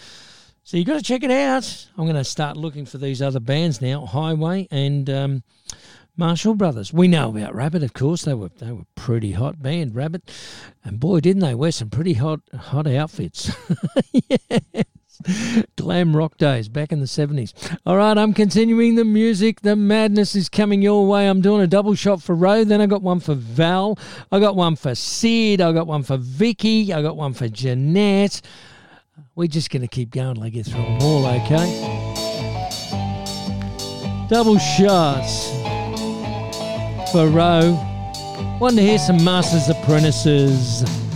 [0.64, 1.88] So you got to check it out.
[1.98, 5.44] I'm going to start looking for these other bands now, Highway and um,
[6.16, 6.94] Marshall Brothers.
[6.94, 8.24] We know about Rabbit, of course.
[8.24, 10.30] They were they were pretty hot band, Rabbit,
[10.84, 13.52] and boy, didn't they wear some pretty hot hot outfits.
[14.30, 14.84] yes.
[15.76, 17.54] Glam rock days back in the 70s.
[17.86, 19.62] All right, I'm continuing the music.
[19.62, 21.28] The madness is coming your way.
[21.28, 22.64] I'm doing a double shot for Ro.
[22.64, 24.00] Then I got one for Val.
[24.32, 25.60] I got one for Sid.
[25.60, 26.94] I got one for Vicky.
[26.94, 28.41] I got one for Jeanette.
[29.36, 31.68] We're just going to keep going till I get through them all, okay?
[34.30, 35.50] Double shots
[37.12, 37.78] for Ro.
[38.60, 41.09] Want to hear some Masters Apprentices.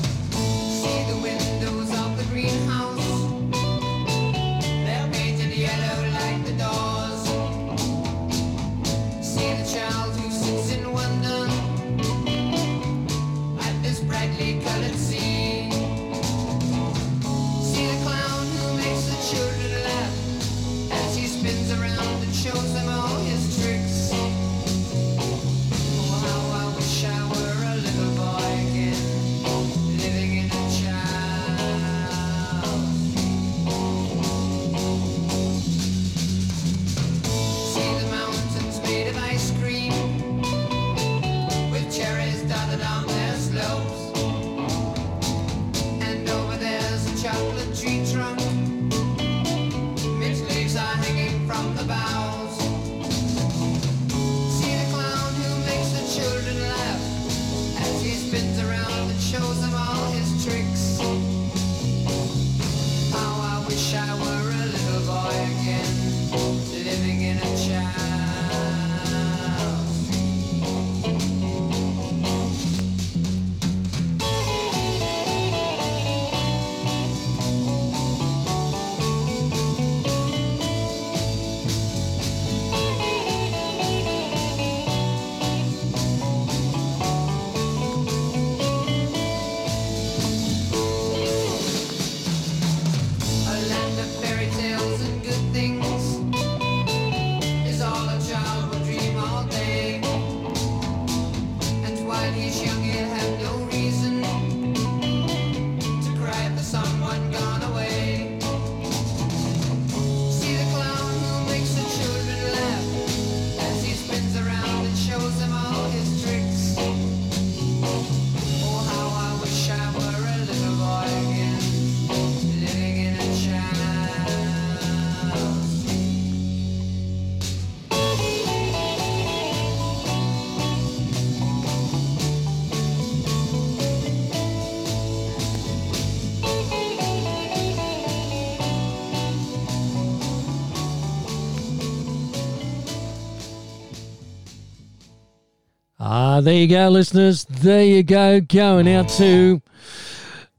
[146.44, 147.46] There you go, listeners.
[147.46, 148.42] There you go.
[148.42, 149.62] Going out to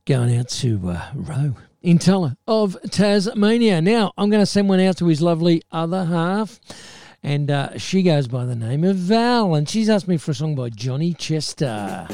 [0.06, 3.82] going out to uh, Ro in Tullah of Tasmania.
[3.82, 6.59] Now I'm going to send one out to his lovely other half,
[7.23, 10.35] and uh, she goes by the name of Val, and she's asked me for a
[10.35, 12.06] song by Johnny Chester.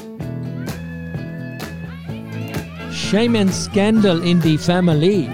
[2.92, 5.30] Shame and scandal in the family.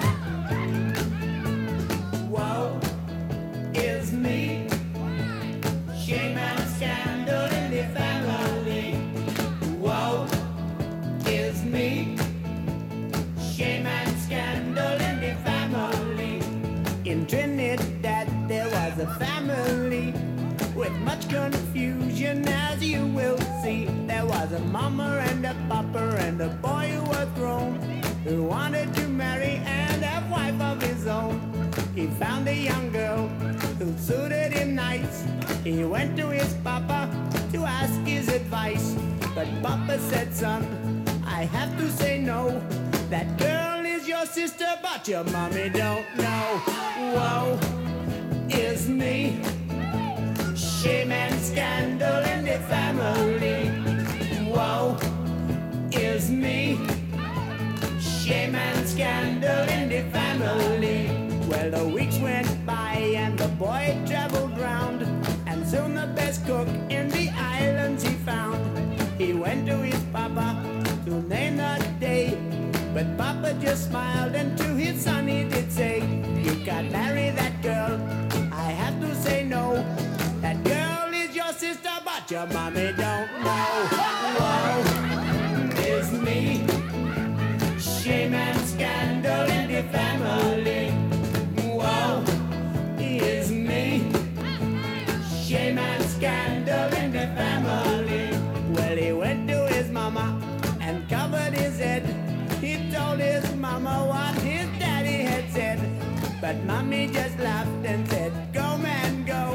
[32.57, 33.29] Young girl
[33.79, 35.25] who suited him nice.
[35.65, 37.09] He went to his papa
[37.53, 38.95] to ask his advice,
[39.35, 40.63] but papa said, "Son,
[41.27, 42.63] I have to say no.
[43.11, 46.45] That girl is your sister, but your mommy don't know."
[47.15, 47.59] Woe
[48.49, 49.41] is me.
[50.55, 53.71] Shame and scandal in the family.
[54.55, 54.97] Woe
[55.93, 56.79] is me.
[58.01, 61.11] Shame and scandal in the family.
[61.49, 61.85] Well, the
[63.59, 65.03] boy traveled round,
[65.47, 68.61] and soon the best cook in the islands he found.
[69.19, 70.61] He went to his papa
[71.07, 72.37] to name the day,
[72.93, 76.01] but papa just smiled and to his son he did say,
[76.47, 77.99] "You can't marry that girl."
[78.53, 79.65] I have to say no.
[80.43, 83.76] That girl is your sister, but your mommy don't know.
[106.47, 109.51] But mommy just laughed and said, Go, man, go.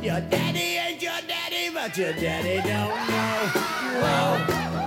[0.00, 3.38] Your daddy ain't your daddy, but your daddy don't know.
[3.98, 4.77] Whoa,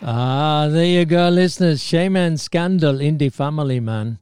[0.00, 1.82] Ah, there you go, listeners.
[1.82, 4.18] Shame and scandal in the family, man.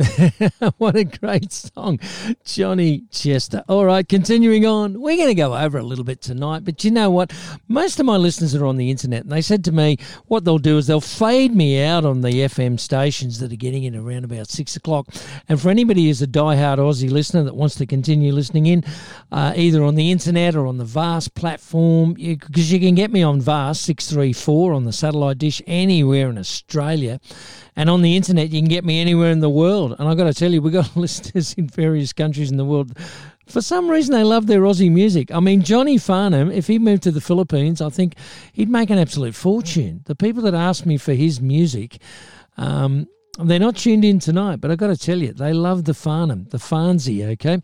[0.78, 1.98] what a great song,
[2.44, 3.62] Johnny Chester.
[3.68, 5.00] All right, continuing on.
[5.00, 7.32] We're going to go over a little bit tonight, but you know what?
[7.68, 10.58] Most of my listeners are on the internet, and they said to me what they'll
[10.58, 14.24] do is they'll fade me out on the FM stations that are getting in around
[14.24, 15.08] about six o'clock.
[15.48, 18.84] And for anybody who's a diehard Aussie listener that wants to continue listening in,
[19.32, 23.10] uh, either on the internet or on the Vast platform, because you, you can get
[23.10, 27.20] me on Vast 634 on the satellite dish anywhere in Australia.
[27.80, 29.96] And on the internet, you can get me anywhere in the world.
[29.98, 32.92] And I've got to tell you, we've got listeners in various countries in the world.
[33.46, 35.32] For some reason, they love their Aussie music.
[35.32, 38.16] I mean, Johnny Farnham, if he moved to the Philippines, I think
[38.52, 40.02] he'd make an absolute fortune.
[40.04, 42.02] The people that ask me for his music,
[42.58, 43.08] um,
[43.42, 46.48] they're not tuned in tonight, but I've got to tell you, they love the Farnham,
[46.50, 47.62] the Farnsey, okay?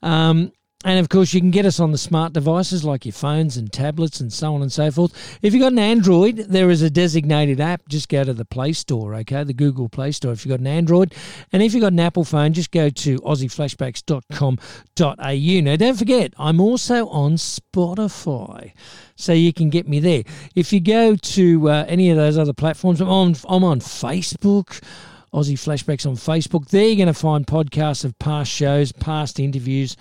[0.00, 0.52] Um,
[0.84, 3.72] and of course, you can get us on the smart devices like your phones and
[3.72, 5.38] tablets and so on and so forth.
[5.40, 7.88] If you've got an Android, there is a designated app.
[7.88, 9.42] Just go to the Play Store, okay?
[9.42, 11.14] The Google Play Store if you've got an Android.
[11.50, 15.60] And if you've got an Apple phone, just go to aussieflashbacks.com.au.
[15.62, 18.72] Now, don't forget, I'm also on Spotify,
[19.16, 20.24] so you can get me there.
[20.54, 24.82] If you go to uh, any of those other platforms, I'm on, I'm on Facebook.
[25.34, 26.68] Aussie Flashbacks on Facebook.
[26.68, 29.94] There you're going to find podcasts of past shows, past interviews,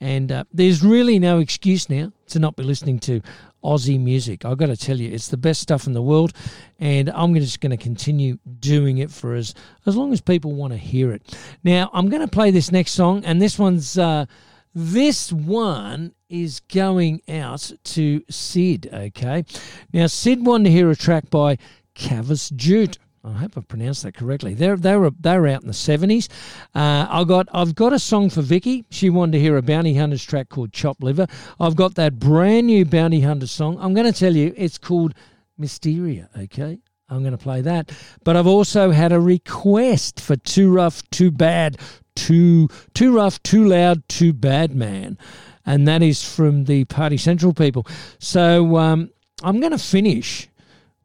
[0.00, 3.20] and uh, there's really no excuse now to not be listening to
[3.64, 4.44] Aussie music.
[4.44, 6.32] I've got to tell you, it's the best stuff in the world,
[6.78, 9.54] and I'm just going to continue doing it for as
[9.86, 11.36] as long as people want to hear it.
[11.64, 14.26] Now, I'm going to play this next song, and this one's uh,
[14.74, 18.90] this one is going out to Sid.
[18.92, 19.44] Okay,
[19.92, 21.58] now Sid wanted to hear a track by
[21.94, 22.98] Cavis Jute.
[23.24, 24.54] I hope I pronounced that correctly.
[24.54, 26.28] They they were they were out in the seventies.
[26.74, 28.84] Uh, I got I've got a song for Vicky.
[28.90, 31.26] She wanted to hear a Bounty Hunters track called Chop Liver.
[31.58, 33.76] I've got that brand new Bounty Hunters song.
[33.80, 35.14] I'm going to tell you it's called
[35.56, 36.30] Mysteria.
[36.38, 36.78] Okay.
[37.10, 37.90] I'm going to play that.
[38.22, 41.78] But I've also had a request for Too Rough, Too Bad,
[42.14, 45.16] Too Too Rough, Too Loud, Too Bad Man.
[45.64, 47.86] And that is from the Party Central people.
[48.18, 49.10] So um,
[49.42, 50.48] I'm going to finish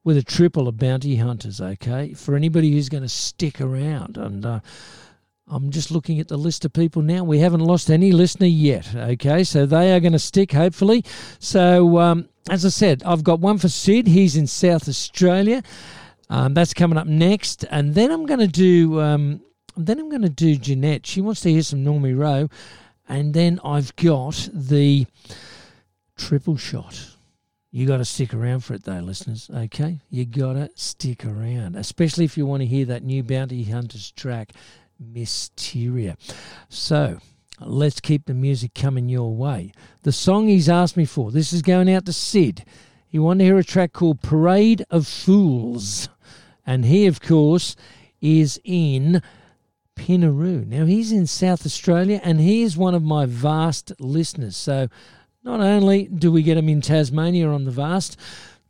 [0.04, 2.14] with a triple of bounty hunters, okay?
[2.14, 4.18] For anybody who's going to stick around.
[4.18, 4.60] And uh,
[5.48, 7.24] I'm just looking at the list of people now.
[7.24, 9.44] We haven't lost any listener yet, okay?
[9.44, 11.06] So they are going to stick, hopefully.
[11.40, 14.08] So, um, as I said, I've got one for Sid.
[14.08, 15.64] He's in South Australia.
[16.30, 17.64] Um, that's coming up next.
[17.72, 19.00] And then I'm going to do.
[19.00, 19.42] Um,
[19.78, 21.08] then I'm going to do Jeanette.
[21.08, 22.50] She wants to hear some Normie Rowe.
[23.08, 25.08] And then I've got the
[26.16, 27.13] triple shot.
[27.76, 29.50] You got to stick around for it, though, listeners.
[29.52, 33.64] Okay, you got to stick around, especially if you want to hear that new Bounty
[33.64, 34.52] Hunters track,
[35.00, 36.16] Mysteria.
[36.70, 37.18] So
[37.60, 39.72] let's keep the music coming your way.
[40.04, 41.32] The song he's asked me for.
[41.32, 42.64] This is going out to Sid.
[43.08, 46.10] He wanted to hear a track called Parade of Fools,
[46.68, 47.76] and he, of course,
[48.22, 49.20] is in
[49.96, 50.68] Pinnaroo.
[50.68, 54.56] Now he's in South Australia, and he is one of my vast listeners.
[54.56, 54.90] So
[55.44, 58.18] not only do we get them in Tasmania on the vast,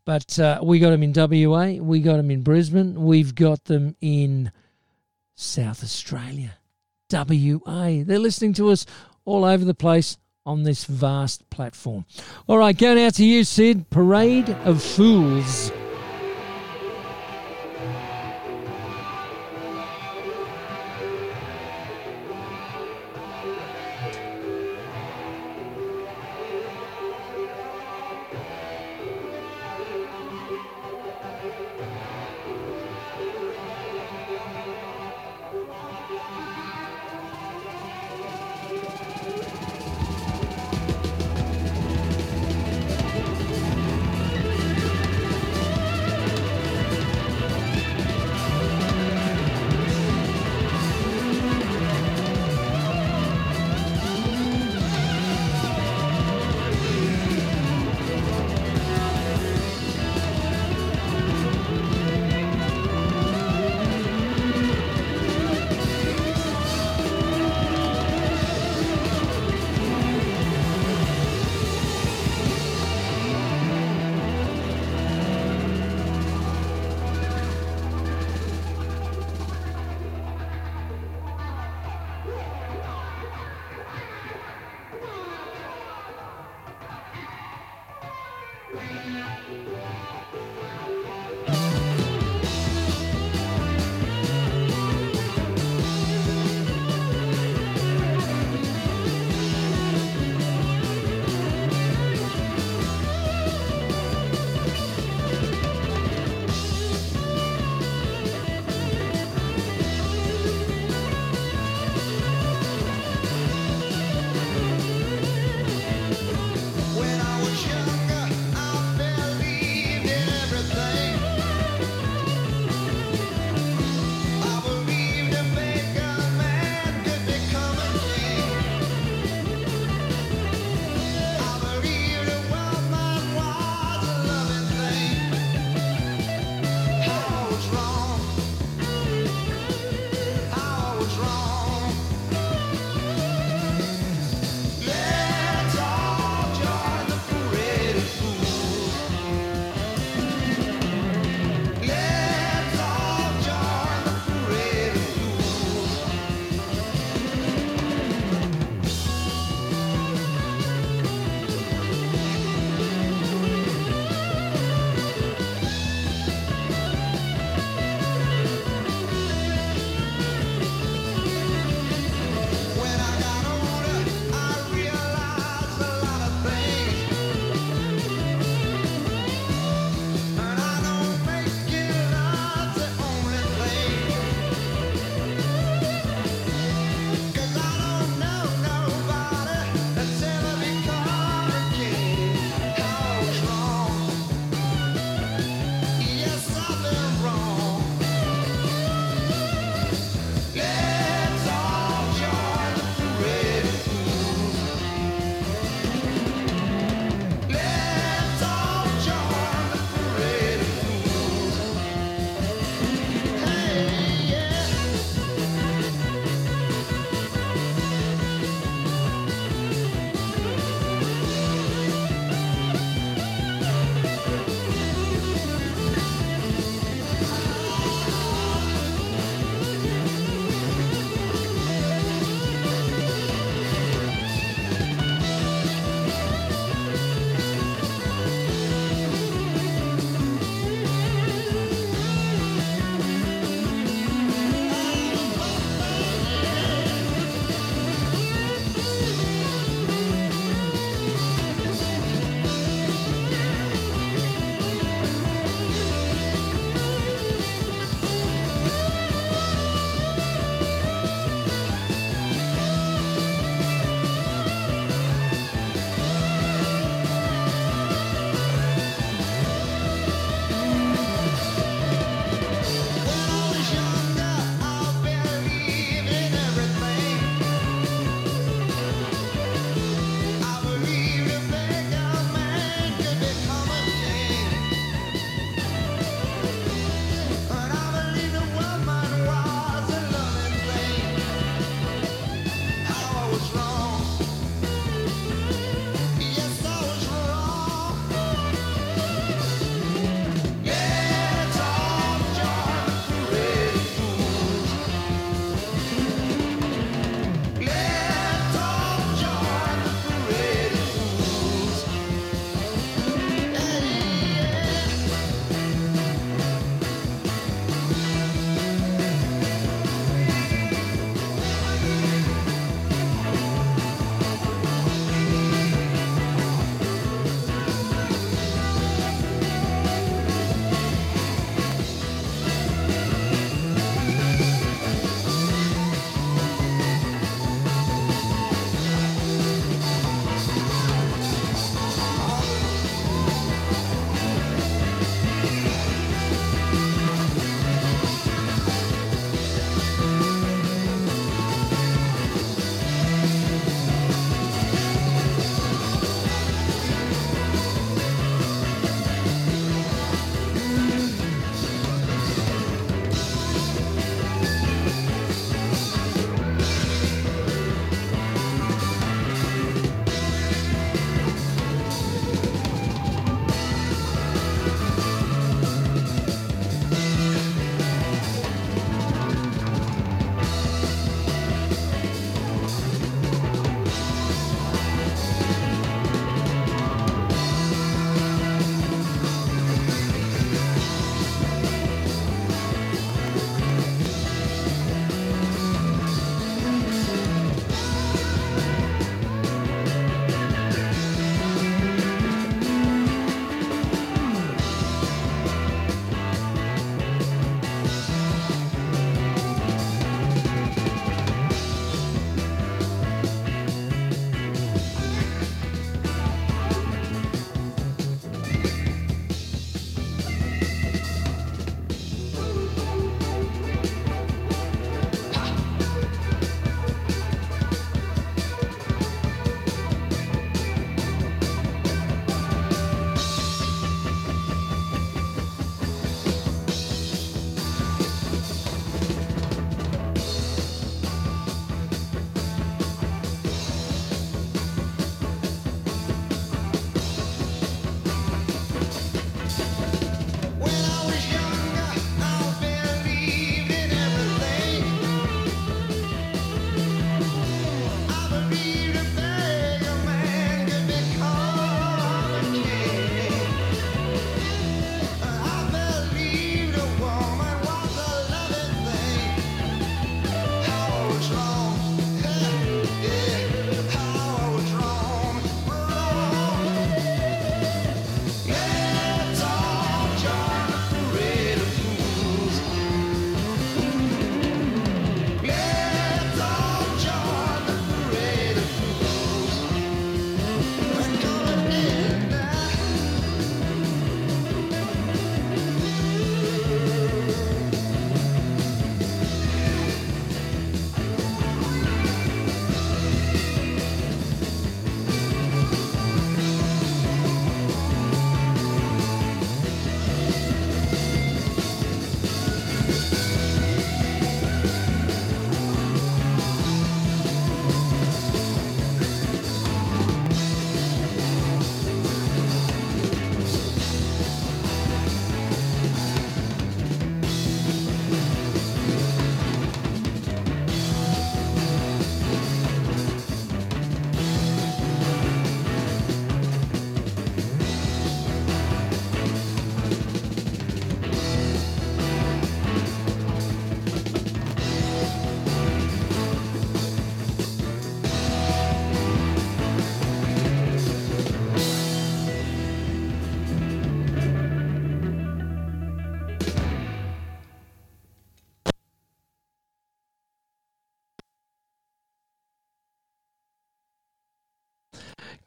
[0.06, 3.96] but uh, we got them in WA, we got them in Brisbane, we've got them
[4.02, 4.52] in
[5.36, 6.58] South Australia,
[7.12, 8.04] WA.
[8.04, 8.86] They're listening to us
[9.26, 12.06] all over the place on this vast platform.
[12.48, 13.90] All right, going out to you, Sid.
[13.90, 15.72] Parade of Fools.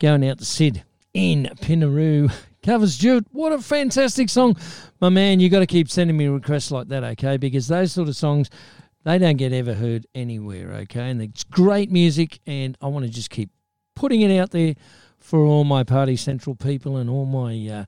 [0.06, 0.84] Going out to Sid
[1.14, 2.32] in Pinnaroo.
[2.62, 3.26] Covers Jude.
[3.32, 4.56] What a fantastic song.
[5.00, 7.38] My man, you got to keep sending me requests like that, okay?
[7.38, 8.48] Because those sort of songs,
[9.02, 11.10] they don't get ever heard anywhere, okay?
[11.10, 13.50] And it's great music, and I want to just keep
[13.96, 14.74] putting it out there
[15.18, 17.84] for all my Party Central people and all my uh,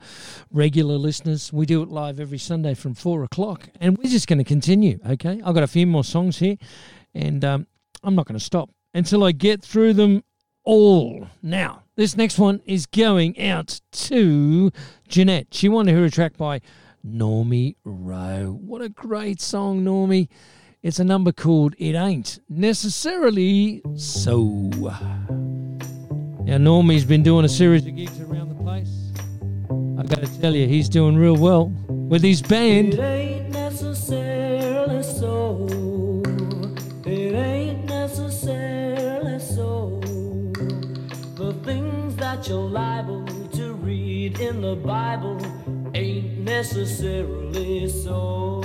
[0.50, 1.52] regular listeners.
[1.52, 4.98] We do it live every Sunday from four o'clock, and we're just going to continue,
[5.08, 5.40] okay?
[5.44, 6.56] I've got a few more songs here,
[7.14, 7.68] and um,
[8.02, 10.24] I'm not going to stop until I get through them
[10.64, 11.28] all.
[11.44, 14.70] Now, this next one is going out to
[15.08, 15.48] Jeanette.
[15.50, 16.60] She wanted to hear a track by
[17.04, 18.56] Normie Rowe.
[18.62, 20.28] What a great song, Normie.
[20.80, 24.44] It's a number called It Ain't Necessarily So.
[26.44, 29.10] Now, Normie's been doing a series of gigs around the place.
[29.98, 32.96] I've gotta tell you, he's doing real well with his band.
[42.38, 45.40] That you're liable to read in the Bible
[45.92, 48.62] ain't necessarily so.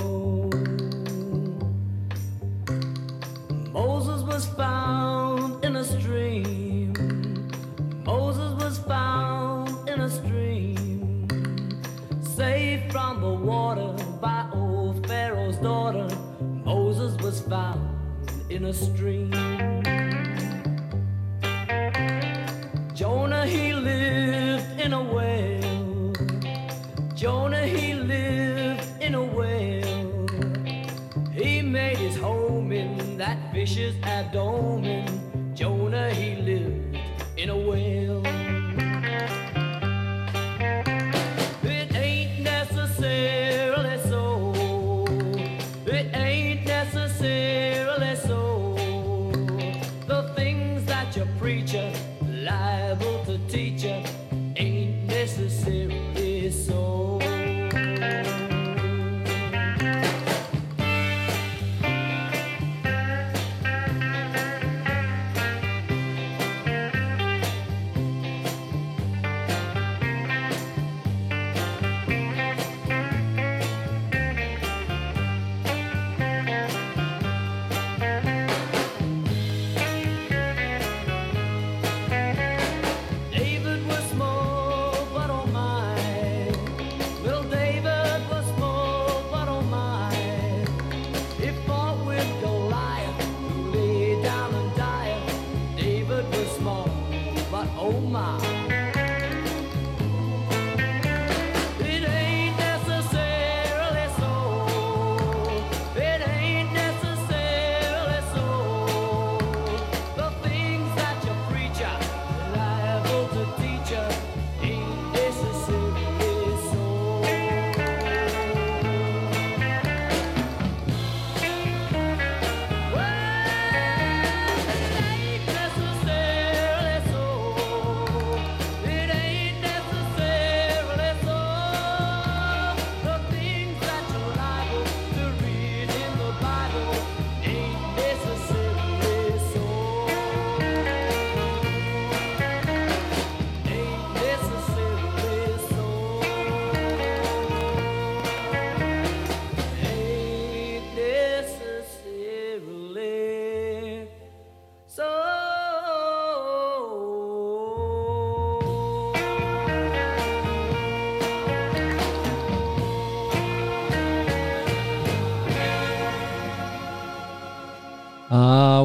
[3.72, 6.92] Moses was found in a stream.
[8.04, 11.28] Moses was found in a stream
[12.22, 16.06] saved from the water by old Pharaoh's daughter.
[16.64, 17.90] Moses was found
[18.50, 19.32] in a stream.
[23.24, 26.12] Jonah, he lived in a well.
[27.14, 30.26] Jonah, he lived in a well.
[31.32, 35.54] He made his home in that fish's abdomen.
[35.54, 36.98] Jonah, he lived
[37.38, 38.03] in a well.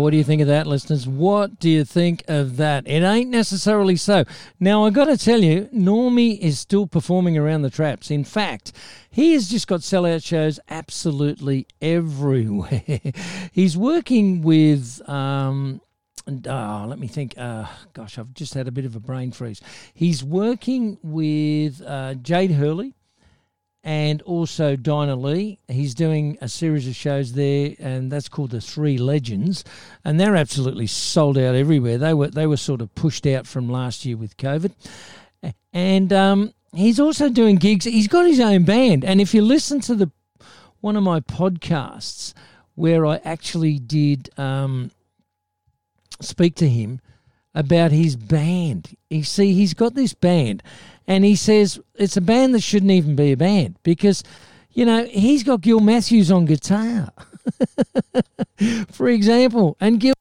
[0.09, 1.07] What do you think of that, listeners?
[1.07, 2.87] What do you think of that?
[2.87, 4.25] It ain't necessarily so.
[4.59, 8.09] Now, I got to tell you, Normie is still performing around the traps.
[8.09, 8.71] In fact,
[9.11, 12.81] he has just got sellout shows absolutely everywhere.
[13.51, 15.07] He's working with.
[15.07, 15.79] Um,
[16.25, 17.35] and, oh, let me think.
[17.37, 19.61] Uh, gosh, I've just had a bit of a brain freeze.
[19.93, 22.95] He's working with uh, Jade Hurley
[23.83, 25.59] and also Dinah Lee.
[25.67, 29.63] He's doing a series of shows there, and that's called the Three Legends,
[30.03, 31.97] and they're absolutely sold out everywhere.
[31.97, 34.71] They were they were sort of pushed out from last year with COVID,
[35.73, 37.85] and um, he's also doing gigs.
[37.85, 40.11] He's got his own band, and if you listen to the
[40.81, 42.33] one of my podcasts
[42.75, 44.91] where I actually did um,
[46.21, 47.01] speak to him
[47.53, 48.95] about his band.
[49.09, 50.63] You see, he's got this band,
[51.09, 54.23] and he says it's a band that shouldn't even be a band because,
[54.71, 57.11] you know, he's got Gil Matthews on guitar,
[58.91, 60.13] for example, and Gil.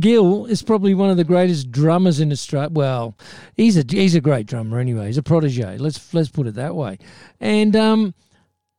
[0.00, 2.70] Gil is probably one of the greatest drummers in Australia.
[2.70, 3.14] Well,
[3.56, 5.08] he's a he's a great drummer anyway.
[5.08, 5.76] He's a protege.
[5.76, 6.96] Let's let's put it that way.
[7.38, 8.14] And um,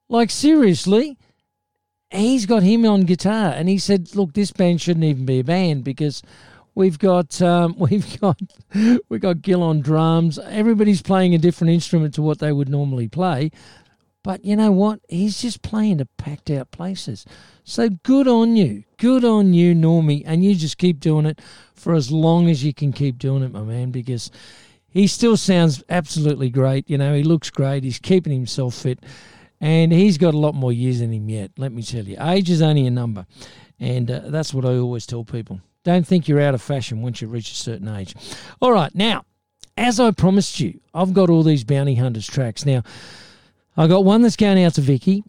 [0.10, 1.20] like seriously,
[2.10, 5.44] he's got him on guitar, and he said, "Look, this band shouldn't even be a
[5.44, 6.24] band because
[6.76, 8.40] we've got um, we've got
[9.10, 10.40] we've got Gil on drums.
[10.40, 13.52] Everybody's playing a different instrument to what they would normally play.
[14.24, 15.02] But you know what?
[15.10, 17.26] He's just playing to packed out places.
[17.66, 18.86] So good on you.
[18.98, 20.24] Good on you, Normie.
[20.26, 21.42] And you just keep doing it
[21.76, 24.32] for as long as you can keep doing it, my man, because
[24.88, 26.90] he still sounds absolutely great.
[26.90, 27.84] You know, he looks great.
[27.84, 29.00] He's keeping himself fit.
[29.60, 32.18] And he's got a lot more years in him yet, let me tell you.
[32.20, 33.26] Age is only a number.
[33.80, 35.60] And uh, that's what I always tell people.
[35.84, 38.16] Don't think you're out of fashion once you reach a certain age.
[38.62, 39.26] All right, now,
[39.76, 42.66] as I promised you, I've got all these Bounty Hunters tracks.
[42.66, 42.84] Now,
[43.76, 45.24] I got one that's going out to Vicky.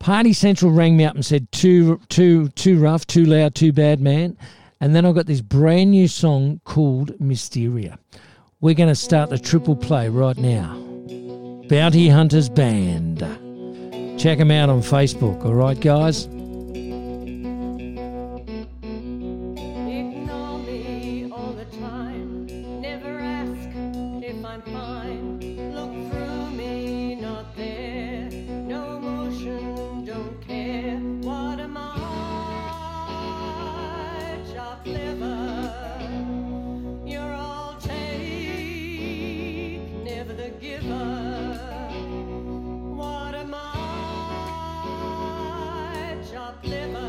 [0.00, 4.00] Party Central rang me up and said too too too rough, too loud, too bad,
[4.00, 4.36] man.
[4.80, 8.00] And then I got this brand new song called Mysteria.
[8.60, 10.74] We're going to start the triple play right now.
[11.68, 13.20] Bounty Hunters Band.
[14.18, 16.26] Check them out on Facebook, all right, guys?
[46.64, 47.01] I?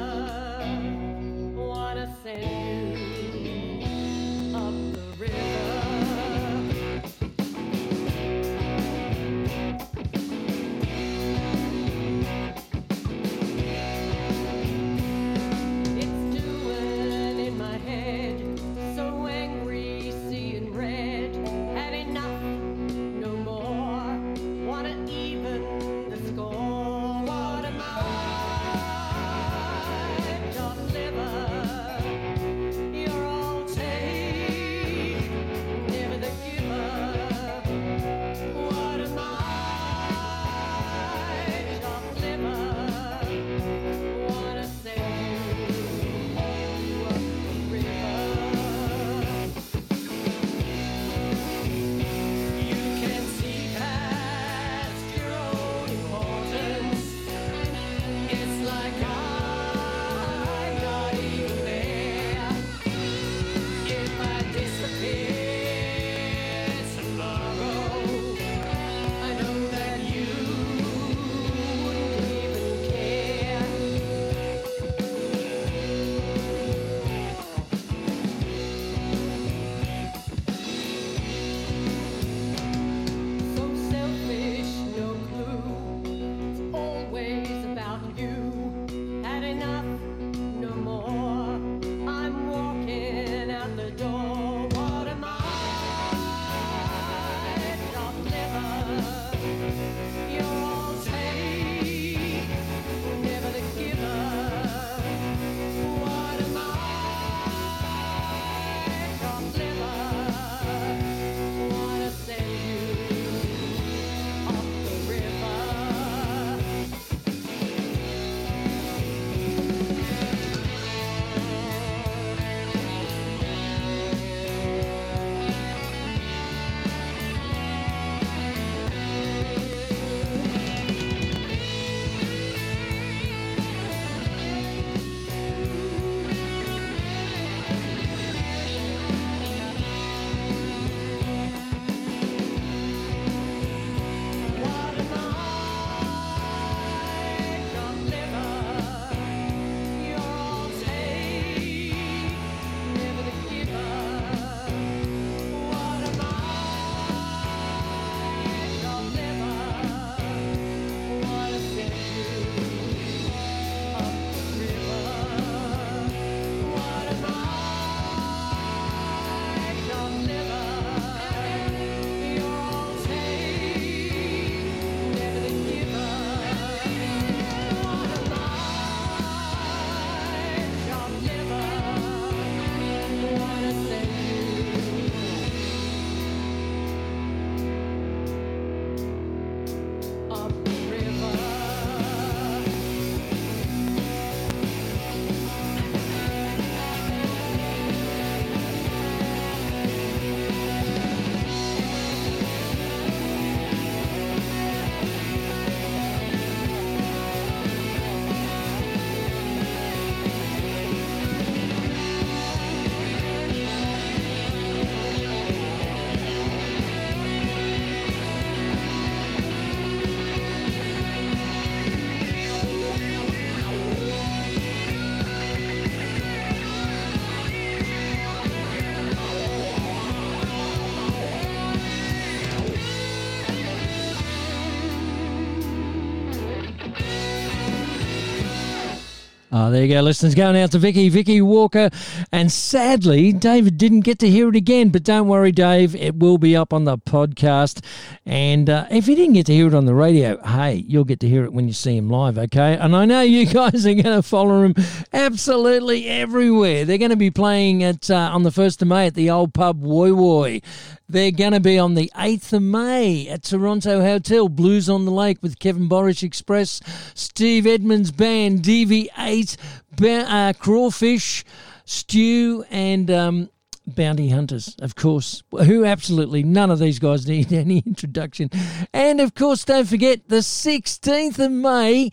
[239.74, 240.36] There you go, listeners.
[240.36, 241.90] Going out to Vicky, Vicky Walker.
[242.32, 244.90] And sadly, David didn't get to hear it again.
[244.90, 245.96] But don't worry, Dave.
[245.96, 247.84] It will be up on the podcast.
[248.26, 251.20] And uh, if you didn't get to hear it on the radio, hey, you'll get
[251.22, 252.78] to hear it when you see him live, okay?
[252.78, 254.76] And I know you guys are going to follow him
[255.24, 256.84] absolutely everywhere.
[256.84, 259.54] They're going to be playing at uh, on the 1st of May at the old
[259.54, 260.62] pub Woy Woy.
[261.08, 265.12] They're going to be on the 8th of May at Toronto Hotel, Blues on the
[265.12, 266.82] Lake with Kevin Borich Express,
[267.14, 269.58] Steve Edmonds Band, DV8,
[269.96, 271.46] ba- uh, Crawfish,
[271.86, 273.50] Stew, and um,
[273.88, 278.50] Bounty Hunters, of course, who absolutely none of these guys need any introduction.
[278.94, 282.12] And of course, don't forget the 16th of May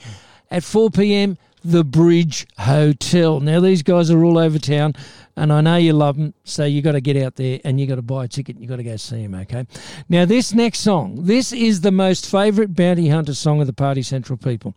[0.48, 1.38] at 4 p.m.
[1.64, 3.40] The Bridge Hotel.
[3.40, 4.94] Now, these guys are all over town,
[5.36, 7.86] and I know you love them, so you got to get out there and you
[7.86, 9.66] got to buy a ticket and you got to go see them, okay?
[10.08, 14.02] Now, this next song, this is the most favourite Bounty Hunter song of the Party
[14.02, 14.74] Central people.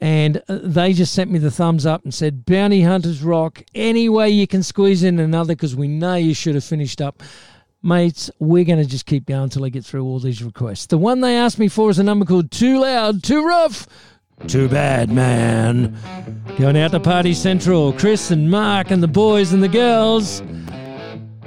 [0.00, 3.62] And uh, they just sent me the thumbs up and said, Bounty Hunters rock.
[3.74, 7.22] Any way you can squeeze in another, because we know you should have finished up.
[7.82, 10.86] Mates, we're going to just keep going until I get through all these requests.
[10.86, 13.86] The one they asked me for is a number called Too Loud, Too Rough,
[14.46, 15.96] Too Bad, Man.
[16.58, 20.42] Going out to Party Central, Chris and Mark and the boys and the girls.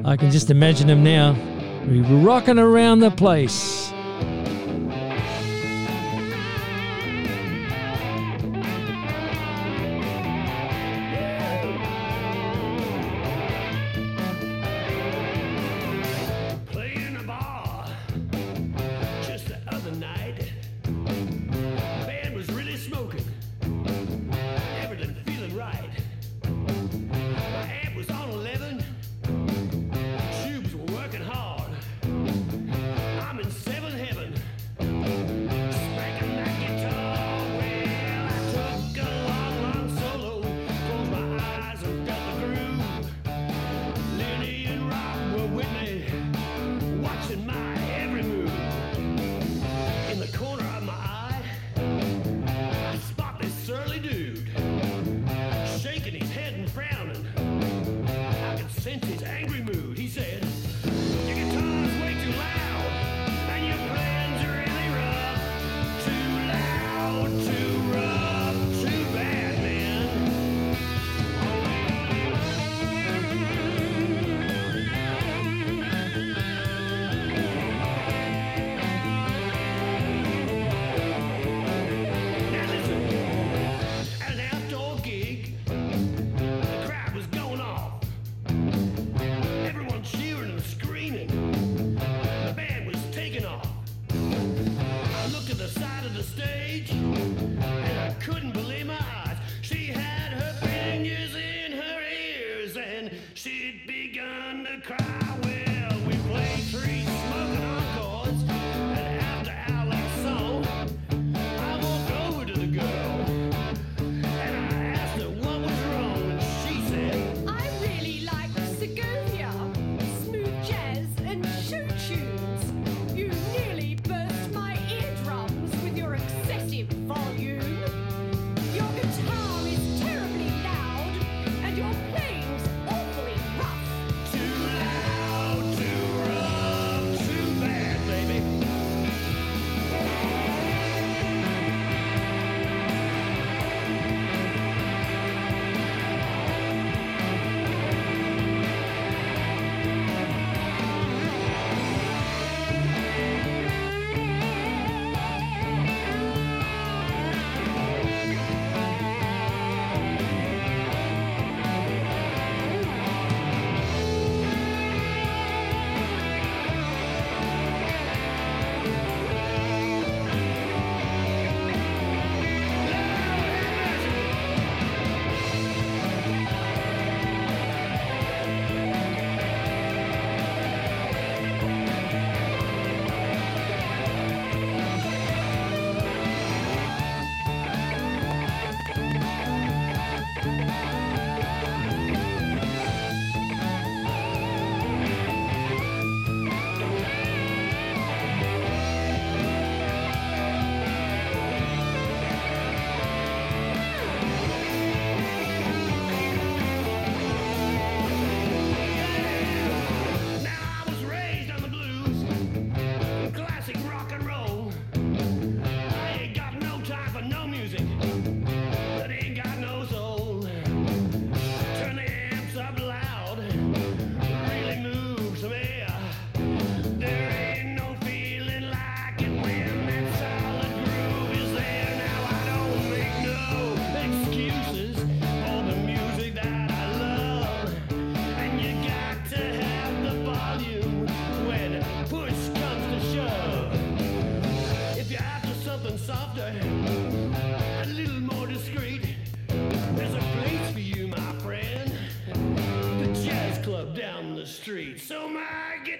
[0.05, 1.35] I can just imagine them now.
[1.87, 3.91] We were rocking around the place.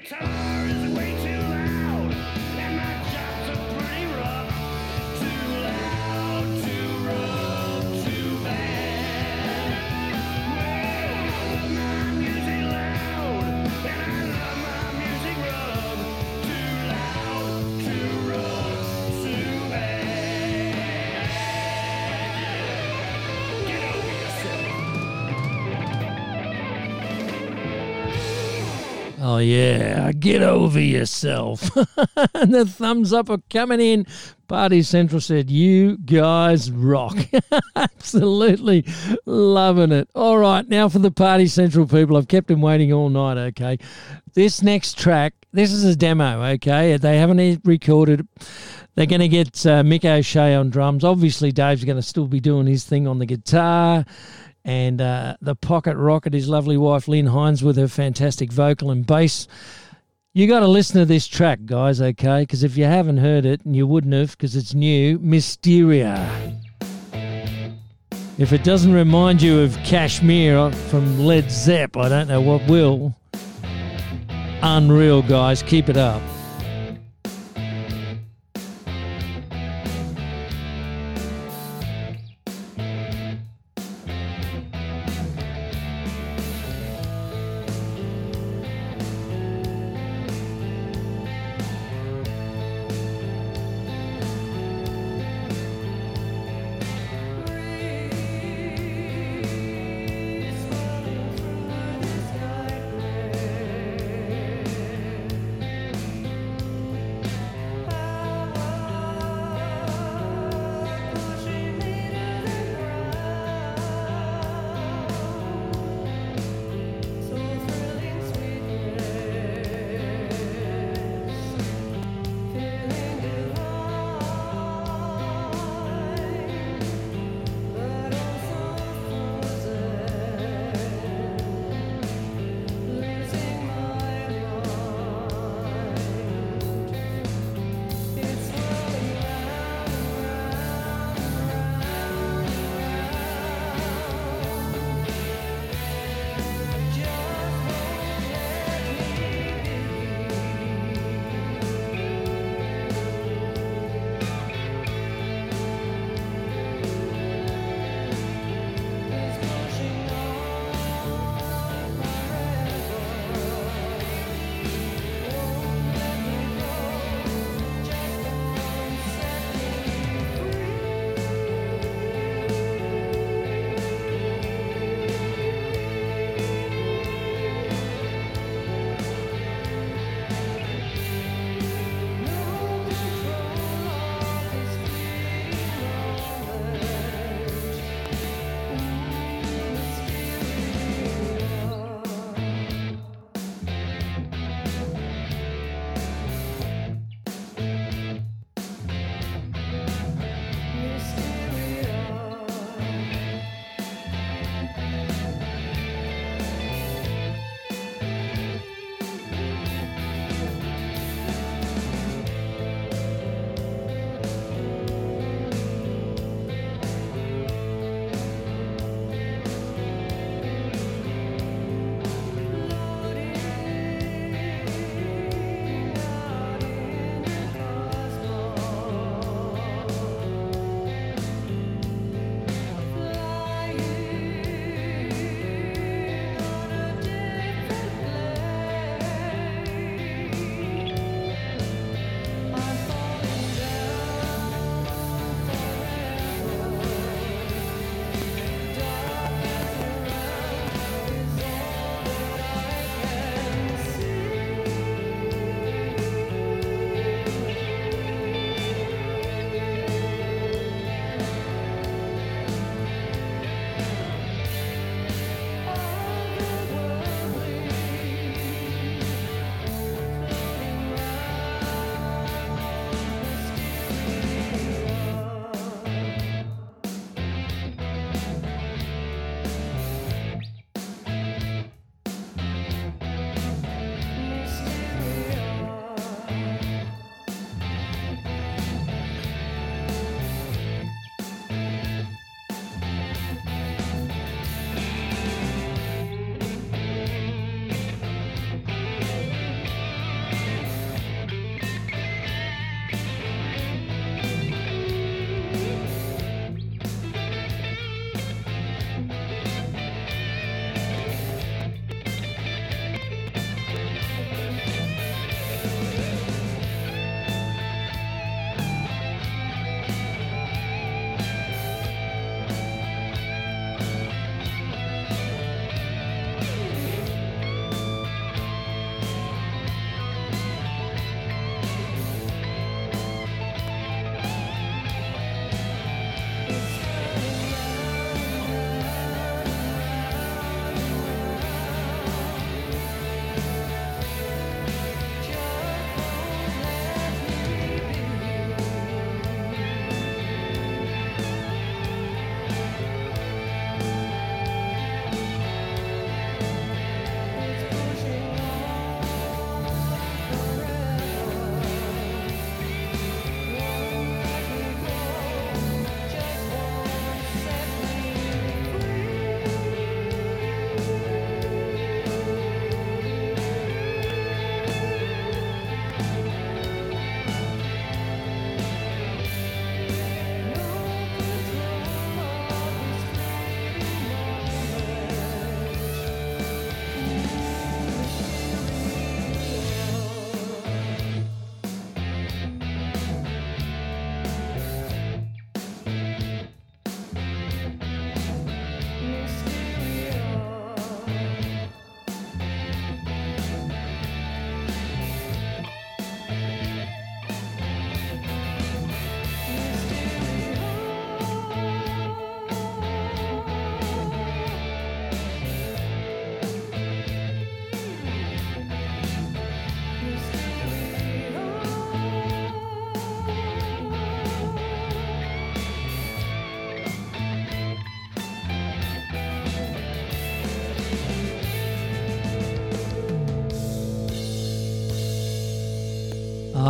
[0.02, 0.62] Guitar
[29.34, 31.76] Oh yeah, get over yourself.
[32.36, 34.06] and the thumbs up are coming in.
[34.48, 37.18] Party Central said, "You guys rock."
[37.76, 38.86] Absolutely
[39.26, 40.08] loving it.
[40.14, 42.16] All right, now for the Party Central people.
[42.16, 43.40] I've kept them waiting all night.
[43.40, 43.80] Okay,
[44.36, 46.44] this next track, this is a demo.
[46.53, 48.28] Okay, they haven't recorded.
[48.94, 51.03] They're going to get uh, Mick O'Shea on drums.
[51.03, 54.06] Obviously, Dave's going to still be doing his thing on the guitar
[54.66, 59.06] and uh, the pocket rocket, his lovely wife Lynn Hines with her fantastic vocal and
[59.06, 59.48] bass.
[60.33, 62.42] You got to listen to this track, guys, okay?
[62.42, 66.59] Because if you haven't heard it, and you wouldn't have because it's new, Mysteria.
[68.40, 73.16] If it doesn't remind you of Kashmir from Led Zepp, I don't know what will.
[74.64, 75.61] Unreal, guys.
[75.61, 76.22] Keep it up.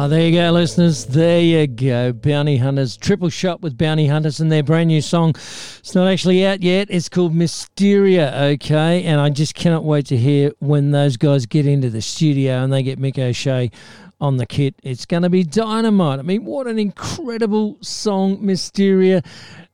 [0.03, 1.05] Ah, there you go, listeners.
[1.05, 2.11] There you go.
[2.11, 5.29] Bounty Hunters, triple shot with Bounty Hunters and their brand new song.
[5.29, 6.89] It's not actually out yet.
[6.91, 9.05] It's called Mysteria, okay?
[9.05, 12.73] And I just cannot wait to hear when those guys get into the studio and
[12.73, 13.71] they get Mick O'Shea
[14.19, 14.75] on the kit.
[14.83, 16.19] It's going to be dynamite.
[16.19, 19.23] I mean, what an incredible song, Mysteria.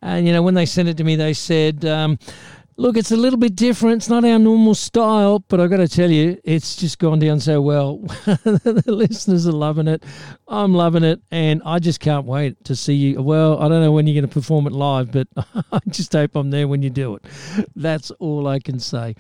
[0.04, 2.20] And, you know, when they sent it to me, they said, um,
[2.80, 3.98] Look, it's a little bit different.
[3.98, 7.42] It's not our normal style, but I've got to tell you, it's just gone down
[7.42, 7.98] so well.
[8.26, 10.02] the listeners are loving it.
[10.48, 11.20] I'm loving it.
[11.30, 13.22] And I just can't wait to see you.
[13.22, 15.28] Well, I don't know when you're going to perform it live, but
[15.74, 17.26] I just hope I'm there when you do it.
[17.76, 19.14] That's all I can say.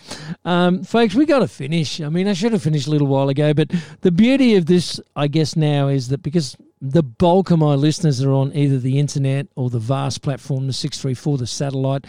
[0.46, 2.00] Um, folks, we got to finish.
[2.00, 5.02] I mean, I should have finished a little while ago, but the beauty of this,
[5.18, 9.00] I guess, now is that because the bulk of my listeners are on either the
[9.00, 12.06] internet or the vast platform, the 634, the satellite.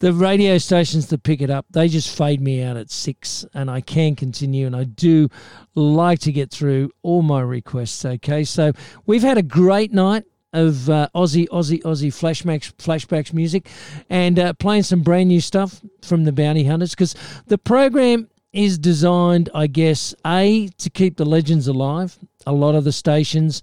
[0.00, 3.70] The radio stations that pick it up, they just fade me out at six, and
[3.70, 4.66] I can continue.
[4.66, 5.28] And I do
[5.74, 8.04] like to get through all my requests.
[8.04, 8.72] Okay, so
[9.06, 13.68] we've had a great night of uh, Aussie, Aussie, Aussie flashbacks, flashbacks music,
[14.08, 17.14] and uh, playing some brand new stuff from the Bounty Hunters because
[17.46, 22.18] the program is designed, I guess, a to keep the legends alive.
[22.46, 23.60] A lot of the stations,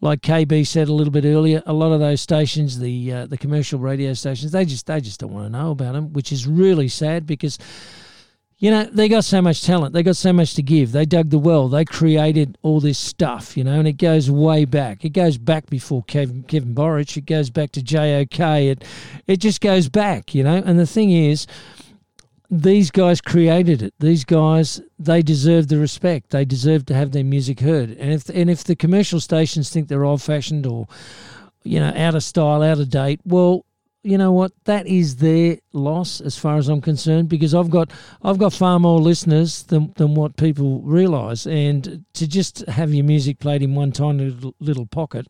[0.00, 3.38] like KB said a little bit earlier, a lot of those stations, the uh, the
[3.38, 6.46] commercial radio stations, they just they just don't want to know about them, which is
[6.46, 7.58] really sad because
[8.58, 9.92] you know, they got so much talent.
[9.92, 10.92] They got so much to give.
[10.92, 11.68] They dug the well.
[11.68, 15.04] They created all this stuff, you know, and it goes way back.
[15.04, 17.18] It goes back before Kevin, Kevin Borich.
[17.18, 18.40] It goes back to JOK.
[18.40, 18.84] It,
[19.26, 20.62] it just goes back, you know.
[20.64, 21.46] And the thing is,
[22.50, 23.94] these guys created it.
[23.98, 26.30] These guys, they deserve the respect.
[26.30, 27.90] They deserve to have their music heard.
[27.90, 30.86] And if and if the commercial stations think they're old fashioned or,
[31.64, 33.64] you know, out of style, out of date, well,
[34.02, 34.52] you know what?
[34.64, 37.90] That is their loss, as far as I'm concerned, because I've got
[38.22, 43.04] I've got far more listeners than than what people realise, and to just have your
[43.04, 45.26] music played in one tiny little, little pocket,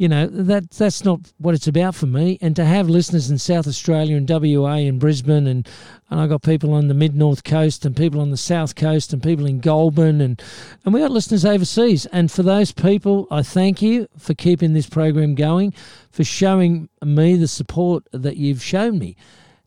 [0.00, 2.38] you know that that's not what it's about for me.
[2.40, 5.68] And to have listeners in South Australia and WA and Brisbane, and
[6.08, 9.12] and I got people on the mid north coast and people on the south coast
[9.12, 10.42] and people in Goulburn, and
[10.86, 12.06] and we got listeners overseas.
[12.06, 15.74] And for those people, I thank you for keeping this program going,
[16.10, 19.16] for showing me the support that you've shown me,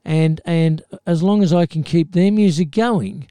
[0.03, 3.28] and and as long as I can keep their music going,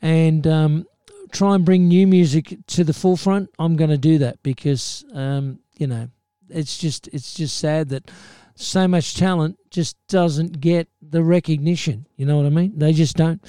[0.00, 0.86] and um,
[1.30, 5.60] try and bring new music to the forefront, I'm going to do that because um,
[5.78, 6.08] you know
[6.52, 8.10] it's just it's just sad that
[8.54, 12.06] so much talent just doesn't get the recognition.
[12.16, 12.72] You know what I mean?
[12.76, 13.42] They just don't.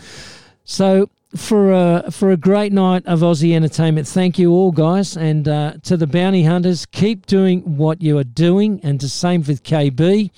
[0.63, 5.47] So for a for a great night of Aussie entertainment, thank you all guys, and
[5.47, 9.63] uh, to the bounty hunters, keep doing what you are doing, and to same with
[9.63, 10.29] KB.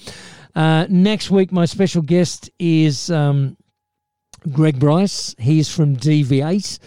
[0.55, 3.57] Uh, next week, my special guest is um,
[4.51, 5.35] Greg Bryce.
[5.37, 6.79] He's from DV8.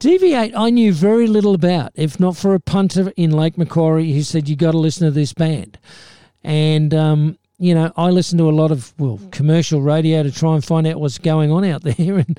[0.00, 4.22] DV8, I knew very little about, if not for a punter in Lake Macquarie who
[4.22, 5.76] said, you got to listen to this band.
[6.44, 10.54] And, um, you know, I listen to a lot of, well, commercial radio to try
[10.54, 12.18] and find out what's going on out there.
[12.18, 12.38] And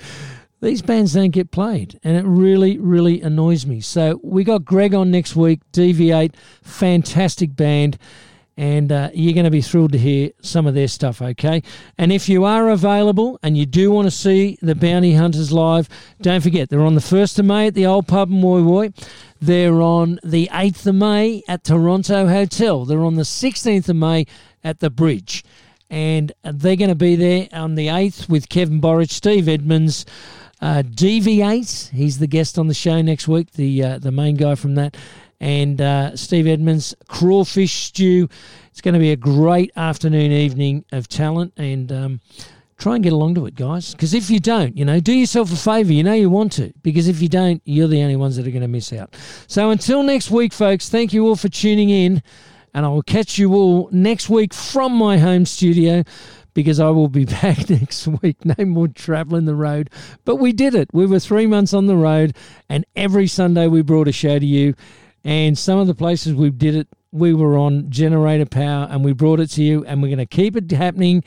[0.62, 2.00] these bands don't get played.
[2.02, 3.82] And it really, really annoys me.
[3.82, 7.98] So we got Greg on next week, DV8, fantastic band
[8.60, 11.64] and uh, you're going to be thrilled to hear some of their stuff, okay?
[11.98, 15.88] And if you are available and you do want to see the Bounty Hunters live,
[16.22, 19.08] don't forget they're on the 1st of May at the Old Pub in Woy Woy.
[19.42, 22.84] They're on the 8th of May at Toronto Hotel.
[22.84, 24.26] They're on the 16th of May
[24.62, 25.46] at the Bridge.
[25.90, 30.06] And they're going to be there on the 8th with Kevin Borich, Steve Edmonds,
[30.60, 31.92] uh, DV8.
[31.92, 34.98] He's the guest on the show next week, the uh, the main guy from that
[35.40, 38.28] and uh, Steve Edmonds, crawfish stew.
[38.72, 42.22] It's going to be a great afternoon, evening of talent, and um,
[42.78, 43.94] try and get along to it, guys.
[43.94, 45.94] Because if you don't, you know, do yourself a favour.
[45.94, 48.52] You know you want to, because if you don't, you're the only ones that are
[48.52, 49.16] going to miss out.
[49.48, 52.22] So until next week, folks, thank you all for tuning in,
[52.74, 56.04] and I will catch you all next week from my home studio
[56.54, 58.44] because I will be back next week.
[58.44, 59.90] No more traveling the road.
[60.26, 60.90] But we did it.
[60.94, 62.36] We were three months on the road,
[62.68, 64.76] and every Sunday we brought a show to you.
[65.24, 69.14] And some of the places we did it, we were on generator power and we
[69.14, 71.24] brought it to you, and we're going to keep it happening.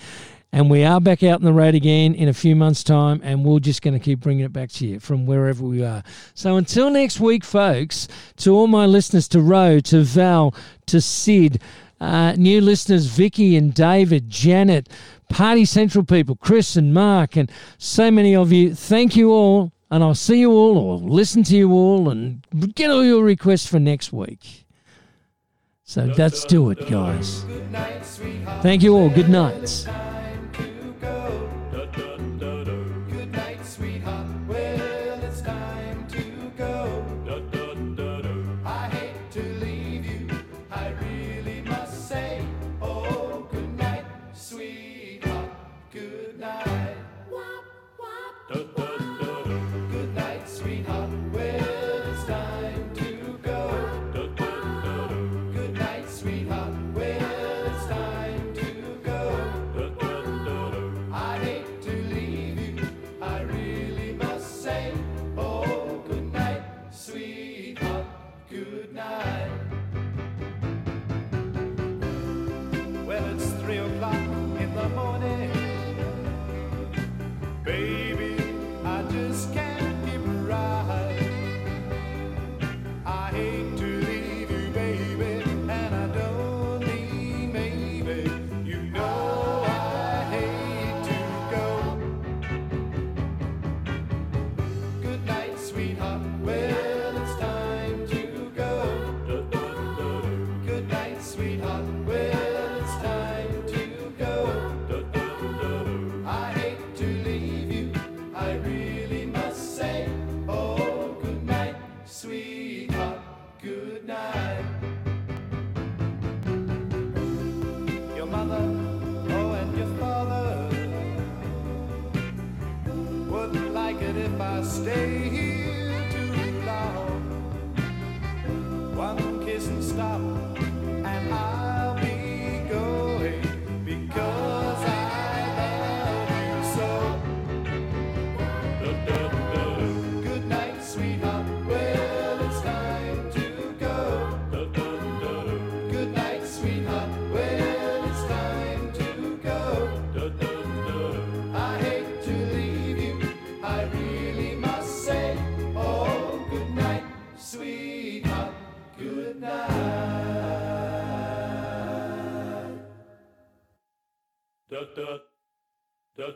[0.54, 3.42] And we are back out on the road again in a few months' time, and
[3.42, 6.02] we're just going to keep bringing it back to you from wherever we are.
[6.34, 8.06] So until next week, folks,
[8.36, 10.54] to all my listeners, to Ro, to Val,
[10.86, 11.62] to Sid,
[12.02, 14.90] uh, new listeners, Vicky and David, Janet,
[15.30, 20.02] Party Central people, Chris and Mark, and so many of you, thank you all and
[20.02, 22.42] I'll see you all or listen to you all and
[22.74, 24.64] get all your requests for next week.
[25.84, 27.44] So let's do it, guys.
[28.62, 29.10] Thank you all.
[29.10, 29.86] Good nights.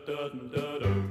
[0.06, 1.05] da da da da.